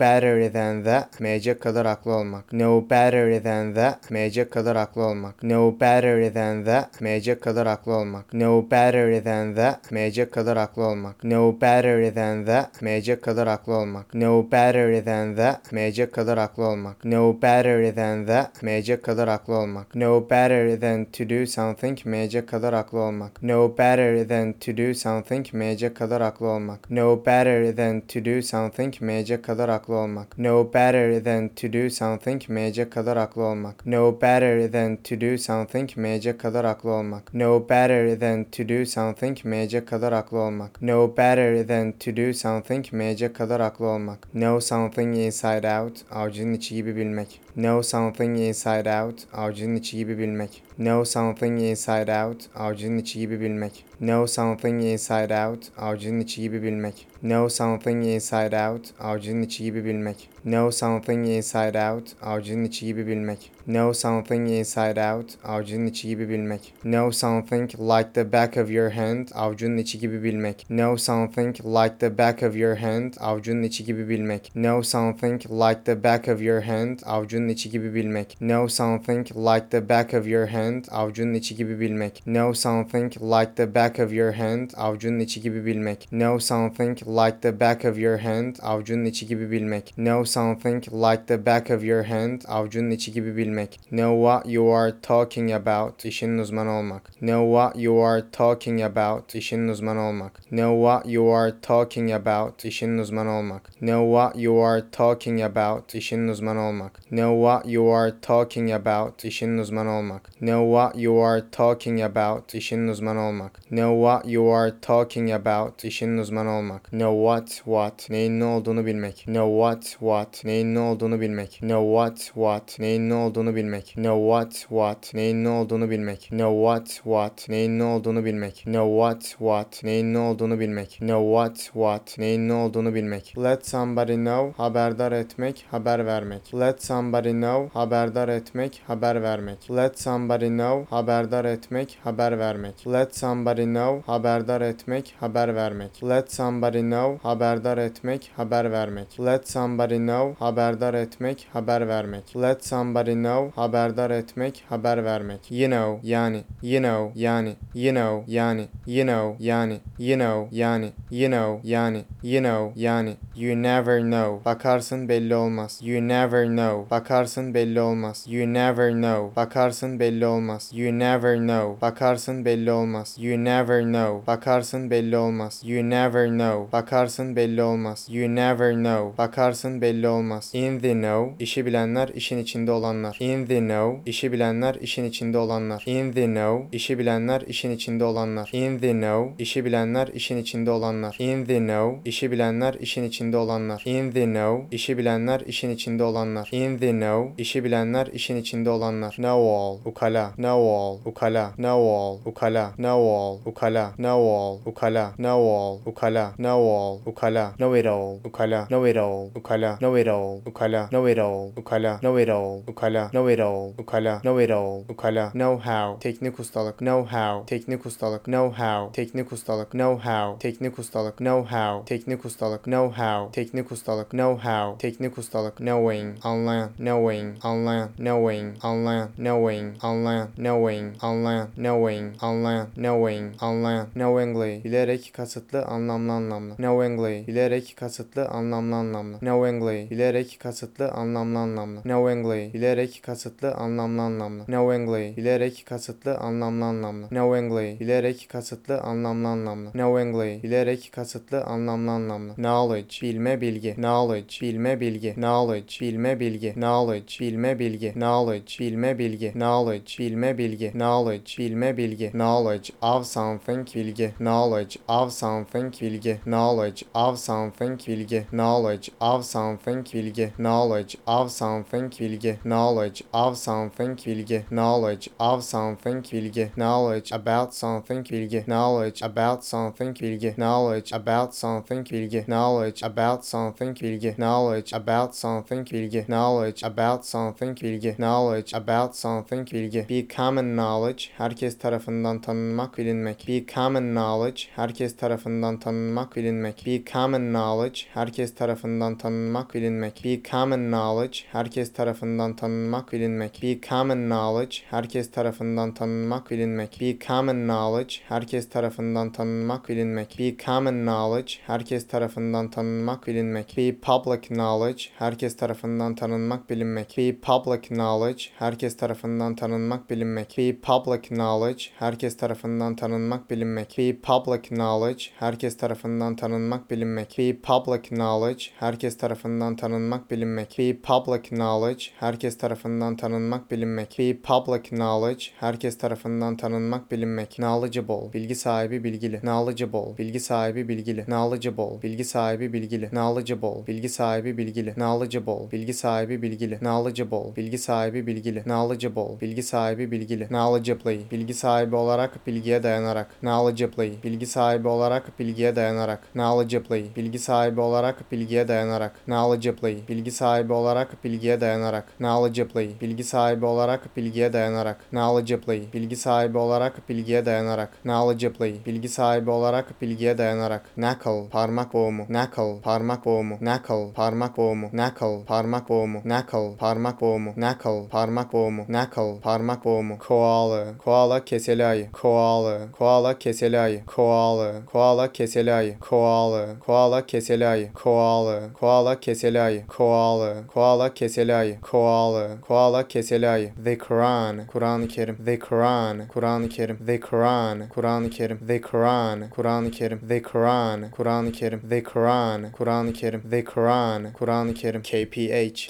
better 0.00 0.52
than 0.52 0.84
that, 0.84 1.20
meyecek 1.20 1.60
kadar 1.60 1.86
aklı 1.86 2.12
olmak, 2.12 2.50
know 2.52 2.90
better 2.90 3.42
than 3.42 3.74
that, 3.74 4.10
meyecek 4.10 4.50
kadar 4.50 4.76
aklı 4.76 5.02
olmak, 5.02 5.38
know 5.42 5.80
better 5.80 6.34
than 6.34 6.64
that, 6.64 7.00
meyecek 7.00 7.40
kadar 7.40 7.66
aklı 7.66 7.92
olmak, 7.92 8.31
know 8.32 8.70
better 8.70 9.24
than 9.24 9.54
that, 9.54 9.90
meyecek 9.90 10.32
kadar 10.32 10.56
aklı 10.56 10.82
olmak, 10.82 11.22
know 11.22 11.60
better 11.60 12.14
than 12.14 12.46
that, 12.46 12.82
meyecek 12.82 13.22
kadar 13.22 13.46
aklı 13.46 13.74
olmak, 13.74 14.12
know 14.12 14.52
better 14.52 15.04
than 15.04 15.36
that, 15.36 15.72
meyecek 15.72 16.12
kadar 16.12 16.38
aklı 16.38 16.64
olmak, 16.64 17.02
know 17.02 17.42
better 17.42 17.94
than 17.94 18.26
that, 18.26 18.62
meyecek 18.62 19.02
kadar 19.02 19.28
aklı 19.28 19.54
olmak, 19.54 19.92
know 19.92 20.30
better 20.30 20.80
than 20.80 21.04
to 21.04 21.28
do 21.30 21.46
something, 21.46 21.98
meyecek 22.04 22.48
kadar 22.48 22.72
aklı 22.72 22.98
olmak, 22.98 23.40
know 23.40 23.78
better 23.78 24.28
than 24.28 24.52
to 24.52 24.76
do 24.76 24.94
something, 24.94 25.46
meyecek 25.52 25.96
kadar 25.96 26.20
aklı 26.20 26.46
olmak, 26.46 26.88
know 26.88 27.26
better 27.26 27.76
than 27.76 28.00
to 28.00 28.24
do 28.24 28.42
something, 28.42 28.94
meyecek 29.00 29.44
kadar 29.44 29.68
aklı 29.68 29.94
olmak, 29.94 30.34
know 30.36 30.74
better 30.74 31.24
than 31.24 31.48
to 31.48 31.72
do 31.72 31.90
something, 31.90 32.42
meyecek 32.48 32.92
kadar 32.92 33.16
aklı 33.16 33.42
olmak, 33.42 33.84
know 33.84 34.20
better 34.22 34.72
than 34.72 34.96
to 34.96 35.20
do 35.20 35.38
something, 35.38 35.90
meyecek 35.96 36.40
kadar 36.40 36.64
aklı 36.64 36.90
olmak, 36.90 37.30
know 37.32 37.68
better 37.68 38.21
than 38.22 38.44
to 38.44 38.68
do 38.68 38.86
something, 38.86 39.38
meyecek 39.44 39.88
kadar 39.88 40.12
aklı 40.12 40.38
olmak, 40.38 40.78
know 40.78 41.16
better 41.16 41.66
than 41.66 41.92
to 41.92 42.16
do 42.16 42.34
something, 42.34 42.92
meyecek 42.92 43.36
kadar 43.36 43.60
aklı 43.60 43.86
olmak, 43.86 44.32
know 44.32 44.60
something 44.60 45.16
inside 45.16 45.80
out, 45.80 45.96
avucunun 46.10 46.52
içi 46.52 46.74
gibi 46.74 46.96
bilmek. 46.96 47.40
Know 47.54 47.82
something 47.82 48.38
inside 48.38 48.86
out, 48.86 49.26
avucunun 49.32 49.76
içi 49.76 49.96
gibi 49.96 50.18
bilmek. 50.18 50.62
Know 50.76 51.04
something 51.04 51.60
inside 51.60 52.24
out, 52.24 52.44
avucunun 52.54 52.98
içi 52.98 53.18
gibi 53.18 53.40
bilmek. 53.40 53.84
Know 53.98 54.26
something 54.26 54.82
inside 54.82 55.46
out, 55.48 55.60
avucunun 55.78 56.20
içi 56.20 56.42
gibi 56.42 56.62
bilmek. 56.62 57.06
Know 57.20 57.48
something 57.50 58.04
inside 58.04 58.56
out, 58.56 58.86
avucunun 59.00 59.42
içi 59.42 59.64
gibi 59.64 59.84
bilmek. 59.84 60.30
Know 60.44 60.72
something 60.72 61.28
inside 61.28 61.78
out, 61.78 62.10
avucunun 62.22 62.64
içi 62.64 62.86
gibi 62.86 63.06
bilmek. 63.08 63.52
Know 63.64 63.92
something 63.92 64.50
inside 64.50 65.12
out, 65.12 65.30
avucunun 65.44 65.86
içi 65.86 66.08
gibi 66.08 66.28
bilmek. 66.28 66.74
Know 66.82 67.12
something 67.12 67.68
like 67.74 68.12
the 68.14 68.32
back 68.32 68.56
of 68.56 68.70
your 68.70 68.90
hand, 68.90 69.28
avucunun 69.34 69.78
içi 69.78 69.98
gibi 69.98 70.22
bilmek. 70.22 70.66
Know 70.68 70.96
something 70.96 71.56
like 71.64 71.98
the 71.98 72.18
back 72.18 72.42
of 72.42 72.56
your 72.56 72.76
hand, 72.76 73.14
avucunun 73.20 73.62
içi 73.62 73.84
gibi 73.84 74.08
bilmek. 74.08 74.52
Know 74.54 74.82
something 74.82 75.42
like 75.42 75.84
the 75.84 76.04
back 76.04 76.28
of 76.28 76.42
your 76.42 76.60
hand, 76.60 76.98
avucunun 77.42 77.48
içi 77.48 77.70
gibi 77.70 77.94
bilmek. 77.94 78.36
Know 78.38 78.68
something 78.68 79.26
like 79.34 79.70
the 79.70 79.88
back 79.88 80.14
of 80.14 80.26
your 80.26 80.46
hand, 80.46 80.84
avucunun 80.90 81.34
içi 81.34 81.56
gibi 81.56 81.80
bilmek. 81.80 82.22
Know 82.24 82.54
something 82.54 83.12
like 83.20 83.54
the 83.56 83.74
back 83.74 83.98
of 83.98 84.12
your 84.12 84.32
hand, 84.32 84.70
avucunun 84.76 85.20
içi 85.20 85.40
gibi 85.40 85.66
bilmek. 85.66 86.08
Know 86.10 86.38
something 86.38 86.98
like 87.06 87.40
the 87.42 87.60
back 87.60 87.84
of 87.84 87.98
your 87.98 88.18
hand, 88.18 88.56
avucunun 88.62 89.04
içi 89.04 89.26
gibi 89.26 89.50
bilmek. 89.50 89.94
Know 89.96 90.24
something 90.24 90.84
like 90.84 91.26
the 91.26 91.46
back 91.46 91.70
of 91.70 91.84
your 91.84 92.04
hand, 92.04 92.42
avucunun 92.48 92.90
içi 92.90 93.12
gibi 93.12 93.36
bilmek. 93.36 93.80
Know 93.90 94.16
what 94.16 94.46
you 94.46 94.74
are 94.74 94.92
talking 95.02 95.52
about, 95.52 96.04
işinin 96.04 96.38
uzmanı 96.38 96.70
olmak. 96.70 97.12
Know 97.18 97.46
what 97.52 97.82
you 97.82 98.04
are 98.04 98.22
talking 98.32 98.82
about, 98.82 99.34
işinin 99.34 99.68
uzmanı 99.68 100.00
olmak. 100.00 100.42
Know 100.42 100.76
what 100.82 101.12
you 101.12 101.34
are 101.34 101.52
talking 101.62 102.12
about, 102.12 102.64
işinin 102.64 102.98
uzmanı 102.98 103.30
olmak. 103.30 103.72
Know 103.72 104.06
what 104.12 104.42
you 104.42 104.64
are 104.64 104.82
talking 104.92 105.42
about, 105.42 105.94
işinin 105.94 106.28
uzmanı 106.28 106.60
olmak. 106.60 107.02
Know 107.02 107.31
what 107.34 107.66
you 107.72 107.92
are 107.94 108.20
talking 108.20 108.72
about, 108.72 109.24
işinin 109.24 109.58
uzmanı 109.58 109.90
olmak. 109.90 110.32
Know 110.38 110.72
what 110.72 111.02
you 111.02 111.24
are 111.24 111.50
talking 111.50 112.02
about, 112.02 112.54
işinin 112.54 112.88
uzmanı 112.88 113.20
olmak. 113.20 113.62
Know 113.68 114.00
what 114.02 114.32
you 114.32 114.54
are 114.54 114.72
talking 114.80 115.32
about, 115.32 115.84
işinin 115.84 116.18
uzmanı 116.18 116.50
olmak. 116.50 116.84
Know 116.90 117.16
what, 117.26 117.48
what, 117.48 118.10
neyin 118.10 118.40
ne 118.40 118.44
olduğunu 118.44 118.86
bilmek. 118.86 119.16
Know 119.24 119.52
what, 119.52 119.82
what, 119.84 120.44
neyin 120.44 120.74
ne 120.74 120.80
olduğunu 120.80 121.20
bilmek. 121.20 121.50
Know 121.60 121.84
what, 121.96 122.18
what, 122.18 122.78
neyin 122.78 123.08
ne 123.10 123.14
olduğunu 123.14 123.56
bilmek. 123.56 123.92
Know 123.94 124.20
what, 124.20 124.52
what, 124.52 125.14
neyin 125.14 125.44
ne 125.44 125.48
olduğunu 125.48 125.90
bilmek. 125.90 126.20
Know 126.30 126.54
what, 126.60 126.86
what, 126.86 127.48
neyin 127.48 127.78
ne 127.78 127.82
olduğunu 127.82 128.24
bilmek. 128.24 128.58
Know 128.64 128.90
what, 128.90 129.16
what, 129.22 129.82
neyin 129.82 130.14
ne 130.14 130.18
olduğunu 130.18 130.60
bilmek. 130.60 130.90
Know 130.98 131.22
what, 131.36 131.56
what, 131.58 132.18
neyin 132.18 132.48
ne 132.48 132.52
olduğunu 132.52 132.94
bilmek. 132.94 133.34
Let 133.38 133.66
somebody 133.68 134.14
know, 134.14 134.52
haberdar 134.56 135.12
etmek, 135.12 135.64
haber 135.70 136.06
vermek. 136.06 136.54
Let 136.54 136.84
somebody 136.84 137.21
know, 137.30 137.68
haberdar 137.72 138.28
etmek, 138.28 138.82
haber 138.86 139.22
vermek. 139.22 139.70
Let 139.70 139.98
somebody 139.98 140.48
know, 140.48 140.84
haberdar 140.90 141.44
etmek, 141.44 141.98
haber 142.04 142.38
vermek. 142.38 142.86
Let 142.86 143.16
somebody 143.16 143.64
know, 143.64 144.02
haberdar 144.06 144.60
etmek, 144.60 145.14
haber 145.20 145.54
vermek. 145.54 146.02
Let 146.02 146.32
somebody 146.32 146.80
know, 146.80 147.18
haberdar 147.22 147.78
etmek, 147.78 148.30
haber 148.36 148.72
vermek. 148.72 149.20
Let 149.20 149.48
somebody 149.48 149.96
know, 149.96 150.34
haberdar 150.38 150.94
etmek, 150.94 151.46
haber 151.52 151.88
vermek. 151.88 152.36
Let 152.36 152.64
somebody 152.66 153.14
know, 153.14 153.50
haberdar 153.54 154.10
etmek, 154.10 154.64
haber 154.68 155.04
vermek. 155.04 155.50
You 155.50 155.68
know, 155.68 156.00
yani, 156.02 156.44
you 156.62 156.80
know, 156.80 157.12
yani, 157.14 157.56
you 157.74 157.92
know, 157.92 158.24
yani, 158.26 158.68
you 158.86 159.04
know, 159.04 159.36
yani, 159.40 159.80
you 159.98 160.16
know, 160.16 160.48
yani, 160.52 160.92
you 161.10 161.28
know, 161.28 161.60
yani, 161.64 162.04
you 162.22 162.40
know, 162.40 162.72
yani. 162.76 163.16
You 163.36 163.62
never 163.62 164.00
know. 164.00 164.40
Bakarsın 164.44 165.08
belli 165.08 165.34
olmaz. 165.34 165.80
You 165.82 166.08
never 166.08 166.46
know. 166.46 166.90
Bakarsın 166.90 167.11
belli 167.12 167.80
olmaz. 167.80 168.26
You 168.28 168.54
never 168.54 168.92
know. 168.92 169.36
Bakarsın 169.36 170.00
belli 170.00 170.26
olmaz. 170.26 170.70
You 170.74 170.98
never 170.98 171.36
know. 171.36 171.80
Bakarsın 171.80 172.44
belli 172.44 172.72
olmaz. 172.72 173.16
You 173.20 173.44
never 173.44 173.82
know. 173.82 174.26
Bakarsın 174.26 174.90
belli 174.90 175.16
olmaz. 175.16 175.62
You 175.64 175.90
never 175.90 176.28
know. 176.28 176.72
Bakarsın 176.72 177.36
belli 177.36 177.62
olmaz. 177.62 178.06
You 178.10 178.34
never 178.34 178.74
know. 178.74 179.18
Bakarsın 179.18 179.80
belli 179.80 180.08
olmaz. 180.08 180.50
In 180.54 180.78
the 180.78 180.92
know. 180.92 181.44
işi 181.44 181.66
bilenler 181.66 182.08
işin 182.08 182.38
içinde 182.38 182.72
olanlar. 182.72 183.16
In 183.20 183.46
the 183.46 183.58
know. 183.58 184.10
işi 184.10 184.32
bilenler 184.32 184.74
işin 184.74 185.04
içinde 185.04 185.38
olanlar. 185.38 185.84
In 185.86 186.12
the 186.12 186.26
know. 186.26 186.68
işi 186.72 186.98
bilenler 186.98 187.40
işin 187.40 187.70
içinde 187.70 188.04
olanlar. 188.04 188.50
In 188.52 188.78
the 188.78 188.92
know. 188.92 189.42
işi 189.42 189.64
bilenler 189.64 190.08
işin 190.08 190.38
içinde 190.38 190.70
olanlar. 190.70 191.16
In 191.18 191.44
the 191.44 191.58
know. 191.58 192.10
işi 192.10 192.30
bilenler 192.32 192.74
işin 192.74 193.04
içinde 193.04 193.36
olanlar. 193.36 193.82
In 193.86 194.10
the 194.10 194.24
know. 194.24 194.76
işi 194.76 194.98
bilenler 194.98 195.40
işin 195.40 195.70
içinde 195.70 196.04
olanlar. 196.04 196.48
In 196.52 196.78
the 196.78 197.01
know. 197.02 197.34
işi 197.38 197.64
bilenler 197.64 198.06
işin 198.06 198.36
içinde 198.36 198.70
olanlar. 198.70 199.12
Know 199.14 199.50
all. 199.50 199.78
Ukala. 199.84 200.30
Know 200.36 200.70
all. 200.70 200.98
Ukala. 201.04 201.50
Know 201.56 201.90
all. 201.90 202.18
Ukala. 202.26 202.72
Know 202.76 202.90
all. 202.90 203.38
Ukala. 203.46 203.92
Know 203.96 204.10
all. 204.10 204.58
Ukala. 204.66 205.10
Know 205.16 205.48
all. 205.48 205.78
Ukala. 205.86 206.32
Know 206.36 206.68
all. 206.70 207.00
Ukala. 207.06 207.54
Know 207.56 207.78
it 207.78 207.86
all. 207.86 208.20
Ukala. 208.24 208.66
Know 208.68 208.86
it 208.88 208.96
all. 208.96 209.30
Ukala. 209.34 209.78
Know 209.80 209.96
it 209.96 210.08
all. 210.08 210.42
Ukala. 210.46 210.88
Know 210.90 211.08
it 211.08 211.18
all. 211.18 211.52
Ukala. 211.56 212.00
Know 212.02 212.18
it 212.18 212.28
all. 212.30 212.62
Ukala. 212.66 213.10
Know 213.12 213.28
it 213.28 213.40
all. 213.40 213.74
Ukala. 213.78 214.20
Know 214.22 214.38
it 214.40 214.50
all. 214.50 214.84
Ukala. 214.88 215.30
Know 215.32 215.56
how. 215.58 215.98
Teknik 216.00 216.38
ustalık. 216.40 216.78
Know 216.78 217.04
how. 217.04 217.46
Teknik 217.46 217.86
ustalık. 217.86 218.24
Know 218.24 218.50
how. 218.50 218.92
Teknik 218.92 219.32
ustalık. 219.32 219.70
Know 219.70 219.96
how. 220.02 220.38
Teknik 220.38 220.78
ustalık. 220.78 221.18
Know 221.18 221.44
how. 221.44 221.84
Teknik 221.86 222.24
ustalık. 222.24 222.64
Know 222.64 222.92
how. 222.94 223.32
Teknik 223.32 223.72
ustalık. 223.72 224.10
Know 224.10 224.36
how. 224.42 224.78
Teknik 224.78 225.18
ustalık. 225.18 225.56
Knowing. 225.56 226.16
Anlayan. 226.24 226.70
Knowing. 226.92 227.38
Anlayan. 227.42 227.88
Knowing. 227.96 228.56
Anlayan. 228.60 229.08
Knowing. 229.16 229.76
Anlayan. 229.80 230.28
Knowing. 230.36 230.96
Anlayan. 231.00 231.48
Knowing. 231.56 232.16
Anlayan. 232.20 232.66
Knowing. 232.76 233.34
Anlayan. 233.40 233.86
Knowingly. 233.94 234.64
Bilerek 234.64 235.12
kasıtlı 235.14 235.64
anlamlı 235.64 236.12
anlamlı. 236.12 236.56
Knowingly. 236.56 237.26
Bilerek 237.26 237.76
kasıtlı 237.80 238.28
anlamlı 238.28 238.76
anlamlı. 238.76 239.18
Knowingly. 239.20 239.90
Bilerek 239.90 240.38
kasıtlı 240.42 240.92
anlamlı 240.92 241.38
anlamlı. 241.38 241.82
Knowingly. 241.82 242.52
Bilerek 242.54 243.02
kasıtlı 243.04 243.54
anlamlı 243.54 244.02
anlamlı. 244.02 244.44
Knowingly. 244.44 245.16
Bilerek 245.16 245.64
kasıtlı 245.66 246.18
anlamlı 246.18 246.64
anlamlı. 246.64 247.08
Knowingly. 247.08 247.88
Bilerek 247.90 248.38
kasıtlı 248.38 248.80
anlamlı 248.80 249.28
anlamlı. 249.28 249.72
Knowingly. 249.72 250.42
Bilerek 250.42 250.90
kasıtlı 250.92 251.44
anlamlı 251.44 251.90
anlamlı. 251.90 252.34
Knowledge. 252.34 252.96
Bilme 253.02 253.40
bilgi. 253.40 253.74
Knowledge. 253.74 254.36
Bilme 254.42 254.80
bilgi. 254.80 255.14
Knowledge. 255.14 255.76
Bilme 255.80 256.20
bilgi. 256.20 256.52
Knowledge. 256.52 256.81
Bilme 257.20 257.58
bilgi. 257.58 257.92
Knowledge. 257.92 258.56
Bilme 258.60 258.98
bilgi. 258.98 259.32
Knowledge. 259.32 259.98
Bilme 259.98 260.38
bilgi. 260.38 260.72
Knowledge. 260.72 261.38
Bilme 261.38 261.76
bilgi. 261.76 262.10
Knowledge 262.10 262.70
of 262.82 263.06
something 263.06 263.66
bilgi. 263.74 264.10
Knowledge 264.18 264.76
of 264.88 265.12
something 265.12 265.72
bilgi. 265.80 266.16
Knowledge 266.24 266.84
of 266.94 267.18
something 267.18 267.78
bilgi. 267.86 268.24
Knowledge 268.30 268.90
of 269.00 269.24
something 269.24 269.84
bilgi. 269.94 270.30
Knowledge 270.36 270.96
of 271.06 271.32
something 271.32 271.90
bilgi. 272.00 272.38
Knowledge 272.42 273.02
of 273.12 273.36
something 273.38 273.96
bilgi. 273.96 274.48
Knowledge 274.50 275.10
of 275.18 275.44
something 275.44 276.02
bilgi. 276.02 276.44
Knowledge 276.46 277.12
about 277.12 277.54
something 277.54 278.02
bilgi. 278.04 278.44
Knowledge 278.46 279.02
about 279.02 279.44
something 279.44 279.94
bilgi. 279.94 280.34
Knowledge 280.36 280.92
about 280.92 281.34
something 281.34 281.84
bilgi. 281.84 282.24
Knowledge 282.26 282.82
about 282.82 283.24
something 283.24 283.74
bilgi. 283.74 284.14
Knowledge 284.16 284.72
about 284.72 285.14
something 285.14 285.64
bilgi. 285.64 286.04
Knowledge 286.06 286.61
about 286.64 287.04
something 287.04 287.60
bilgi. 287.62 287.94
Knowledge 287.96 288.56
about 288.56 288.96
something 288.96 289.52
bilgi. 289.52 289.88
Be 289.88 290.08
common 290.16 290.56
knowledge 290.56 291.04
herkes 291.18 291.58
tarafından 291.58 292.20
tanınmak 292.20 292.78
bilinmek. 292.78 293.28
Be 293.28 293.46
common 293.46 293.82
knowledge 293.82 294.42
herkes 294.56 294.96
tarafından 294.96 295.60
tanınmak 295.60 296.16
bilinmek. 296.16 296.66
Be 296.66 296.84
common 296.92 297.20
knowledge 297.20 297.80
herkes 297.94 298.34
tarafından 298.34 298.98
tanınmak 298.98 299.54
bilinmek. 299.54 300.04
Be 300.04 300.22
common 300.30 300.58
knowledge 300.70 301.18
herkes 301.32 301.72
tarafından 301.72 302.36
tanınmak 302.36 302.92
bilinmek. 302.92 303.42
Be 303.42 303.60
common 303.68 303.96
knowledge 303.96 304.56
herkes 304.70 305.10
tarafından 305.10 305.74
tanınmak 305.74 306.30
bilinmek. 306.30 306.80
Be 306.80 306.98
common 306.98 307.34
knowledge 307.34 307.94
herkes 308.08 308.48
tarafından 308.48 309.12
tanınmak 309.12 309.68
bilinmek. 309.68 310.18
Be 310.18 310.36
common 310.36 310.74
knowledge 310.74 311.34
herkes 311.46 311.88
tarafından 311.88 312.50
tanınmak 312.50 313.06
bilinmek. 313.06 313.56
Be 313.56 313.74
public 313.76 314.20
knowledge 314.28 314.84
herkes 314.98 315.36
tarafından 315.36 315.94
tanınmak 315.94 316.50
bilinmek. 316.52 316.98
Be 316.98 317.16
public 317.16 317.62
knowledge 317.68 318.24
herkes 318.38 318.76
tarafından 318.76 319.36
tanınmak 319.36 319.90
bilinmek. 319.90 320.38
Be 320.38 320.56
public 320.56 321.02
knowledge 321.02 321.64
herkes 321.78 322.16
tarafından 322.16 322.76
tanınmak 322.76 323.30
bilinmek. 323.30 323.78
Be 323.78 323.96
public 323.96 324.42
knowledge 324.42 325.04
herkes 325.18 325.56
tarafından 325.56 326.16
tanınmak, 326.16 326.70
bilinmek. 326.70 327.18
Be 327.18 327.36
public 327.42 327.82
knowledge, 327.82 328.44
herkes 328.60 328.96
tarafından 328.98 329.56
tanınmak, 329.56 330.10
bilinmek. 330.10 330.58
Be 330.58 330.76
public 330.82 331.22
knowledge, 331.22 331.84
herkes 332.00 332.38
tarafından 332.38 332.96
tanınmak, 332.96 333.50
bilinmek. 333.50 333.98
Be 333.98 334.16
public 334.22 334.62
knowledge, 334.62 335.24
herkes 335.40 335.78
tarafından 335.78 336.36
tanınmak, 336.36 336.90
bilinmek. 336.90 337.30
Knowledgeable, 337.30 338.12
bilgi 338.14 338.34
sahibi, 338.34 338.84
bilgili. 338.84 339.20
Knowledgeable, 339.20 339.98
bilgi 339.98 340.20
sahibi, 340.20 340.68
bilgili. 340.68 341.04
Knowledgeable, 341.04 341.82
bilgi 341.82 342.04
sahibi, 342.04 342.52
bilgili. 342.52 342.88
Knowledgeable, 342.90 343.66
bilgi 343.66 343.88
sahibi, 343.88 344.38
bilgili. 344.38 344.74
Knowledgeable, 344.74 345.52
bilgi 345.52 345.74
sahibi, 345.74 346.22
bilgili. 346.22 346.41
Knowledgeable, 346.50 347.36
bilgi 347.36 347.58
sahibi, 347.58 348.06
bilgili. 348.06 348.42
Knowledgeable, 348.42 349.20
bilgi 349.20 349.42
sahibi, 349.42 349.90
bilgili. 349.90 350.26
Knowledgeably, 350.28 351.10
bilgi 351.10 351.34
sahibi 351.34 351.76
olarak, 351.76 352.26
bilgiye 352.26 352.62
dayanarak. 352.62 353.20
Knowledgeably, 353.20 354.02
bilgi 354.04 354.26
sahibi 354.26 354.68
olarak, 354.68 355.18
bilgiye 355.18 355.56
dayanarak. 355.56 356.00
Knowledgeably, 356.12 356.96
bilgi 356.96 357.18
sahibi 357.18 357.60
olarak, 357.60 358.12
bilgiye 358.12 358.48
dayanarak. 358.48 358.92
Knowledgeably, 359.06 359.88
bilgi 359.88 360.10
sahibi 360.10 360.52
olarak, 360.52 361.04
bilgiye 361.04 361.40
dayanarak. 361.40 361.84
Knowledgeably, 361.98 362.82
bilgi 362.82 363.02
sahibi 363.02 363.46
olarak, 363.46 363.98
bilgiye 363.98 364.32
dayanarak. 364.32 364.78
Knowledgeably, 364.92 365.72
bilgi 365.74 365.96
sahibi 365.96 366.38
olarak, 366.38 366.90
bilgiye 366.90 367.26
dayanarak. 367.26 367.70
Knowledgeably, 367.82 368.60
bilgi 368.66 368.88
sahibi 368.88 369.30
olarak, 369.30 369.82
bilgiye 369.82 370.18
dayanarak. 370.18 370.74
Knuckle, 370.74 371.28
parmak 371.30 371.72
boğumu. 371.72 372.06
Knuckle, 372.06 372.60
parmak 372.62 373.04
boğumu. 373.06 373.38
Knuckle, 373.38 373.92
parmak 373.94 374.36
boğumu. 374.36 374.70
Knuckle, 374.70 375.24
parmak 375.26 375.68
boğumu. 375.68 376.02
Knuckle, 376.02 376.31
parmak 376.58 377.00
boğumu. 377.00 377.34
Knuckle, 377.34 377.88
parmak 377.90 378.32
boğumu. 378.32 378.66
Knuckle, 378.66 379.20
parmak 379.22 379.64
boğumu. 379.64 379.98
Koala, 379.98 380.78
koala 380.78 381.24
keseli 381.24 381.66
ayı. 381.66 381.92
Koala, 381.92 382.58
koala 382.78 383.18
keseli 383.18 383.58
ayı. 383.58 383.86
Koala, 383.86 384.52
koala 384.66 385.12
keseli 385.12 385.52
ayı. 385.52 385.78
Koala, 385.78 386.46
koala 386.60 387.06
keseli 387.06 387.46
ayı. 387.46 387.72
Koala, 387.72 388.52
koala 388.60 389.00
keseli 389.00 389.40
ayı. 389.40 389.66
Koala, 389.66 390.46
koala 390.46 390.94
keseli 390.94 391.34
ayı. 391.34 391.60
Koala, 391.60 392.40
koala 392.40 392.88
keseli 392.88 393.28
ayı. 393.28 393.52
The 393.64 393.78
Quran, 393.78 394.46
Kur'an-ı 394.46 394.88
Kerim. 394.88 395.16
The 395.24 395.38
Quran, 395.38 396.08
Kur'an-ı 396.08 396.48
Kerim. 396.48 396.78
The 396.86 397.00
Quran, 397.00 397.68
Kur'an-ı 397.68 398.10
Kerim. 398.10 398.38
The 398.48 398.60
Quran, 398.60 399.30
Kur'an-ı 399.30 399.70
Kerim. 399.70 399.98
The 400.08 400.22
Quran, 400.22 400.90
Kur'an-ı 400.90 401.32
Kerim. 401.32 401.60
The 401.68 401.82
Quran, 401.82 402.52
Kur'an-ı 402.52 402.92
Kerim. 402.92 403.20
The 403.30 403.44
Quran, 403.44 404.12
Kur'an-ı 404.12 404.54
Kerim. 404.54 404.82
KPH, 404.82 405.68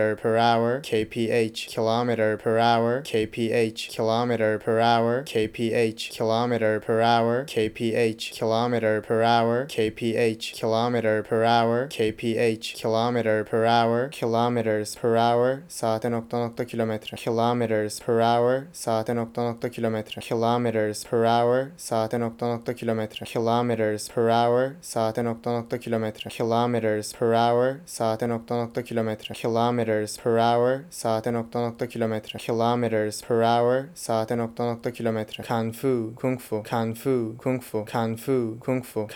kilometer 0.00 0.16
per 0.16 0.38
hour. 0.38 0.80
KPH, 0.80 1.68
kilometer 1.68 2.36
per 2.38 2.58
hour. 2.58 3.02
KPH, 3.02 3.90
kilometer 3.90 4.58
per 4.58 4.80
hour. 4.80 5.24
KPH, 5.24 6.10
kilometer 6.10 6.80
per 6.80 7.02
hour. 7.02 7.44
KPH, 7.44 8.32
kilometer 8.32 9.02
per 9.02 9.22
hour. 9.22 9.66
KPH, 9.66 10.54
kilometer 10.54 11.22
per 11.22 11.44
hour. 11.44 11.88
KPH, 11.88 12.74
kilometer 12.74 13.44
per 13.44 13.66
hour. 13.66 14.08
Kilometers 14.08 14.94
per 14.94 15.16
hour. 15.16 15.62
Saate 15.68 16.08
nokta 16.08 16.38
nokta 16.38 16.64
kilometre. 16.64 17.16
Kilometers 17.16 18.00
per 18.00 18.20
hour. 18.20 18.68
Saate 18.72 19.12
nokta 19.14 19.42
nokta 19.42 19.68
kilometre. 19.68 20.20
Kilometers 20.22 21.04
per 21.04 21.26
hour. 21.26 21.72
Saate 21.76 22.18
nokta 22.18 22.46
nokta 22.46 22.74
kilometre. 22.74 23.26
Kilometers 23.26 24.08
per 24.08 24.30
hour. 24.30 24.76
Saate 24.80 25.22
nokta 25.22 25.50
nokta 25.50 25.78
kilometre. 25.78 26.30
Kilometers 26.30 27.12
per 27.12 27.34
hour. 27.34 27.80
Saate 27.84 28.26
nokta 28.26 28.54
nokta 28.54 28.82
kilometre. 28.82 29.34
Kilometers 29.34 29.89
kilometers 29.90 30.16
per 30.18 30.38
hour 30.38 30.84
saate 30.90 31.30
nokta 31.32 31.58
nokta 31.58 31.86
kilometre 31.90 32.38
kilometers 32.38 33.22
per 33.22 33.42
hour 33.42 33.88
saate 33.94 34.36
nokta 34.36 34.62
nokta 34.62 34.92
kilometre 34.94 35.42
Kung 35.44 36.38
Fu. 36.38 36.62
kanfu 36.62 37.36
kungfu 37.36 37.36
Kung 37.38 37.60
Fu. 37.60 37.84
kanfu 37.84 38.58
kungfu 38.60 39.08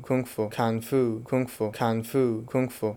Kung 0.00 0.24
Fu. 0.24 0.48
kanfu 0.48 1.22
kungfu 1.22 1.70
Kung 2.46 2.68
Fu. 2.70 2.86